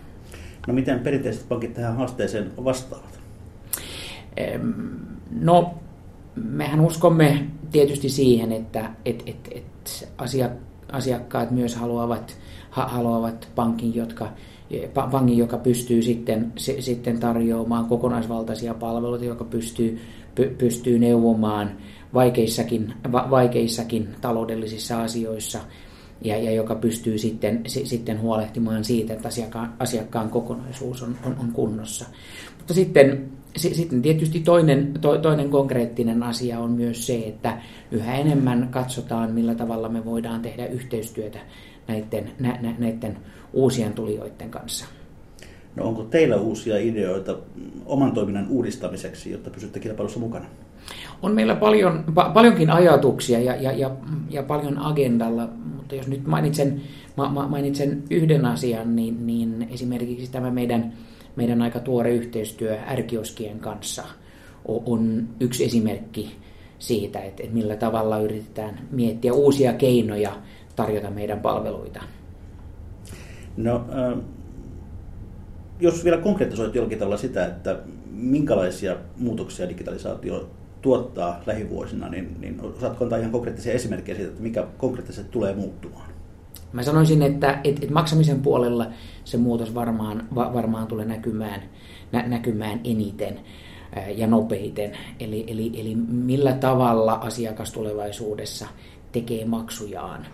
No 0.68 0.74
miten 0.74 1.00
perinteiset 1.00 1.50
pankit 1.50 1.74
tähän 1.74 1.96
haasteeseen 1.96 2.52
vastaavat? 2.64 3.20
No, 5.32 5.74
mehän 6.36 6.82
uskomme 6.82 7.48
tietysti 7.72 8.10
siihen, 8.10 8.52
että 8.52 8.92
et, 9.06 9.24
et, 9.26 9.50
et 9.52 10.10
asiakkaat 10.92 11.52
myös 11.52 11.76
haluavat, 11.76 12.38
haluavat 12.70 13.48
pankin, 13.56 13.96
jotka, 13.96 14.30
pankin, 15.12 15.38
joka 15.38 15.58
pystyy 15.58 16.02
sitten, 16.02 16.54
sitten 16.80 17.20
tarjoamaan 17.20 17.86
kokonaisvaltaisia 17.86 18.74
palveluita, 18.74 19.26
joka 19.26 19.44
pystyy, 19.44 20.00
pystyy 20.58 21.00
neuvomaan 21.00 21.72
vaikeissakin, 22.14 22.94
vaikeissakin 23.12 24.10
taloudellisissa 24.22 25.02
asioissa 25.02 25.60
ja, 26.22 26.38
ja 26.38 26.52
joka 26.52 26.76
pystyy 26.76 27.18
sitten, 27.18 27.62
sitten 27.68 28.22
huolehtimaan 28.22 28.84
siitä, 28.84 29.14
että 29.14 29.28
asiakkaan, 29.28 29.74
asiakkaan 29.80 30.30
kokonaisuus 30.30 31.04
on, 31.04 31.16
on, 31.26 31.36
on 31.40 31.52
kunnossa. 31.52 32.06
Mutta 32.58 32.74
sitten 32.74 33.32
sitten 33.56 34.02
tietysti 34.02 34.40
toinen, 34.40 34.94
to, 35.02 35.18
toinen 35.18 35.50
konkreettinen 35.50 36.24
asia 36.24 36.60
on 36.60 36.72
myös 36.72 37.08
se, 37.08 37.16
että 37.16 37.58
yhä 37.92 38.16
enemmän 38.16 38.68
katsotaan, 38.72 39.32
millä 39.32 39.56
tavalla 39.56 39.90
me 39.90 40.06
voidaan 40.06 40.42
tehdä 40.42 40.68
yhteistyötä 40.68 41.40
näiden, 41.88 42.32
nä, 42.40 42.60
nä, 42.62 42.76
näiden 42.80 43.18
uusien 43.54 43.94
tulijoiden 43.94 44.50
kanssa. 44.50 44.86
No 45.76 45.88
onko 45.88 46.04
teillä 46.04 46.36
uusia 46.36 46.78
ideoita 46.78 47.38
oman 47.86 48.12
toiminnan 48.12 48.48
uudistamiseksi, 48.50 49.32
jotta 49.32 49.50
pysytte 49.50 49.80
kilpailussa 49.80 50.20
mukana? 50.20 50.46
On 51.22 51.36
meillä 51.36 51.56
paljon, 51.56 52.04
pa, 52.14 52.32
paljonkin 52.34 52.70
ajatuksia 52.70 53.40
ja, 53.40 53.56
ja, 53.56 53.72
ja, 53.72 53.92
ja 54.30 54.44
paljon 54.44 54.78
agendalla, 54.78 55.50
mutta 55.76 55.96
jos 55.96 56.08
nyt 56.08 56.28
mainitsen, 56.28 56.82
ma, 57.16 57.48
mainitsen 57.50 58.04
yhden 58.10 58.46
asian, 58.46 58.96
niin, 58.96 59.28
niin 59.28 59.68
esimerkiksi 59.72 60.32
tämä 60.32 60.52
meidän 60.52 60.94
meidän 61.36 61.62
aika 61.62 61.80
tuore 61.80 62.12
yhteistyö 62.12 62.78
ärkioskien 62.88 63.60
kanssa 63.60 64.04
on 64.68 65.28
yksi 65.40 65.66
esimerkki 65.66 66.36
siitä, 66.80 67.20
että 67.20 67.44
millä 67.52 67.76
tavalla 67.76 68.20
yritetään 68.20 68.80
miettiä 68.92 69.34
uusia 69.34 69.74
keinoja 69.74 70.32
tarjota 70.76 71.10
meidän 71.10 71.40
palveluita. 71.40 72.04
No, 73.58 73.76
äh, 73.76 74.20
jos 75.80 76.04
vielä 76.04 76.18
konkretisoit 76.18 76.76
jollakin 76.76 77.00
tavalla 77.00 77.18
sitä, 77.18 77.46
että 77.46 77.80
minkälaisia 78.12 78.98
muutoksia 79.18 79.70
digitalisaatio 79.70 80.50
tuottaa 80.82 81.42
lähivuosina, 81.46 82.10
niin, 82.10 82.36
niin 82.40 82.62
osaatko 82.62 83.04
antaa 83.04 83.20
ihan 83.20 83.32
konkreettisia 83.32 83.74
esimerkkejä 83.74 84.16
siitä, 84.16 84.30
että 84.30 84.44
mikä 84.44 84.68
konkreettisesti 84.78 85.32
tulee 85.32 85.56
muuttumaan? 85.56 86.15
Mä 86.76 86.84
sanoisin, 86.84 87.22
että, 87.22 87.60
että, 87.64 87.82
että 87.82 87.94
maksamisen 87.94 88.42
puolella 88.42 88.88
se 89.24 89.38
muutos 89.38 89.76
varmaan, 89.76 90.28
va, 90.36 90.54
varmaan 90.54 90.88
tulee 90.88 91.06
näkymään, 91.06 91.62
nä, 92.12 92.24
näkymään 92.28 92.80
eniten 92.84 93.40
ja 94.16 94.28
nopeiten. 94.28 94.92
Eli, 95.20 95.44
eli, 95.48 95.72
eli 95.78 95.96
millä 95.96 96.54
tavalla 96.54 97.14
asiakas 97.14 97.72
tulevaisuudessa 97.72 98.68
tekee 99.12 99.46
maksujaan. 99.46 100.26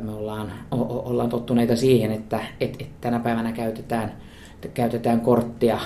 Me 0.00 0.12
ollaan, 0.12 0.52
o, 0.72 0.76
ollaan 1.10 1.28
tottuneita 1.28 1.76
siihen, 1.76 2.12
että 2.12 2.40
et, 2.60 2.76
et 2.80 3.00
tänä 3.00 3.18
päivänä 3.18 3.52
käytetään, 3.52 4.12
käytetään 4.74 5.20
korttia 5.20 5.78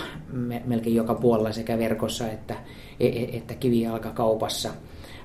melkein 0.65 0.97
joka 0.97 1.15
puolella 1.15 1.53
sekä 1.53 1.79
verkossa 1.79 2.31
että, 2.31 2.55
e, 3.01 3.07
e, 3.07 3.37
että 3.37 3.55
kivijalkakaupassa. 3.55 4.71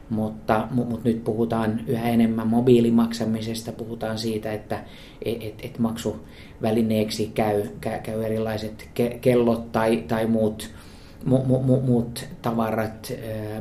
Mutta, 0.09 0.67
mutta 0.71 1.09
nyt 1.09 1.23
puhutaan 1.23 1.81
yhä 1.87 2.09
enemmän 2.09 2.47
mobiilimaksamisesta, 2.47 3.71
puhutaan 3.71 4.17
siitä, 4.17 4.53
että 4.53 4.83
et, 5.25 5.43
et, 5.43 5.53
et 5.63 5.79
maksuvälineeksi 5.79 7.31
käy, 7.33 7.63
käy 7.79 8.23
erilaiset 8.23 8.89
kellot 9.21 9.71
tai, 9.71 9.97
tai 10.07 10.27
muut, 10.27 10.69
mu, 11.25 11.37
mu, 11.45 11.81
muut 11.81 12.25
tavarat, 12.41 13.13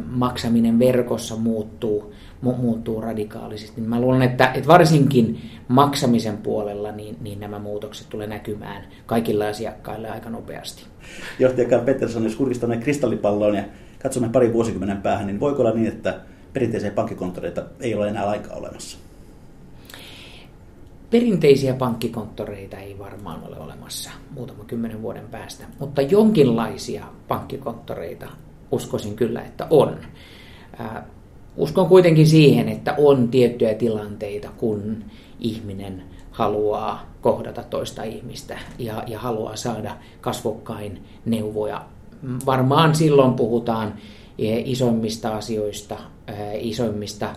maksaminen 0.06 0.78
verkossa 0.78 1.36
muuttuu, 1.36 2.12
mu, 2.42 2.52
muuttuu 2.52 3.00
radikaalisesti. 3.00 3.80
Mä 3.80 4.00
luulen, 4.00 4.22
että, 4.22 4.52
että 4.54 4.68
varsinkin 4.68 5.40
maksamisen 5.68 6.36
puolella 6.36 6.92
niin, 6.92 7.16
niin 7.20 7.40
nämä 7.40 7.58
muutokset 7.58 8.08
tulee 8.08 8.26
näkymään 8.26 8.84
kaikilla 9.06 9.48
asiakkailla 9.48 10.08
aika 10.08 10.30
nopeasti. 10.30 10.84
Johtaja 11.38 11.78
Pettersson, 11.78 12.24
jos 12.24 12.36
kurkistamme 12.36 12.76
kristallipalloon 12.76 13.54
ja 13.54 13.64
katsomme 14.02 14.28
pari 14.28 14.52
vuosikymmenen 14.52 15.02
päähän, 15.02 15.26
niin 15.26 15.40
voiko 15.40 15.62
olla 15.62 15.72
niin, 15.72 15.88
että 15.88 16.20
perinteisiä 16.56 16.90
pankkikonttoreita 16.90 17.62
ei 17.80 17.94
ole 17.94 18.08
enää 18.08 18.28
aikaa 18.28 18.56
olemassa? 18.56 18.98
Perinteisiä 21.10 21.74
pankkikonttoreita 21.74 22.76
ei 22.76 22.98
varmaan 22.98 23.40
ole 23.48 23.60
olemassa 23.60 24.10
muutama 24.30 24.64
kymmenen 24.64 25.02
vuoden 25.02 25.28
päästä, 25.30 25.64
mutta 25.78 26.02
jonkinlaisia 26.02 27.04
pankkikonttoreita 27.28 28.26
uskoisin 28.72 29.16
kyllä, 29.16 29.42
että 29.42 29.66
on. 29.70 29.96
uskon 31.56 31.88
kuitenkin 31.88 32.26
siihen, 32.26 32.68
että 32.68 32.94
on 32.98 33.28
tiettyjä 33.28 33.74
tilanteita, 33.74 34.48
kun 34.56 35.04
ihminen 35.40 36.02
haluaa 36.30 37.06
kohdata 37.20 37.62
toista 37.62 38.02
ihmistä 38.02 38.58
ja, 38.78 39.02
ja 39.06 39.18
haluaa 39.18 39.56
saada 39.56 39.96
kasvokkain 40.20 41.02
neuvoja. 41.24 41.84
Varmaan 42.46 42.94
silloin 42.94 43.34
puhutaan 43.34 43.94
isoimmista 44.38 45.36
asioista, 45.36 45.96
isoimmista 46.58 47.36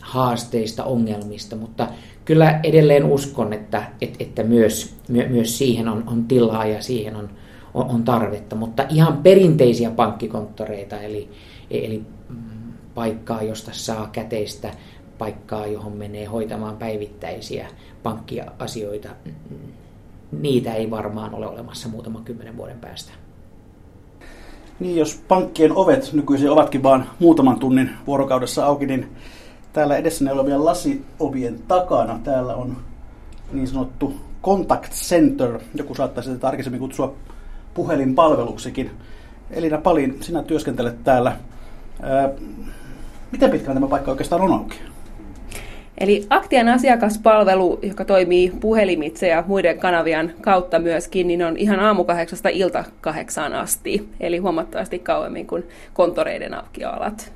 haasteista, 0.00 0.84
ongelmista, 0.84 1.56
mutta 1.56 1.88
kyllä 2.24 2.60
edelleen 2.62 3.04
uskon, 3.04 3.52
että, 3.52 3.92
että 4.20 4.42
myös, 4.42 4.94
myös 5.08 5.58
siihen 5.58 5.88
on, 5.88 6.04
on 6.06 6.24
tilaa 6.24 6.66
ja 6.66 6.82
siihen 6.82 7.16
on, 7.16 7.30
on 7.74 8.04
tarvetta, 8.04 8.56
mutta 8.56 8.86
ihan 8.90 9.16
perinteisiä 9.16 9.90
pankkikonttoreita, 9.90 11.00
eli, 11.00 11.30
eli 11.70 12.02
paikkaa, 12.94 13.42
josta 13.42 13.70
saa 13.74 14.08
käteistä, 14.12 14.70
paikkaa, 15.18 15.66
johon 15.66 15.92
menee 15.92 16.24
hoitamaan 16.24 16.76
päivittäisiä 16.76 17.68
pankkiasioita, 18.02 19.08
niitä 20.32 20.74
ei 20.74 20.90
varmaan 20.90 21.34
ole 21.34 21.46
olemassa 21.46 21.88
muutaman 21.88 22.24
kymmenen 22.24 22.56
vuoden 22.56 22.78
päästä. 22.78 23.12
Niin, 24.80 24.96
jos 24.96 25.20
pankkien 25.28 25.72
ovet 25.72 26.12
nykyisin 26.12 26.50
ovatkin 26.50 26.82
vain 26.82 27.04
muutaman 27.18 27.58
tunnin 27.58 27.90
vuorokaudessa 28.06 28.66
auki, 28.66 28.86
niin 28.86 29.06
täällä 29.72 29.96
edessä 29.96 30.24
ne 30.24 30.32
olevien 30.32 30.64
lasiovien 30.64 31.62
takana 31.68 32.20
täällä 32.24 32.54
on 32.54 32.76
niin 33.52 33.68
sanottu 33.68 34.14
contact 34.42 34.92
center, 34.92 35.60
joku 35.74 35.94
saattaisi 35.94 36.30
sitä 36.30 36.40
tarkemmin 36.40 36.80
kutsua 36.80 37.14
puhelinpalveluksikin. 37.74 38.90
Elina 39.50 39.78
Palin, 39.78 40.16
sinä 40.20 40.42
työskentelet 40.42 41.04
täällä. 41.04 41.36
Ää, 42.02 42.30
miten 43.32 43.50
pitkään 43.50 43.76
tämä 43.76 43.88
paikka 43.88 44.10
oikeastaan 44.10 44.42
on 44.42 44.52
auki? 44.52 44.89
Eli 46.00 46.26
Aktian 46.30 46.68
asiakaspalvelu, 46.68 47.78
joka 47.82 48.04
toimii 48.04 48.52
puhelimitse 48.60 49.28
ja 49.28 49.44
muiden 49.46 49.78
kanavien 49.78 50.34
kautta 50.40 50.78
myöskin, 50.78 51.26
niin 51.26 51.42
on 51.42 51.56
ihan 51.56 51.80
aamu 51.80 52.04
kahdeksasta 52.04 52.48
ilta 52.48 52.84
kahdeksaan 53.00 53.54
asti, 53.54 54.08
eli 54.20 54.38
huomattavasti 54.38 54.98
kauemmin 54.98 55.46
kuin 55.46 55.64
kontoreiden 55.92 56.54
aukialat. 56.54 57.32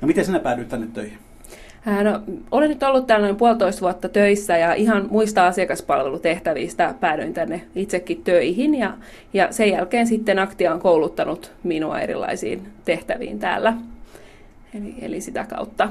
No 0.00 0.06
miten 0.06 0.24
sinä 0.24 0.38
päädyit 0.38 0.68
tänne 0.68 0.86
töihin? 0.94 1.18
No, 1.86 2.20
olen 2.50 2.68
nyt 2.68 2.82
ollut 2.82 3.06
täällä 3.06 3.26
noin 3.26 3.36
puolitoista 3.36 3.80
vuotta 3.80 4.08
töissä 4.08 4.56
ja 4.56 4.74
ihan 4.74 5.06
muista 5.10 5.46
asiakaspalvelutehtävistä 5.46 6.94
päädyin 7.00 7.34
tänne 7.34 7.62
itsekin 7.74 8.22
töihin 8.24 8.74
ja, 8.74 8.94
ja 9.32 9.52
sen 9.52 9.70
jälkeen 9.70 10.06
sitten 10.06 10.38
Aktia 10.38 10.74
on 10.74 10.80
kouluttanut 10.80 11.52
minua 11.62 12.00
erilaisiin 12.00 12.68
tehtäviin 12.84 13.38
täällä. 13.38 13.74
Eli, 14.74 14.94
eli 15.02 15.20
sitä 15.20 15.44
kautta 15.44 15.88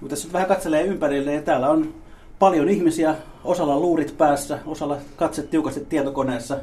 kun 0.00 0.08
tässä 0.08 0.28
vähän 0.32 0.48
katselee 0.48 0.82
ympärille, 0.82 1.34
ja 1.34 1.42
täällä 1.42 1.70
on 1.70 1.94
paljon 2.38 2.68
ihmisiä, 2.68 3.14
osalla 3.44 3.80
luurit 3.80 4.18
päässä, 4.18 4.58
osalla 4.66 4.98
katse 5.16 5.42
tiukasti 5.42 5.80
tietokoneessa. 5.88 6.58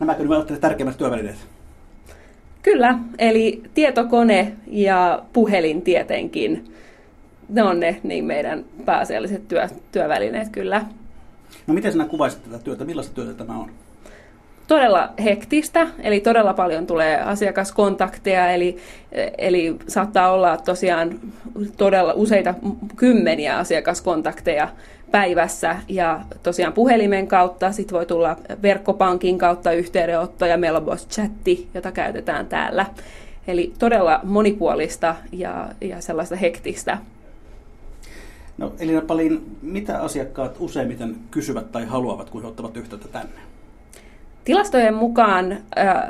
Nämäkö 0.00 0.22
ne 0.22 0.36
ovat 0.36 0.60
tärkeimmät 0.60 0.98
työvälineet? 0.98 1.36
Kyllä, 2.62 2.98
eli 3.18 3.62
tietokone 3.74 4.52
ja 4.66 5.22
puhelin 5.32 5.82
tietenkin. 5.82 6.74
Ne 7.48 7.62
on 7.62 7.80
ne 7.80 8.00
niin 8.02 8.24
meidän 8.24 8.64
pääasialliset 8.84 9.48
työ, 9.48 9.68
työvälineet 9.92 10.48
kyllä. 10.48 10.84
No 11.66 11.74
miten 11.74 11.92
sinä 11.92 12.04
kuvaisit 12.04 12.44
tätä 12.44 12.58
työtä? 12.58 12.84
Millaista 12.84 13.14
työtä 13.14 13.34
tämä 13.34 13.58
on? 13.58 13.70
Todella 14.70 15.12
hektistä, 15.24 15.86
eli 15.98 16.20
todella 16.20 16.54
paljon 16.54 16.86
tulee 16.86 17.20
asiakaskontakteja, 17.20 18.50
eli, 18.50 18.76
eli 19.38 19.76
saattaa 19.88 20.32
olla 20.32 20.56
tosiaan 20.56 21.20
todella 21.76 22.12
useita 22.12 22.54
kymmeniä 22.96 23.58
asiakaskontakteja 23.58 24.68
päivässä 25.10 25.76
ja 25.88 26.20
tosiaan 26.42 26.72
puhelimen 26.72 27.26
kautta, 27.26 27.72
sitten 27.72 27.96
voi 27.96 28.06
tulla 28.06 28.36
verkkopankin 28.62 29.38
kautta 29.38 29.72
yhteydenotto 29.72 30.46
ja 30.46 30.58
meillä 30.58 30.78
on 30.78 30.98
chatti, 31.10 31.68
jota 31.74 31.92
käytetään 31.92 32.46
täällä. 32.46 32.86
Eli 33.46 33.72
todella 33.78 34.20
monipuolista 34.22 35.16
ja, 35.32 35.68
ja 35.80 36.00
sellaista 36.00 36.36
hektistä. 36.36 36.98
No 38.58 38.72
Elina 38.78 39.00
Palin, 39.00 39.56
mitä 39.62 40.00
asiakkaat 40.00 40.56
useimmiten 40.58 41.16
kysyvät 41.30 41.72
tai 41.72 41.84
haluavat, 41.84 42.30
kun 42.30 42.42
he 42.42 42.48
ottavat 42.48 42.76
yhteyttä 42.76 43.08
tänne? 43.08 43.49
Tilastojen 44.44 44.94
mukaan 44.94 45.58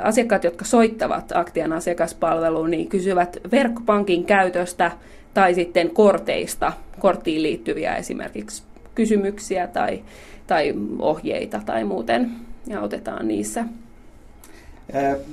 asiakkaat, 0.03 0.43
jotka 0.43 0.65
soittavat 0.65 1.31
Aktian 1.35 1.73
asiakaspalveluun, 1.73 2.71
niin 2.71 2.89
kysyvät 2.89 3.37
verkkopankin 3.51 4.25
käytöstä 4.25 4.91
tai 5.33 5.53
sitten 5.53 5.89
korteista, 5.89 6.73
korttiin 6.99 7.43
liittyviä 7.43 7.95
esimerkiksi 7.95 8.63
kysymyksiä 8.95 9.67
tai, 9.67 10.01
tai 10.47 10.73
ohjeita 10.99 11.61
tai 11.65 11.83
muuten, 11.83 12.31
ja 12.67 12.81
otetaan 12.81 13.27
niissä. 13.27 13.65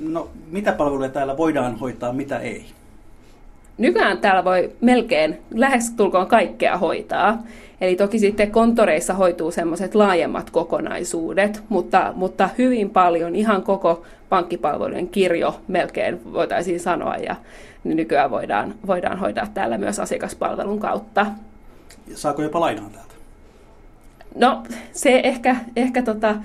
No, 0.01 0.29
mitä 0.51 0.71
palveluja 0.71 1.09
täällä 1.09 1.37
voidaan 1.37 1.79
hoitaa, 1.79 2.13
mitä 2.13 2.39
ei? 2.39 2.65
Nykyään 3.77 4.17
täällä 4.17 4.43
voi 4.43 4.71
melkein 4.81 5.37
lähestulkoon 5.53 6.27
kaikkea 6.27 6.77
hoitaa. 6.77 7.43
Eli 7.81 7.95
toki 7.95 8.19
sitten 8.19 8.51
konttoreissa 8.51 9.13
hoituu 9.13 9.51
semmoiset 9.51 9.95
laajemmat 9.95 10.49
kokonaisuudet, 10.49 11.63
mutta, 11.69 12.13
mutta 12.15 12.49
hyvin 12.57 12.89
paljon 12.89 13.35
ihan 13.35 13.63
koko 13.63 14.03
pankkipalvelujen 14.29 15.07
kirjo 15.07 15.59
melkein 15.67 16.33
voitaisiin 16.33 16.79
sanoa 16.79 17.15
ja 17.15 17.35
nykyään 17.83 18.31
voidaan, 18.31 18.75
voidaan 18.87 19.19
hoitaa 19.19 19.47
täällä 19.53 19.77
myös 19.77 19.99
asiakaspalvelun 19.99 20.79
kautta. 20.79 21.25
Saako 22.13 22.43
jopa 22.43 22.59
lainaa 22.59 22.89
täältä? 22.89 23.13
No 24.35 24.63
se 24.91 25.21
ehkä, 25.23 25.55
ehkä 25.75 26.01
tota, 26.01 26.35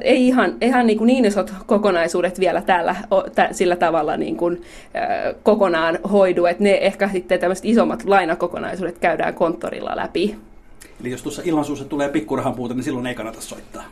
ei 0.00 0.26
ihan, 0.26 0.54
ihan 0.60 0.86
niin, 0.86 0.98
kuin 0.98 1.06
niin 1.06 1.24
isot 1.24 1.52
kokonaisuudet 1.66 2.40
vielä 2.40 2.62
täällä 2.62 2.96
sillä 3.52 3.76
tavalla 3.76 4.16
niin 4.16 4.36
kuin, 4.36 4.62
äh, 4.96 5.34
kokonaan 5.42 5.98
hoidu, 6.12 6.46
että 6.46 6.62
ne 6.62 6.78
ehkä 6.80 7.08
sitten 7.08 7.40
tämmöiset 7.40 7.64
isommat 7.64 8.04
lainakokonaisuudet 8.04 8.98
käydään 8.98 9.34
konttorilla 9.34 9.96
läpi. 9.96 10.36
Eli 11.00 11.10
jos 11.10 11.22
tuossa 11.22 11.42
ilmansuussa 11.44 11.84
tulee 11.84 12.08
pikkurahan 12.08 12.54
puute, 12.54 12.74
niin 12.74 12.84
silloin 12.84 13.06
ei 13.06 13.14
kannata 13.14 13.40
soittaa. 13.40 13.84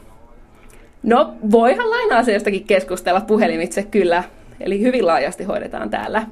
No, 1.02 1.34
voihan 1.50 1.90
laina-asioistakin 1.90 2.64
keskustella 2.64 3.20
puhelimitse 3.20 3.82
kyllä. 3.82 4.24
Eli 4.60 4.80
hyvin 4.80 5.06
laajasti 5.06 5.44
hoidetaan 5.44 5.90
täällä. 5.90 6.26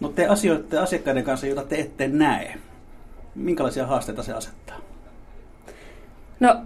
No 0.00 0.08
te 0.08 0.26
asioitte 0.26 0.78
asiakkaiden 0.78 1.24
kanssa, 1.24 1.46
joita 1.46 1.64
te 1.64 1.76
ette 1.76 2.08
näe. 2.08 2.54
Minkälaisia 3.34 3.86
haasteita 3.86 4.22
se 4.22 4.32
asettaa? 4.32 4.76
No, 6.40 6.56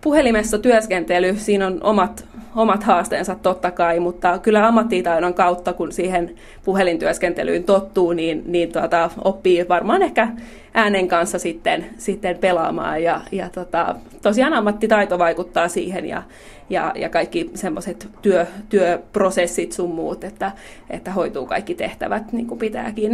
puhelimessa 0.00 0.58
työskentely, 0.58 1.36
siinä 1.36 1.66
on 1.66 1.78
omat, 1.82 2.26
omat 2.56 2.82
haasteensa 2.82 3.34
totta 3.34 3.70
kai, 3.70 4.00
mutta 4.00 4.38
kyllä 4.38 4.66
ammattitaidon 4.66 5.34
kautta, 5.34 5.72
kun 5.72 5.92
siihen 5.92 6.34
puhelintyöskentelyyn 6.64 7.64
tottuu, 7.64 8.12
niin, 8.12 8.42
niin 8.46 8.72
tuota, 8.72 9.10
oppii 9.24 9.68
varmaan 9.68 10.02
ehkä 10.02 10.28
äänen 10.74 11.08
kanssa 11.08 11.38
sitten, 11.38 11.86
sitten 11.98 12.38
pelaamaan. 12.38 13.02
Ja, 13.02 13.20
ja 13.32 13.48
tota, 13.48 13.94
tosiaan 14.22 14.54
ammattitaito 14.54 15.18
vaikuttaa 15.18 15.68
siihen 15.68 16.06
ja, 16.06 16.22
ja, 16.70 16.92
ja 16.94 17.08
kaikki 17.08 17.50
semmoiset 17.54 18.08
työ, 18.22 18.46
työprosessit 18.68 19.72
sun 19.72 19.90
muut, 19.90 20.24
että, 20.24 20.52
että 20.90 21.12
hoituu 21.12 21.46
kaikki 21.46 21.74
tehtävät 21.74 22.32
niin 22.32 22.46
kuin 22.46 22.58
pitääkin. 22.58 23.12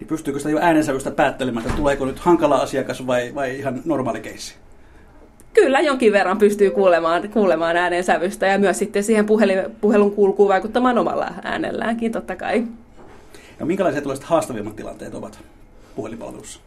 Niin 0.00 0.08
pystyykö 0.08 0.38
sitä 0.38 0.50
jo 0.50 0.58
äänensävystä 0.60 1.10
päättelemään, 1.10 1.66
että 1.66 1.76
tuleeko 1.76 2.06
nyt 2.06 2.18
hankala 2.18 2.56
asiakas 2.56 3.06
vai, 3.06 3.34
vai 3.34 3.58
ihan 3.58 3.82
normaali 3.84 4.20
keissi? 4.20 4.54
Kyllä 5.54 5.80
jonkin 5.80 6.12
verran 6.12 6.38
pystyy 6.38 6.70
kuulemaan, 6.70 7.28
kuulemaan 7.30 7.76
äänensävystä 7.76 8.46
ja 8.46 8.58
myös 8.58 8.78
sitten 8.78 9.04
siihen 9.04 9.26
puhelin, 9.26 9.58
puhelun 9.80 10.14
kulkuun 10.14 10.48
vaikuttamaan 10.48 10.98
omalla 10.98 11.28
äänelläänkin 11.42 12.12
totta 12.12 12.36
kai. 12.36 12.64
Ja 13.60 13.66
minkälaisia 13.66 14.00
tällaiset 14.00 14.24
haastavimmat 14.24 14.76
tilanteet 14.76 15.14
ovat 15.14 15.38
puhelinpalvelussa? 15.96 16.60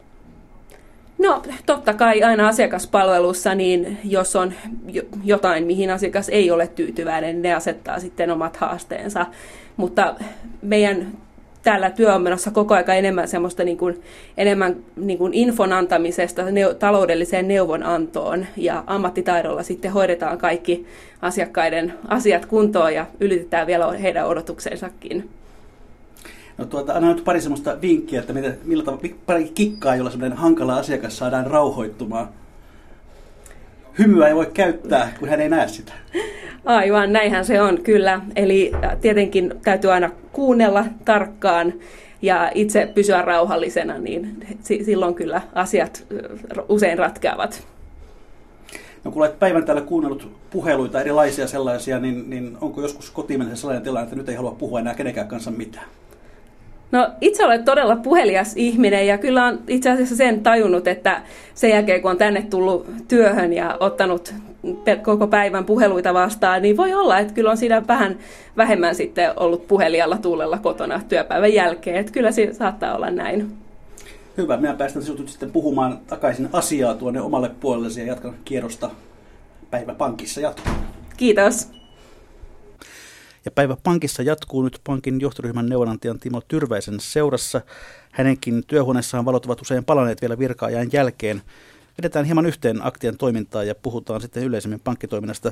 No 1.18 1.44
totta 1.66 1.94
kai 1.94 2.24
aina 2.24 2.48
asiakaspalvelussa, 2.48 3.56
niin 3.56 3.98
jos 4.04 4.36
on 4.36 4.54
jotain, 5.24 5.66
mihin 5.66 5.90
asiakas 5.90 6.30
ei 6.30 6.52
ole 6.52 6.68
tyytyväinen, 6.68 7.42
ne 7.42 7.54
asettaa 7.54 8.00
sitten 8.00 8.32
omat 8.32 8.58
haasteensa. 8.58 9.26
Mutta 9.78 10.16
meidän 10.62 11.08
täällä 11.64 11.90
työ 11.90 12.14
on 12.14 12.22
menossa 12.22 12.52
koko 12.52 12.74
aika 12.74 12.94
enemmän 12.94 13.28
semmoista 13.28 13.64
niin 13.64 13.78
kuin, 13.78 14.02
enemmän 14.38 14.76
niin 14.96 15.18
kuin 15.18 15.34
infon 15.34 15.74
antamisesta 15.74 16.42
neu- 16.42 16.74
taloudelliseen 16.80 17.48
neuvonantoon 17.48 18.46
ja 18.58 18.84
ammattitaidolla 18.88 19.64
sitten 19.64 19.92
hoidetaan 19.92 20.38
kaikki 20.38 20.86
asiakkaiden 21.22 21.94
asiat 22.08 22.46
kuntoon 22.46 22.94
ja 22.94 23.06
ylitetään 23.20 23.68
vielä 23.68 23.92
heidän 23.92 24.28
odotuksensakin. 24.28 25.30
No 26.58 26.66
tuota, 26.66 26.94
anna 26.94 27.14
nyt 27.14 27.24
pari 27.24 27.42
semmoista 27.42 27.82
vinkkiä, 27.82 28.20
että 28.20 28.34
miten, 28.34 28.58
millä 28.64 28.84
tavalla, 28.84 29.16
pari 29.26 29.52
kikkaa, 29.56 29.96
jolla 29.96 30.10
semmoinen 30.10 30.38
hankala 30.38 30.78
asiakas 30.78 31.18
saadaan 31.18 31.48
rauhoittumaan. 31.48 32.30
Hymyä 34.00 34.28
ei 34.28 34.36
voi 34.36 34.52
käyttää, 34.54 35.12
kun 35.20 35.30
hän 35.30 35.42
ei 35.42 35.50
näe 35.50 35.68
sitä. 35.68 35.94
Aivan, 36.66 37.14
näinhän 37.14 37.46
se 37.46 37.62
on 37.62 37.84
kyllä. 37.84 38.22
Eli 38.36 38.72
äh, 38.84 38.98
tietenkin 39.02 39.54
täytyy 39.64 39.92
aina 39.92 40.10
kuunnella 40.34 40.86
tarkkaan 41.06 41.74
ja 42.22 42.52
itse 42.56 42.92
pysyä 42.96 43.22
rauhallisena, 43.22 43.98
niin 43.98 44.48
silloin 44.64 45.16
kyllä 45.16 45.42
asiat 45.54 46.06
usein 46.70 46.98
ratkeavat. 46.98 47.68
No 49.04 49.12
kun 49.12 49.22
olet 49.22 49.40
päivän 49.40 49.66
täällä 49.66 49.82
kuunnellut 49.82 50.32
puheluita, 50.50 51.02
erilaisia 51.02 51.48
sellaisia, 51.48 52.00
niin, 52.00 52.30
niin 52.30 52.58
onko 52.62 52.82
joskus 52.82 53.12
kotiin 53.12 53.58
sellainen 53.58 53.84
tilanne, 53.84 54.04
että 54.04 54.16
nyt 54.16 54.30
ei 54.30 54.36
halua 54.36 54.52
puhua 54.52 54.80
enää 54.80 54.94
kenenkään 54.94 55.28
kanssa 55.28 55.52
mitään? 55.52 55.86
No 56.92 57.10
itse 57.22 57.46
olen 57.46 57.64
todella 57.64 57.96
puhelias 57.96 58.54
ihminen 58.56 59.08
ja 59.08 59.18
kyllä 59.18 59.46
on 59.46 59.60
itse 59.68 59.90
asiassa 59.90 60.16
sen 60.16 60.44
tajunnut, 60.44 60.88
että 60.88 61.22
sen 61.54 61.70
jälkeen 61.70 62.02
kun 62.02 62.12
on 62.12 62.18
tänne 62.18 62.42
tullut 62.42 62.88
työhön 63.08 63.54
ja 63.54 63.78
ottanut 63.80 64.34
koko 65.04 65.28
päivän 65.28 65.66
puheluita 65.66 66.14
vastaan, 66.14 66.62
niin 66.62 66.78
voi 66.78 66.94
olla, 66.94 67.20
että 67.20 67.34
kyllä 67.34 67.52
on 67.52 67.58
siinä 67.58 67.88
vähän 67.88 68.20
vähemmän 68.58 68.96
sitten 68.96 69.40
ollut 69.40 69.68
puhelijalla 69.68 70.18
tuulella 70.18 70.58
kotona 70.58 71.02
työpäivän 71.10 71.54
jälkeen. 71.54 71.96
Että 71.96 72.12
kyllä 72.12 72.32
se 72.32 72.54
saattaa 72.54 72.96
olla 72.96 73.10
näin. 73.10 73.58
Hyvä, 74.38 74.58
minä 74.58 74.74
päästän 74.74 75.04
sinut 75.04 75.30
sitten 75.30 75.52
puhumaan 75.52 76.00
takaisin 76.08 76.50
asiaa 76.54 76.94
tuonne 76.94 77.22
omalle 77.22 77.50
puolellesi 77.60 78.00
ja 78.00 78.08
jatkan 78.08 78.36
kierrosta 78.46 78.90
päiväpankissa 79.72 80.42
jatkoon. 80.42 80.76
Kiitos. 81.18 81.68
Ja 83.46 83.52
päivä 83.52 83.78
pankissa 83.84 84.24
jatkuu 84.24 84.64
nyt 84.64 84.80
pankin 84.84 85.22
johtoryhmän 85.22 85.70
neuvonantajan 85.70 86.20
Timo 86.20 86.42
Tyrväisen 86.48 87.00
seurassa. 87.00 87.62
Hänenkin 88.12 88.64
työhuoneessaan 88.68 89.26
valot 89.26 89.46
ovat 89.46 89.62
usein 89.62 89.86
palaneet 89.86 90.22
vielä 90.22 90.40
virkaajan 90.40 90.90
jälkeen. 90.94 91.42
Vedetään 91.98 92.26
hieman 92.26 92.46
yhteen 92.46 92.86
aktien 92.86 93.18
toimintaa 93.18 93.64
ja 93.64 93.76
puhutaan 93.76 94.22
sitten 94.22 94.44
yleisemmin 94.44 94.80
pankkitoiminnasta. 94.80 95.52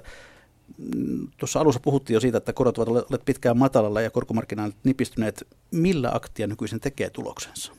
Tuossa 1.38 1.60
alussa 1.60 1.80
puhuttiin 1.80 2.16
jo 2.16 2.20
siitä, 2.20 2.38
että 2.38 2.54
korot 2.54 2.78
ovat 2.78 2.90
olleet 2.90 3.26
pitkään 3.26 3.58
matalalla 3.58 4.02
ja 4.02 4.10
korkomarkkinat 4.10 4.76
nipistyneet. 4.84 5.48
Millä 5.72 6.12
aktia 6.14 6.48
nykyisin 6.48 6.80
tekee 6.80 7.10
tuloksensa? 7.10 7.72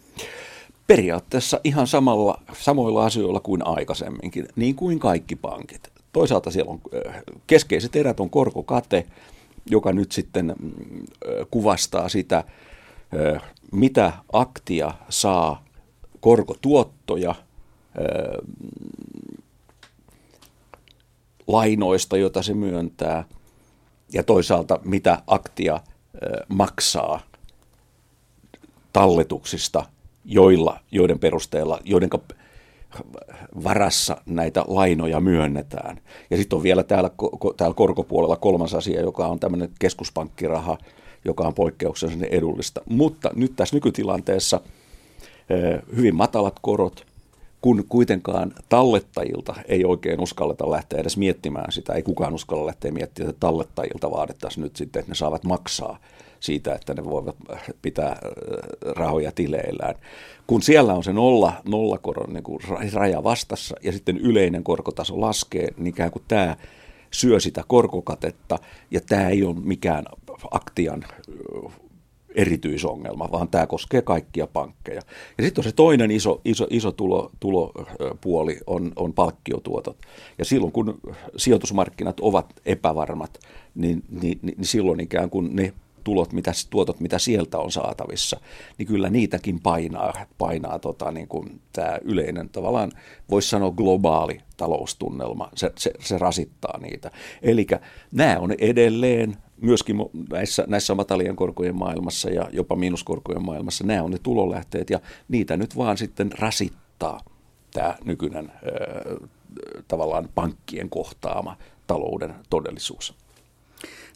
Periaatteessa 0.86 1.60
ihan 1.64 1.86
samalla, 1.86 2.40
samoilla 2.58 3.06
asioilla 3.06 3.40
kuin 3.40 3.66
aikaisemminkin, 3.66 4.48
niin 4.56 4.74
kuin 4.74 4.98
kaikki 4.98 5.36
pankit. 5.36 5.88
Toisaalta 6.12 6.50
siellä 6.50 6.70
on 6.70 6.80
keskeiset 7.46 7.96
erät 7.96 8.20
on 8.20 8.30
korkokate, 8.30 9.06
joka 9.70 9.92
nyt 9.92 10.12
sitten 10.12 10.54
mm, 10.58 10.72
kuvastaa 11.50 12.08
sitä, 12.08 12.44
mitä 13.72 14.12
aktia 14.32 14.94
saa 15.08 15.64
korkotuottoja 16.20 17.34
lainoista, 21.46 22.16
joita 22.16 22.42
se 22.42 22.54
myöntää, 22.54 23.24
ja 24.12 24.22
toisaalta 24.22 24.80
mitä 24.84 25.22
aktia 25.26 25.80
maksaa 26.48 27.20
talletuksista, 28.92 29.84
joilla, 30.24 30.80
joiden 30.90 31.18
perusteella, 31.18 31.80
joiden 31.84 32.10
varassa 33.64 34.16
näitä 34.26 34.64
lainoja 34.66 35.20
myönnetään. 35.20 36.00
Ja 36.30 36.36
sitten 36.36 36.56
on 36.56 36.62
vielä 36.62 36.82
täällä, 36.82 37.10
täällä 37.56 37.74
korkopuolella 37.74 38.36
kolmas 38.36 38.74
asia, 38.74 39.00
joka 39.00 39.26
on 39.26 39.40
tämmöinen 39.40 39.70
keskuspankkiraha, 39.78 40.78
joka 41.24 41.44
on 41.44 41.54
poikkeuksellisen 41.54 42.24
edullista. 42.24 42.80
Mutta 42.88 43.30
nyt 43.34 43.56
tässä 43.56 43.76
nykytilanteessa 43.76 44.60
hyvin 45.96 46.14
matalat 46.14 46.56
korot, 46.62 47.06
kun 47.60 47.84
kuitenkaan 47.88 48.52
tallettajilta 48.68 49.54
ei 49.68 49.84
oikein 49.84 50.20
uskalleta 50.20 50.70
lähteä 50.70 51.00
edes 51.00 51.16
miettimään 51.16 51.72
sitä, 51.72 51.92
ei 51.92 52.02
kukaan 52.02 52.34
uskalla 52.34 52.66
lähteä 52.66 52.92
miettimään, 52.92 53.30
että 53.30 53.40
tallettajilta 53.40 54.10
vaadittaisiin 54.10 54.62
nyt 54.62 54.76
sitten, 54.76 55.00
että 55.00 55.10
ne 55.10 55.14
saavat 55.14 55.44
maksaa 55.44 55.98
siitä, 56.40 56.74
että 56.74 56.94
ne 56.94 57.04
voivat 57.04 57.36
pitää 57.82 58.18
rahoja 58.96 59.32
tileillään. 59.32 59.94
Kun 60.46 60.62
siellä 60.62 60.94
on 60.94 61.04
se 61.04 61.12
nolla, 61.12 61.52
nollakoron 61.64 62.32
niin 62.32 62.42
kuin 62.42 62.60
raja 62.92 63.24
vastassa 63.24 63.76
ja 63.82 63.92
sitten 63.92 64.18
yleinen 64.18 64.64
korkotaso 64.64 65.20
laskee, 65.20 65.68
niin 65.76 65.86
ikään 65.86 66.10
kuin 66.10 66.22
tämä 66.28 66.56
syö 67.10 67.40
sitä 67.40 67.64
korkokatetta 67.68 68.58
ja 68.90 69.00
tämä 69.00 69.28
ei 69.28 69.44
ole 69.44 69.56
mikään 69.62 70.04
aktian 70.50 71.04
erityisongelma, 72.34 73.28
vaan 73.32 73.48
tämä 73.48 73.66
koskee 73.66 74.02
kaikkia 74.02 74.46
pankkeja. 74.46 75.00
Ja 75.38 75.44
sitten 75.44 75.62
on 75.62 75.64
se 75.64 75.72
toinen 75.72 76.10
iso, 76.10 76.40
iso, 76.44 76.66
iso 76.70 76.92
tulo, 76.92 77.30
tulopuoli 77.40 78.58
on, 78.66 78.92
on 78.96 79.12
palkkiotuotot. 79.12 79.96
Ja 80.38 80.44
silloin 80.44 80.72
kun 80.72 81.00
sijoitusmarkkinat 81.36 82.20
ovat 82.20 82.52
epävarmat, 82.66 83.38
niin, 83.74 84.02
niin, 84.22 84.38
niin 84.42 84.64
silloin 84.64 85.00
ikään 85.00 85.30
kuin 85.30 85.56
ne 85.56 85.72
tulot, 86.04 86.32
mitä, 86.32 86.52
tuotot, 86.70 87.00
mitä 87.00 87.18
sieltä 87.18 87.58
on 87.58 87.72
saatavissa, 87.72 88.40
niin 88.78 88.86
kyllä 88.86 89.10
niitäkin 89.10 89.60
painaa, 89.60 90.14
painaa 90.38 90.78
tota, 90.78 91.10
niin 91.10 91.28
kuin 91.28 91.60
tämä 91.72 91.98
yleinen 92.02 92.48
tavallaan, 92.48 92.92
voisi 93.30 93.48
sanoa 93.48 93.70
globaali 93.70 94.40
taloustunnelma, 94.56 95.50
se, 95.54 95.72
se, 95.78 95.92
se 96.00 96.18
rasittaa 96.18 96.78
niitä. 96.78 97.10
Eli 97.42 97.66
nämä 98.12 98.38
on 98.38 98.52
edelleen 98.58 99.36
myöskin 99.62 99.96
näissä, 100.30 100.64
näissä 100.66 100.94
matalien 100.94 101.36
korkojen 101.36 101.76
maailmassa 101.76 102.30
ja 102.30 102.48
jopa 102.52 102.76
miinuskorkojen 102.76 103.44
maailmassa, 103.44 103.84
nämä 103.84 104.02
on 104.02 104.10
ne 104.10 104.18
tulolähteet 104.22 104.90
ja 104.90 105.00
niitä 105.28 105.56
nyt 105.56 105.76
vaan 105.76 105.98
sitten 105.98 106.32
rasittaa 106.38 107.20
tämä 107.72 107.96
nykyinen 108.04 108.52
tavallaan 109.88 110.28
pankkien 110.34 110.90
kohtaama 110.90 111.56
talouden 111.86 112.34
todellisuus. 112.50 113.14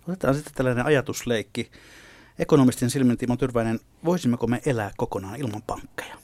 Otetaan 0.09 0.35
sitten 0.35 0.55
tällainen 0.55 0.87
ajatusleikki. 0.87 1.71
Ekonomistin 2.39 2.91
silmin 2.91 3.19
Timo 3.19 3.37
Tyrväinen, 3.37 3.81
voisimmeko 4.05 4.47
me 4.47 4.63
elää 4.67 4.91
kokonaan 4.97 5.37
ilman 5.37 5.63
pankkeja? 5.67 6.17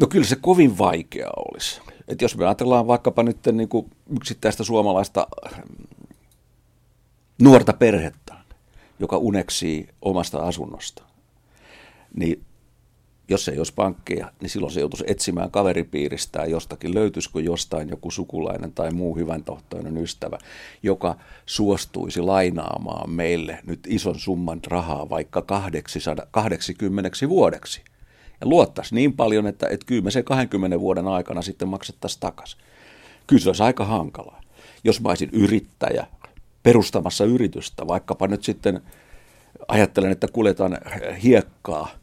No 0.00 0.06
kyllä 0.06 0.26
se 0.26 0.36
kovin 0.36 0.78
vaikea 0.78 1.30
olisi. 1.36 1.80
Et 2.08 2.22
jos 2.22 2.36
me 2.36 2.44
ajatellaan 2.44 2.86
vaikkapa 2.86 3.22
nyt 3.22 3.38
niin 3.52 3.68
kuin 3.68 3.90
yksittäistä 4.16 4.64
suomalaista 4.64 5.26
nuorta 7.42 7.72
perhettä, 7.72 8.34
joka 8.98 9.16
uneksii 9.16 9.88
omasta 10.02 10.38
asunnosta, 10.38 11.02
niin 12.16 12.44
jos 13.28 13.48
ei 13.48 13.58
olisi 13.58 13.74
pankkeja, 13.74 14.32
niin 14.40 14.50
silloin 14.50 14.72
se 14.72 14.80
joutuisi 14.80 15.04
etsimään 15.06 15.50
kaveripiiristään 15.50 16.50
jostakin, 16.50 16.94
löytyisikö 16.94 17.40
jostain 17.40 17.88
joku 17.88 18.10
sukulainen 18.10 18.72
tai 18.72 18.90
muu 18.90 19.16
hyvän 19.16 19.44
tohtoinen 19.44 19.96
ystävä, 19.96 20.38
joka 20.82 21.16
suostuisi 21.46 22.20
lainaamaan 22.20 23.10
meille 23.10 23.58
nyt 23.66 23.80
ison 23.86 24.18
summan 24.18 24.60
rahaa 24.66 25.10
vaikka 25.10 25.42
80 26.30 27.10
vuodeksi. 27.28 27.82
Ja 28.40 28.46
luottaisi 28.46 28.94
niin 28.94 29.12
paljon, 29.12 29.46
että, 29.46 29.68
että 29.68 29.86
kyllä 29.86 30.02
me 30.02 30.10
se 30.10 30.22
20 30.22 30.80
vuoden 30.80 31.08
aikana 31.08 31.42
sitten 31.42 31.68
maksettaisiin 31.68 32.20
takaisin. 32.20 32.60
Kyllä 33.26 33.42
se 33.42 33.48
olisi 33.48 33.62
aika 33.62 33.84
hankalaa. 33.84 34.40
Jos 34.84 35.00
mä 35.00 35.08
olisin 35.08 35.30
yrittäjä 35.32 36.06
perustamassa 36.62 37.24
yritystä, 37.24 37.86
vaikkapa 37.86 38.26
nyt 38.26 38.44
sitten 38.44 38.80
ajattelen, 39.68 40.12
että 40.12 40.26
kuljetaan 40.32 40.78
hiekkaa– 41.22 41.88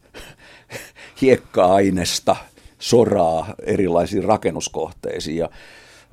hiekka-ainesta, 1.22 2.36
soraa 2.78 3.54
erilaisiin 3.62 4.24
rakennuskohteisiin 4.24 5.36
ja 5.36 5.50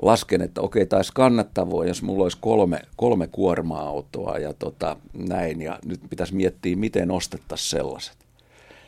lasken, 0.02 0.41
että 0.41 0.62
okei, 0.62 0.86
taisi 0.86 1.12
kannattavaa, 1.16 1.86
jos 1.86 2.02
mulla 2.02 2.24
olisi 2.24 2.38
kolme, 2.41 2.82
kolme 2.96 3.28
kuorma-autoa 3.28 4.38
ja 4.38 4.54
tota, 4.54 4.98
näin, 5.14 5.62
ja 5.62 5.80
nyt 5.86 6.00
pitäisi 6.10 6.36
miettiä, 6.36 6.76
miten 6.76 7.12
ostettaisiin 7.12 7.70
sellaiset. 7.70 8.18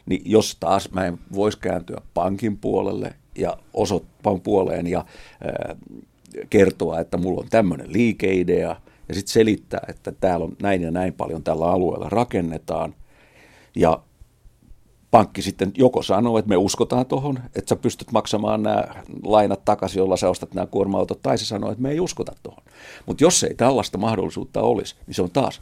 Niin 0.06 0.22
jos 0.26 0.58
taas 0.60 0.92
mä 0.92 1.06
en 1.06 1.20
voisi 1.36 1.60
kääntyä 1.60 2.02
pankin 2.14 2.58
puolelle 2.58 3.14
ja 3.36 3.58
osoittaa 3.74 4.38
puoleen 4.44 4.88
ja 4.88 5.06
ää, 5.44 5.76
kertoa, 6.50 7.00
että 7.00 7.18
mulla 7.18 7.42
on 7.42 7.50
tämmöinen 7.50 7.94
liikeidea, 7.94 8.76
ja 9.10 9.16
sitten 9.16 9.34
selittää, 9.34 9.86
että 9.88 10.12
täällä 10.12 10.44
on 10.44 10.56
näin 10.62 10.82
ja 10.82 10.92
näin 10.92 11.14
paljon 11.14 11.44
tällä 11.44 11.72
alueella 11.72 12.10
rakennetaan, 12.10 12.96
ja 13.76 14.00
pankki 15.12 15.42
sitten 15.42 15.72
joko 15.78 16.02
sanoo, 16.02 16.38
että 16.38 16.50
me 16.50 16.58
uskotaan 16.58 17.06
tuohon, 17.06 17.40
että 17.56 17.70
sä 17.70 17.76
pystyt 17.76 18.12
maksamaan 18.12 18.64
nämä 18.64 18.84
lainat 19.24 19.66
takaisin, 19.66 20.00
jolla 20.00 20.18
sä 20.18 20.30
ostat 20.30 20.54
nämä 20.54 20.68
kuorma-autot, 20.68 21.22
tai 21.22 21.38
se 21.38 21.46
sanoo, 21.46 21.72
että 21.72 21.82
me 21.82 21.92
ei 21.92 22.00
uskota 22.00 22.32
tuohon. 22.44 22.64
Mutta 23.06 23.24
jos 23.24 23.44
ei 23.44 23.56
tällaista 23.56 23.98
mahdollisuutta 23.98 24.62
olisi, 24.62 24.96
niin 25.08 25.16
se 25.16 25.22
on 25.22 25.32
taas, 25.32 25.62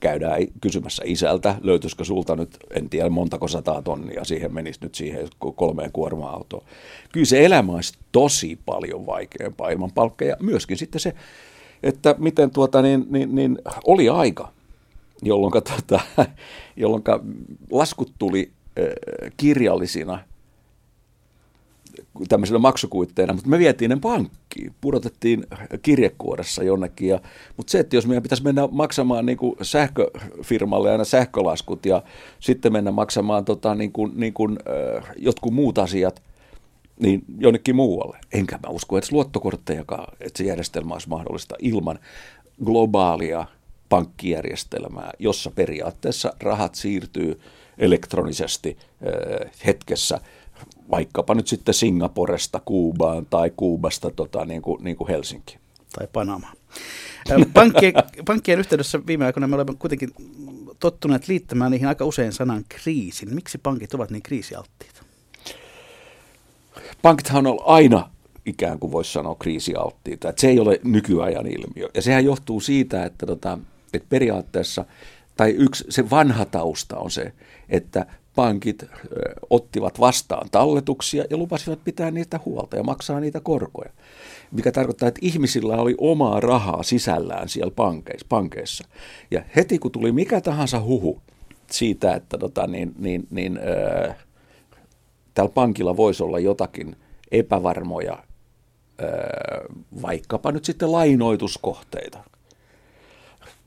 käydään 0.00 0.40
kysymässä 0.60 1.02
isältä, 1.06 1.54
löytyisikö 1.62 2.04
sulta 2.04 2.36
nyt, 2.36 2.56
en 2.70 2.90
tiedä 2.90 3.08
montako 3.08 3.48
sataa 3.48 3.82
tonnia 3.82 4.24
siihen 4.24 4.54
menisi 4.54 4.80
nyt 4.82 4.94
siihen 4.94 5.28
kolmeen 5.54 5.92
kuorma-autoon. 5.92 6.64
Kyllä 7.12 7.26
se 7.26 7.44
elämä 7.44 7.72
olisi 7.72 7.94
tosi 8.12 8.58
paljon 8.66 9.06
vaikeampaa 9.06 9.70
ilman 9.70 9.92
palkkeja. 9.94 10.36
Myöskin 10.40 10.76
sitten 10.76 11.00
se, 11.00 11.14
että 11.84 12.14
miten 12.18 12.50
tuota, 12.50 12.82
niin, 12.82 13.06
niin, 13.10 13.34
niin 13.34 13.58
oli 13.86 14.08
aika, 14.08 14.52
jolloin, 15.22 15.52
tuota, 15.52 16.00
jolloin 16.76 17.02
laskut 17.70 18.12
tuli 18.18 18.50
kirjallisina 19.36 20.18
tämmöisenä 22.28 22.58
maksukuitteina, 22.58 23.32
mutta 23.32 23.48
me 23.48 23.58
vietiin 23.58 23.88
ne 23.88 23.96
pankkiin, 24.02 24.74
pudotettiin 24.80 25.46
kirjekuoressa 25.82 26.62
jonnekin. 26.62 27.08
Ja, 27.08 27.20
mutta 27.56 27.70
se, 27.70 27.78
että 27.78 27.96
jos 27.96 28.06
meidän 28.06 28.22
pitäisi 28.22 28.44
mennä 28.44 28.68
maksamaan 28.70 29.26
niin 29.26 29.38
kuin 29.38 29.56
sähköfirmalle 29.62 30.90
aina 30.90 31.04
sähkölaskut 31.04 31.86
ja 31.86 32.02
sitten 32.40 32.72
mennä 32.72 32.90
maksamaan 32.90 33.44
tota, 33.44 33.74
niin 33.74 33.92
kuin, 33.92 34.12
niin 34.14 34.32
kuin, 34.32 34.58
jotkut 35.16 35.54
muut 35.54 35.78
asiat, 35.78 36.22
niin 37.00 37.24
jonnekin 37.38 37.76
muualle. 37.76 38.18
Enkä 38.32 38.58
mä 38.62 38.68
usko 38.68 38.98
että 38.98 39.08
luottokorttejakaan, 39.12 40.16
että 40.20 40.38
se 40.38 40.44
järjestelmä 40.44 40.94
olisi 40.94 41.08
mahdollista 41.08 41.54
ilman 41.58 41.98
globaalia 42.64 43.46
pankkijärjestelmää, 43.88 45.10
jossa 45.18 45.50
periaatteessa 45.50 46.32
rahat 46.40 46.74
siirtyy 46.74 47.40
elektronisesti 47.78 48.76
hetkessä 49.66 50.20
vaikkapa 50.90 51.34
nyt 51.34 51.48
sitten 51.48 51.74
Singaporesta 51.74 52.60
Kuubaan 52.64 53.26
tai 53.26 53.52
Kuubasta 53.56 54.10
tota, 54.10 54.44
niin 54.44 54.62
kuin, 54.62 54.84
niin 54.84 54.96
kuin 54.96 55.08
Helsinki. 55.08 55.58
Tai 55.98 56.08
Panama. 56.12 56.52
Pankkien, 57.54 57.94
pankkien 58.26 58.58
yhteydessä 58.58 59.00
viime 59.06 59.26
aikoina 59.26 59.46
me 59.46 59.54
olemme 59.54 59.74
kuitenkin 59.78 60.10
tottuneet 60.78 61.28
liittämään 61.28 61.70
niihin 61.70 61.88
aika 61.88 62.04
usein 62.04 62.32
sanan 62.32 62.64
kriisin. 62.68 63.34
Miksi 63.34 63.58
pankit 63.58 63.94
ovat 63.94 64.10
niin 64.10 64.22
kriisialttiita? 64.22 65.03
Pankithan 67.04 67.46
on 67.46 67.58
aina 67.64 68.10
ikään 68.46 68.78
kuin 68.78 68.92
voisi 68.92 69.12
sanoa 69.12 69.34
kriisialttiita. 69.34 70.28
Että 70.28 70.40
se 70.40 70.48
ei 70.48 70.60
ole 70.60 70.80
nykyajan 70.84 71.46
ilmiö. 71.46 71.88
Ja 71.94 72.02
sehän 72.02 72.24
johtuu 72.24 72.60
siitä, 72.60 73.04
että, 73.04 73.26
tota, 73.26 73.58
että 73.92 74.06
periaatteessa– 74.08 74.84
tai 75.36 75.50
yksi, 75.50 75.84
se 75.88 76.10
vanha 76.10 76.44
tausta 76.44 76.98
on 76.98 77.10
se, 77.10 77.32
että 77.68 78.06
pankit 78.34 78.84
ottivat 79.50 80.00
vastaan 80.00 80.48
talletuksia 80.50 81.24
ja 81.30 81.36
lupasivat 81.36 81.84
pitää 81.84 82.10
niitä 82.10 82.40
huolta 82.44 82.76
ja 82.76 82.82
maksaa 82.82 83.20
niitä 83.20 83.40
korkoja. 83.40 83.90
Mikä 84.50 84.72
tarkoittaa, 84.72 85.08
että 85.08 85.20
ihmisillä 85.22 85.76
oli 85.76 85.94
omaa 85.98 86.40
rahaa 86.40 86.82
sisällään 86.82 87.48
siellä 87.48 87.72
pankeissa. 87.76 88.26
pankeissa. 88.28 88.84
Ja 89.30 89.42
heti 89.56 89.78
kun 89.78 89.90
tuli 89.90 90.12
mikä 90.12 90.40
tahansa 90.40 90.80
huhu 90.80 91.20
siitä, 91.70 92.14
että 92.14 92.38
tota, 92.38 92.66
niin, 92.66 92.94
niin, 92.98 93.26
niin, 93.30 93.58
äh, 94.08 94.16
tällä 95.34 95.50
pankilla 95.54 95.96
voisi 95.96 96.22
olla 96.22 96.38
jotakin 96.38 96.96
epävarmoja, 97.30 98.18
vaikkapa 100.02 100.52
nyt 100.52 100.64
sitten 100.64 100.92
lainoituskohteita, 100.92 102.18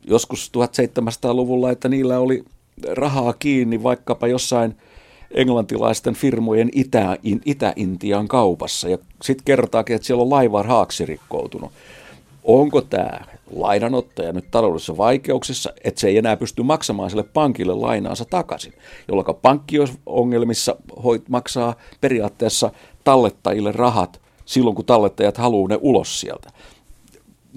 joskus 0.04 0.52
1700-luvulla, 0.58 1.72
että 1.72 1.90
niillä 1.90 2.20
oli 2.20 2.46
rahaa 2.88 3.34
kiinni 3.34 3.84
vaikkapa 3.84 4.28
jossain 4.28 4.76
englantilaisten 5.32 6.14
firmojen 6.14 6.70
Itä, 6.74 7.18
Itä-Intian 7.46 8.28
kaupassa. 8.28 8.90
Ja 8.90 8.98
sitten 9.22 9.46
kertaakin, 9.46 9.96
että 9.96 10.06
siellä 10.06 10.22
on 10.24 10.30
laiva 10.30 10.64
haaksi 10.64 11.06
rikkoutunut. 11.06 11.72
Onko 12.48 12.82
tämä 12.82 13.20
lainanottaja 13.56 14.34
nyt 14.34 14.52
taloudellisissa 14.52 14.98
vaikeuksissa, 14.98 15.74
että 15.84 16.02
se 16.02 16.08
ei 16.08 16.18
enää 16.18 16.38
pysty 16.38 16.64
maksamaan 16.64 17.10
sille 17.10 17.24
pankille 17.24 17.74
lainaansa 17.74 18.26
takaisin, 18.26 18.74
jolloin 19.08 19.36
pankki 19.42 19.80
olisi 19.80 20.00
ongelmissa 20.06 20.76
hoit, 21.04 21.30
maksaa 21.30 21.76
periaatteessa 22.02 22.72
tallettajille 23.04 23.72
rahat 23.72 24.22
silloin, 24.46 24.76
kun 24.76 24.86
tallettajat 24.86 25.38
haluaa 25.38 25.70
ne 25.70 25.78
ulos 25.82 26.20
sieltä 26.20 26.50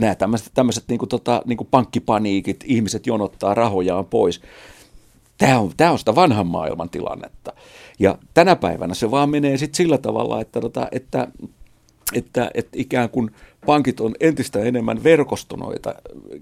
nämä 0.00 0.14
tämmöiset, 0.14 0.50
tämmöiset 0.54 0.84
niin 0.88 0.98
kuin, 0.98 1.08
tota, 1.08 1.42
niin 1.44 1.56
kuin 1.56 1.68
pankkipaniikit, 1.70 2.64
ihmiset 2.64 3.06
jonottaa 3.06 3.54
rahojaan 3.54 4.06
pois. 4.06 4.40
Tämä 5.38 5.58
on, 5.58 5.72
tämä 5.76 5.90
on 5.90 5.98
sitä 5.98 6.14
vanhan 6.14 6.46
maailman 6.46 6.90
tilannetta. 6.90 7.52
Ja 7.98 8.18
tänä 8.34 8.56
päivänä 8.56 8.94
se 8.94 9.10
vaan 9.10 9.30
menee 9.30 9.56
sitten 9.56 9.76
sillä 9.76 9.98
tavalla, 9.98 10.40
että, 10.40 10.60
tota, 10.60 10.88
että, 10.92 11.28
että, 12.14 12.50
että 12.54 12.70
ikään 12.74 13.10
kuin 13.10 13.30
pankit 13.66 14.00
on 14.00 14.14
entistä 14.20 14.60
enemmän 14.60 15.04
verkostonoita 15.04 15.94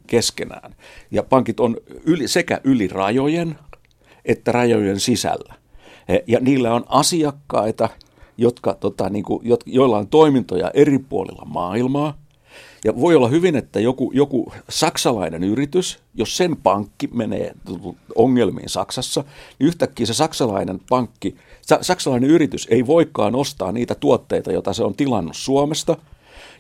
keskenään. 0.07 0.75
Ja 1.11 1.23
pankit 1.23 1.61
on 1.61 1.77
yli, 2.05 2.29
sekä 2.29 2.61
yli 2.65 2.89
rajojen 2.89 3.59
että 4.25 4.53
rajojen 4.53 5.01
sisällä. 5.01 5.55
Ja 6.27 6.41
niillä 6.41 6.75
on 6.75 6.85
asiakkaita, 6.89 7.89
jotka, 8.37 8.75
tota, 8.75 9.11
niin 9.11 9.25
kuin, 9.25 9.43
joilla 9.67 9.99
on 9.99 10.09
toimintoja 10.09 10.71
eri 10.75 10.99
puolilla 10.99 11.45
maailmaa– 11.45 12.15
ja 12.85 13.01
voi 13.01 13.15
olla 13.15 13.29
hyvin, 13.29 13.57
että 13.57 13.81
joku, 13.81 14.11
joku 14.15 14.53
saksalainen 14.69 15.45
yritys, 15.45 15.99
jos 16.15 16.37
sen 16.37 16.57
pankki 16.57 17.09
menee 17.15 17.53
ongelmiin 18.15 18.69
Saksassa, 18.69 19.25
niin 19.59 19.67
yhtäkkiä 19.67 20.07
se 20.07 20.15
saksalainen 20.15 20.81
pankki, 20.89 21.37
saksalainen 21.81 22.31
yritys 22.31 22.67
ei 22.71 22.87
voikaan 22.87 23.35
ostaa 23.35 23.73
niitä 23.73 23.95
tuotteita, 23.95 24.53
joita 24.53 24.73
se 24.73 24.85
on 24.85 24.95
tilannut 24.95 25.37
Suomesta, 25.37 25.97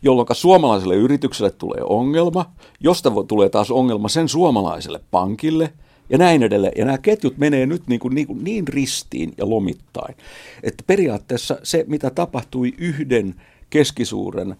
jolloin 0.02 0.26
suomalaiselle 0.32 0.94
yritykselle 0.94 1.50
tulee 1.50 1.80
ongelma, 1.82 2.50
josta 2.80 3.12
tulee 3.28 3.48
taas 3.48 3.70
ongelma 3.70 4.08
sen 4.08 4.28
suomalaiselle 4.28 5.00
pankille 5.10 5.72
ja 6.10 6.18
näin 6.18 6.42
edelleen. 6.42 6.72
Ja 6.76 6.84
nämä 6.84 6.98
ketjut 6.98 7.38
menee 7.38 7.66
nyt 7.66 7.82
niin, 7.86 8.00
kuin, 8.00 8.14
niin, 8.14 8.26
kuin 8.26 8.44
niin 8.44 8.68
ristiin 8.68 9.34
ja 9.38 9.50
lomittain, 9.50 10.14
että 10.62 10.84
periaatteessa 10.86 11.58
se, 11.62 11.84
mitä 11.88 12.10
tapahtui 12.10 12.74
yhden 12.78 13.34
keskisuuren 13.70 14.56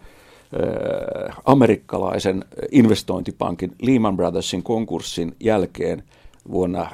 amerikkalaisen 1.45 2.45
investointipankin 2.71 3.73
Lehman 3.83 4.17
Brothersin 4.17 4.63
konkurssin 4.63 5.37
jälkeen 5.41 6.03
vuonna 6.51 6.91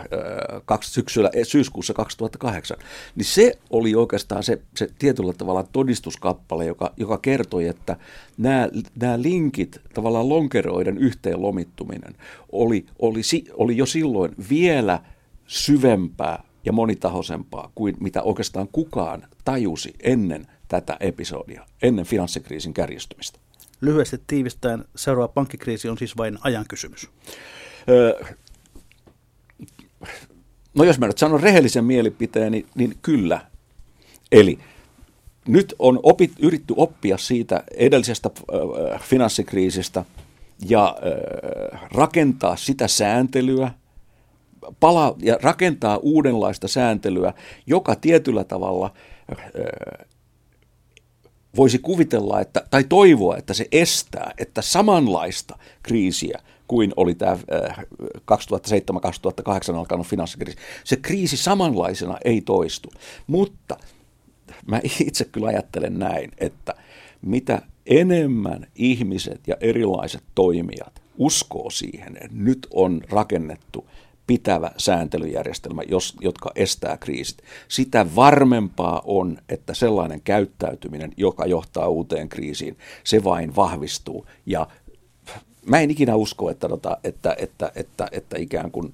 kaksi, 0.65 0.91
syksyllä, 0.91 1.31
eh, 1.33 1.47
syyskuussa 1.47 1.95
2008, 1.95 2.77
niin 3.15 3.25
se 3.25 3.59
oli 3.71 3.95
oikeastaan 3.95 4.43
se, 4.43 4.61
se 4.77 4.89
tietyllä 4.99 5.33
tavalla 5.33 5.63
todistuskappale, 5.63 6.67
joka, 6.67 6.93
joka 6.97 7.19
kertoi, 7.19 7.67
että 7.69 7.97
nämä, 8.39 8.69
nämä 9.01 9.23
linkit, 9.23 9.81
tavallaan 9.95 10.29
lonkeroiden 10.29 10.99
yhteen 10.99 11.43
lomittuminen, 11.43 12.15
oli, 12.53 12.87
oli, 12.99 13.21
oli 13.55 13.77
jo 13.77 13.87
silloin 13.87 14.33
vielä 14.51 15.01
syvempää 15.47 16.43
ja 16.65 16.73
monitahoisempaa 16.73 17.73
kuin 17.75 17.97
mitä 18.01 18.23
oikeastaan 18.23 18.69
kukaan 18.73 19.29
tajusi 19.45 19.95
ennen 20.03 20.47
tätä 20.69 20.97
episodia, 21.01 21.67
ennen 21.83 22.05
finanssikriisin 22.05 22.75
kärjistymistä. 22.75 23.39
Lyhyesti 23.81 24.19
tiivistäen, 24.27 24.85
seuraava 24.97 25.29
pankkikriisi 25.29 25.89
on 25.89 25.99
siis 25.99 26.17
vain 26.17 26.39
ajan 26.41 26.65
kysymys. 26.69 27.09
Öö, 27.89 28.25
no 30.75 30.85
jos 30.85 30.99
mä 30.99 31.07
nyt 31.07 31.19
sanon 31.19 31.41
rehellisen 31.41 31.85
mielipiteen, 31.85 32.53
niin, 32.75 32.99
kyllä. 33.03 33.41
Eli 34.33 34.59
nyt 35.49 35.75
on 35.79 36.01
opit, 36.03 36.33
yritty 36.39 36.75
oppia 36.77 37.19
siitä 37.19 37.65
edellisestä 37.77 38.31
äh, 38.95 39.03
finanssikriisistä 39.03 40.05
ja 40.69 40.97
äh, 40.97 41.89
rakentaa 41.93 42.57
sitä 42.57 42.89
sääntelyä, 42.89 43.71
pala- 44.81 45.17
ja 45.19 45.39
rakentaa 45.43 45.97
uudenlaista 45.97 46.69
sääntelyä, 46.69 47.35
joka 47.67 47.97
tietyllä 47.97 48.45
tavalla 48.45 48.95
äh, 49.33 50.07
voisi 51.57 51.79
kuvitella, 51.79 52.41
että, 52.41 52.67
tai 52.71 52.85
toivoa, 52.85 53.37
että 53.37 53.55
se 53.55 53.69
estää, 53.73 54.33
että 54.39 54.63
samanlaista 54.63 55.59
kriisiä 55.83 56.39
kuin 56.69 56.93
oli 56.97 57.15
tämä 57.15 57.39
2007-2008 59.73 59.77
alkanut 59.77 60.07
finanssikriisi, 60.07 60.59
se 60.85 60.97
kriisi 60.97 61.37
samanlaisena 61.37 62.19
ei 62.25 62.41
toistu. 62.41 62.89
Mutta 63.27 63.77
mä 64.67 64.81
itse 65.01 65.25
kyllä 65.25 65.49
ajattelen 65.49 65.99
näin, 65.99 66.31
että 66.39 66.75
mitä 67.23 67.63
enemmän 67.87 68.67
ihmiset 68.75 69.41
ja 69.49 69.57
erilaiset 69.61 70.23
toimijat 70.35 71.03
uskoo 71.19 71.71
siihen, 71.71 72.17
että 72.17 72.37
nyt 72.37 72.67
on 72.71 73.01
rakennettu 73.11 73.87
pitävä 74.27 74.71
sääntelyjärjestelmä, 74.77 75.83
jos, 75.89 76.17
jotka 76.21 76.53
estää 76.55 76.97
kriisit. 76.97 77.43
Sitä 77.69 78.07
varmempaa 78.17 79.03
on, 79.05 79.39
että 79.49 79.75
sellainen 79.75 80.21
käyttäytyminen, 80.21 81.13
joka 81.17 81.47
johtaa 81.47 81.89
uuteen 81.89 82.29
kriisiin, 82.29 82.77
se 83.05 83.25
vain 83.25 83.57
vahvistuu. 83.57 84.27
Ja 84.47 84.67
mä 85.67 85.81
en 85.81 85.91
ikinä 85.91 86.17
usko, 86.17 86.51
että, 86.51 86.69
että, 86.73 86.97
että, 87.05 87.37
että, 87.37 87.73
että, 87.75 88.09
että 88.13 88.39
ikään 88.39 88.71
kuin 88.71 88.93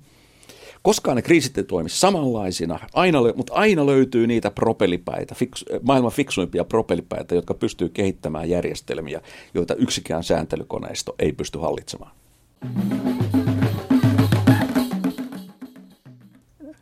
Koskaan 0.82 1.16
ne 1.16 1.22
kriisit 1.22 1.58
ei 1.58 1.64
toimi 1.64 1.88
samanlaisina, 1.88 2.78
aina, 2.94 3.18
mutta 3.36 3.52
aina 3.54 3.86
löytyy 3.86 4.26
niitä 4.26 4.50
propelipäitä, 4.50 5.34
fiks, 5.34 5.64
maailman 5.82 6.12
fiksuimpia 6.12 6.64
propelipäitä, 6.64 7.34
jotka 7.34 7.54
pystyy 7.54 7.88
kehittämään 7.88 8.50
järjestelmiä, 8.50 9.20
joita 9.54 9.74
yksikään 9.74 10.24
sääntelykoneisto 10.24 11.14
ei 11.18 11.32
pysty 11.32 11.58
hallitsemaan. 11.58 12.12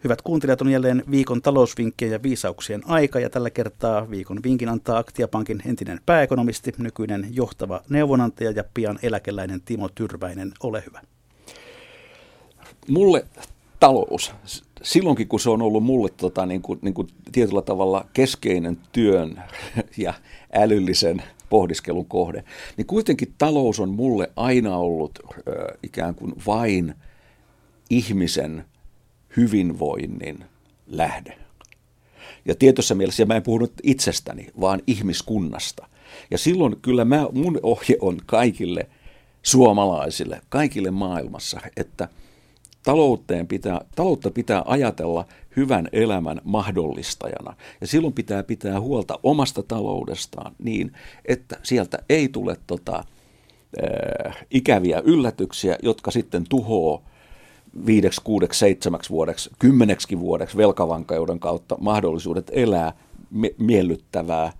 Hyvät 0.05 0.22
kuuntelijat, 0.22 0.61
on 0.61 0.68
jälleen 0.68 1.05
viikon 1.11 1.42
talousvinkkien 1.42 2.11
ja 2.11 2.22
viisauksien 2.22 2.82
aika 2.86 3.20
ja 3.20 3.30
tällä 3.30 3.51
kertaa 3.51 4.11
viikon 4.11 4.42
vinkin 4.42 4.68
antaa 4.68 4.99
Aktiapankin 4.99 5.62
entinen 5.66 6.01
pääekonomisti, 6.07 6.72
nykyinen 6.78 7.28
johtava 7.30 7.80
neuvonantaja 7.88 8.51
ja 8.51 8.64
pian 8.74 8.99
eläkeläinen 9.03 9.61
Timo 9.61 9.88
Tyrväinen. 9.88 10.53
Ole 10.62 10.82
hyvä. 10.86 11.01
Mulle 12.88 13.26
talous, 13.80 14.32
silloinkin 14.82 15.28
kun 15.28 15.40
se 15.40 15.51
on 15.51 15.62
ollut 15.62 15.84
mulle 15.84 16.09
tota, 16.16 16.46
niin 16.46 16.62
kuin, 16.62 16.78
niin 16.82 16.94
kuin 16.94 17.09
tietyllä 17.32 17.62
tavalla 17.62 18.07
keskeinen 18.12 18.78
työn 18.92 19.42
ja 19.96 20.14
älyllisen 20.53 21.22
pohdiskelun 21.49 22.07
kohde, 22.07 22.44
niin 22.76 22.86
kuitenkin 22.86 23.34
talous 23.38 23.80
on 23.80 23.90
mulle 23.90 24.30
aina 24.36 24.76
ollut 24.76 25.18
ö, 25.49 25.76
ikään 25.82 26.14
kuin 26.14 26.32
vain 26.46 26.94
ihmisen– 27.90 28.64
hyvinvoinnin 29.37 30.45
lähde. 30.87 31.39
Ja 32.45 32.55
tietyssä 32.55 32.95
mielessä, 32.95 33.22
ja 33.22 33.26
mä 33.26 33.37
en 33.37 33.43
puhunut 33.43 33.72
itsestäni, 33.83 34.47
vaan 34.61 34.83
ihmiskunnasta. 34.87 35.89
Ja 36.31 36.39
silloin 36.39 36.76
kyllä 36.83 37.05
mä, 37.05 37.26
mun 37.33 37.61
ohje 37.62 37.97
on 38.01 38.18
kaikille 38.26 38.87
suomalaisille, 39.43 40.41
kaikille 40.49 40.91
maailmassa, 40.91 41.61
että 41.76 42.09
talouteen 42.83 43.47
pitää, 43.47 43.81
taloutta 43.95 44.31
pitää 44.31 44.62
ajatella 44.66 45.24
hyvän 45.57 45.89
elämän 45.93 46.41
mahdollistajana. 46.45 47.57
Ja 47.81 47.87
silloin 47.87 48.12
pitää 48.12 48.43
pitää 48.43 48.81
huolta 48.81 49.18
omasta 49.22 49.62
taloudestaan 49.62 50.55
niin, 50.59 50.93
että 51.24 51.57
sieltä 51.62 51.99
ei 52.09 52.29
tule 52.29 52.57
tota, 52.66 53.05
äh, 54.26 54.47
ikäviä 54.51 55.03
yllätyksiä, 55.05 55.79
jotka 55.83 56.11
sitten 56.11 56.45
tuhoaa 56.49 57.03
viideksi, 57.86 58.20
kuudeksi, 58.24 58.58
seitsemäksi 58.58 59.10
vuodeksi, 59.10 59.50
kymmeneksi 59.58 60.20
vuodeksi 60.20 60.56
velkavankeuden 60.56 61.40
kautta 61.40 61.76
mahdollisuudet 61.80 62.50
elää 62.54 62.92
miellyttävää, 63.58 64.52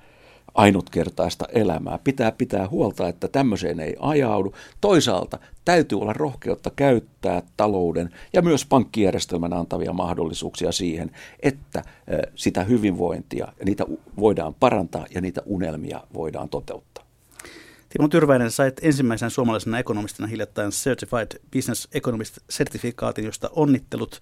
ainutkertaista 0.55 1.45
elämää. 1.53 1.99
Pitää 2.05 2.33
pitää 2.33 2.69
huolta, 2.69 3.09
että 3.09 3.29
tämmöiseen 3.29 3.81
ei 3.81 3.97
ajaudu. 4.01 4.55
Toisaalta 4.81 5.39
täytyy 5.65 6.01
olla 6.01 6.13
rohkeutta 6.13 6.71
käyttää 6.77 7.43
talouden 7.57 8.11
ja 8.33 8.43
myös 8.43 8.65
pankkijärjestelmän 8.65 9.53
antavia 9.53 9.93
mahdollisuuksia 9.93 10.73
siihen, 10.73 11.11
että 11.43 11.85
sitä 12.35 12.65
hyvinvointia 12.65 13.53
niitä 13.65 13.85
voidaan 14.19 14.55
parantaa 14.55 15.07
ja 15.15 15.21
niitä 15.21 15.43
unelmia 15.47 16.01
voidaan 16.15 16.49
toteuttaa. 16.49 17.08
Timo 17.89 18.09
Tyrväinen, 18.09 18.51
sait 18.51 18.81
ensimmäisen 18.83 19.31
suomalaisena 19.31 19.79
ekonomistina 19.79 20.29
hiljattain 20.29 20.71
Certified 20.71 21.41
Business 21.53 21.89
Economist-sertifikaatin, 21.93 23.25
josta 23.25 23.51
onnittelut. 23.53 24.21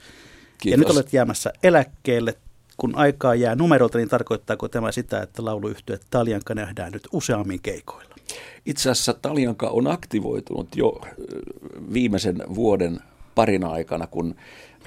Kiitos. 0.58 0.70
Ja 0.70 0.76
nyt 0.76 0.90
olet 0.90 1.12
jäämässä 1.12 1.52
eläkkeelle. 1.62 2.34
Kun 2.76 2.94
aikaa 2.96 3.34
jää 3.34 3.54
numerolta, 3.54 3.98
niin 3.98 4.08
tarkoittaako 4.08 4.68
tämä 4.68 4.92
sitä, 4.92 5.22
että 5.22 5.44
lauluyhtyö 5.44 5.98
Taljanka 6.10 6.54
nähdään 6.54 6.92
nyt 6.92 7.08
useammin 7.12 7.60
keikoilla? 7.62 8.14
Itse 8.66 8.90
asiassa 8.90 9.14
Taljanka 9.14 9.68
on 9.68 9.86
aktivoitunut 9.86 10.76
jo 10.76 11.00
viimeisen 11.92 12.42
vuoden 12.54 13.00
parin 13.34 13.64
aikana, 13.64 14.06
kun 14.06 14.34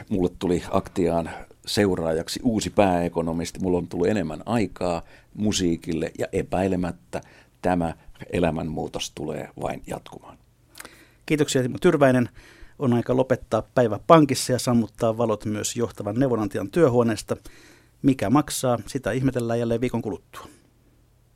mulle 0.10 0.30
tuli 0.40 0.64
Aktiaan 0.72 1.30
seuraajaksi 1.66 2.40
uusi 2.44 2.70
pääekonomisti. 2.70 3.60
Mulla 3.60 3.78
on 3.78 3.88
tullut 3.88 4.08
enemmän 4.08 4.44
aikaa 4.46 5.02
musiikille 5.34 6.12
ja 6.20 6.28
epäilemättä 6.32 7.22
tämä 7.62 7.94
elämänmuutos 8.34 9.12
tulee 9.12 9.50
vain 9.62 9.84
jatkumaan. 9.88 10.38
Kiitoksia 11.26 11.62
Timo 11.62 11.78
Tyrväinen. 11.82 12.30
On 12.80 12.94
aika 12.94 13.16
lopettaa 13.16 13.64
päivä 13.76 14.00
pankissa 14.08 14.52
ja 14.54 14.60
sammuttaa 14.60 15.18
valot 15.18 15.46
myös 15.46 15.76
johtavan 15.76 16.16
neuvonantajan 16.16 16.72
työhuoneesta. 16.72 17.38
Mikä 18.02 18.30
maksaa, 18.30 18.80
sitä 18.86 19.12
ihmetellään 19.12 19.60
jälleen 19.60 19.82
viikon 19.82 20.02
kuluttua. 20.02 20.48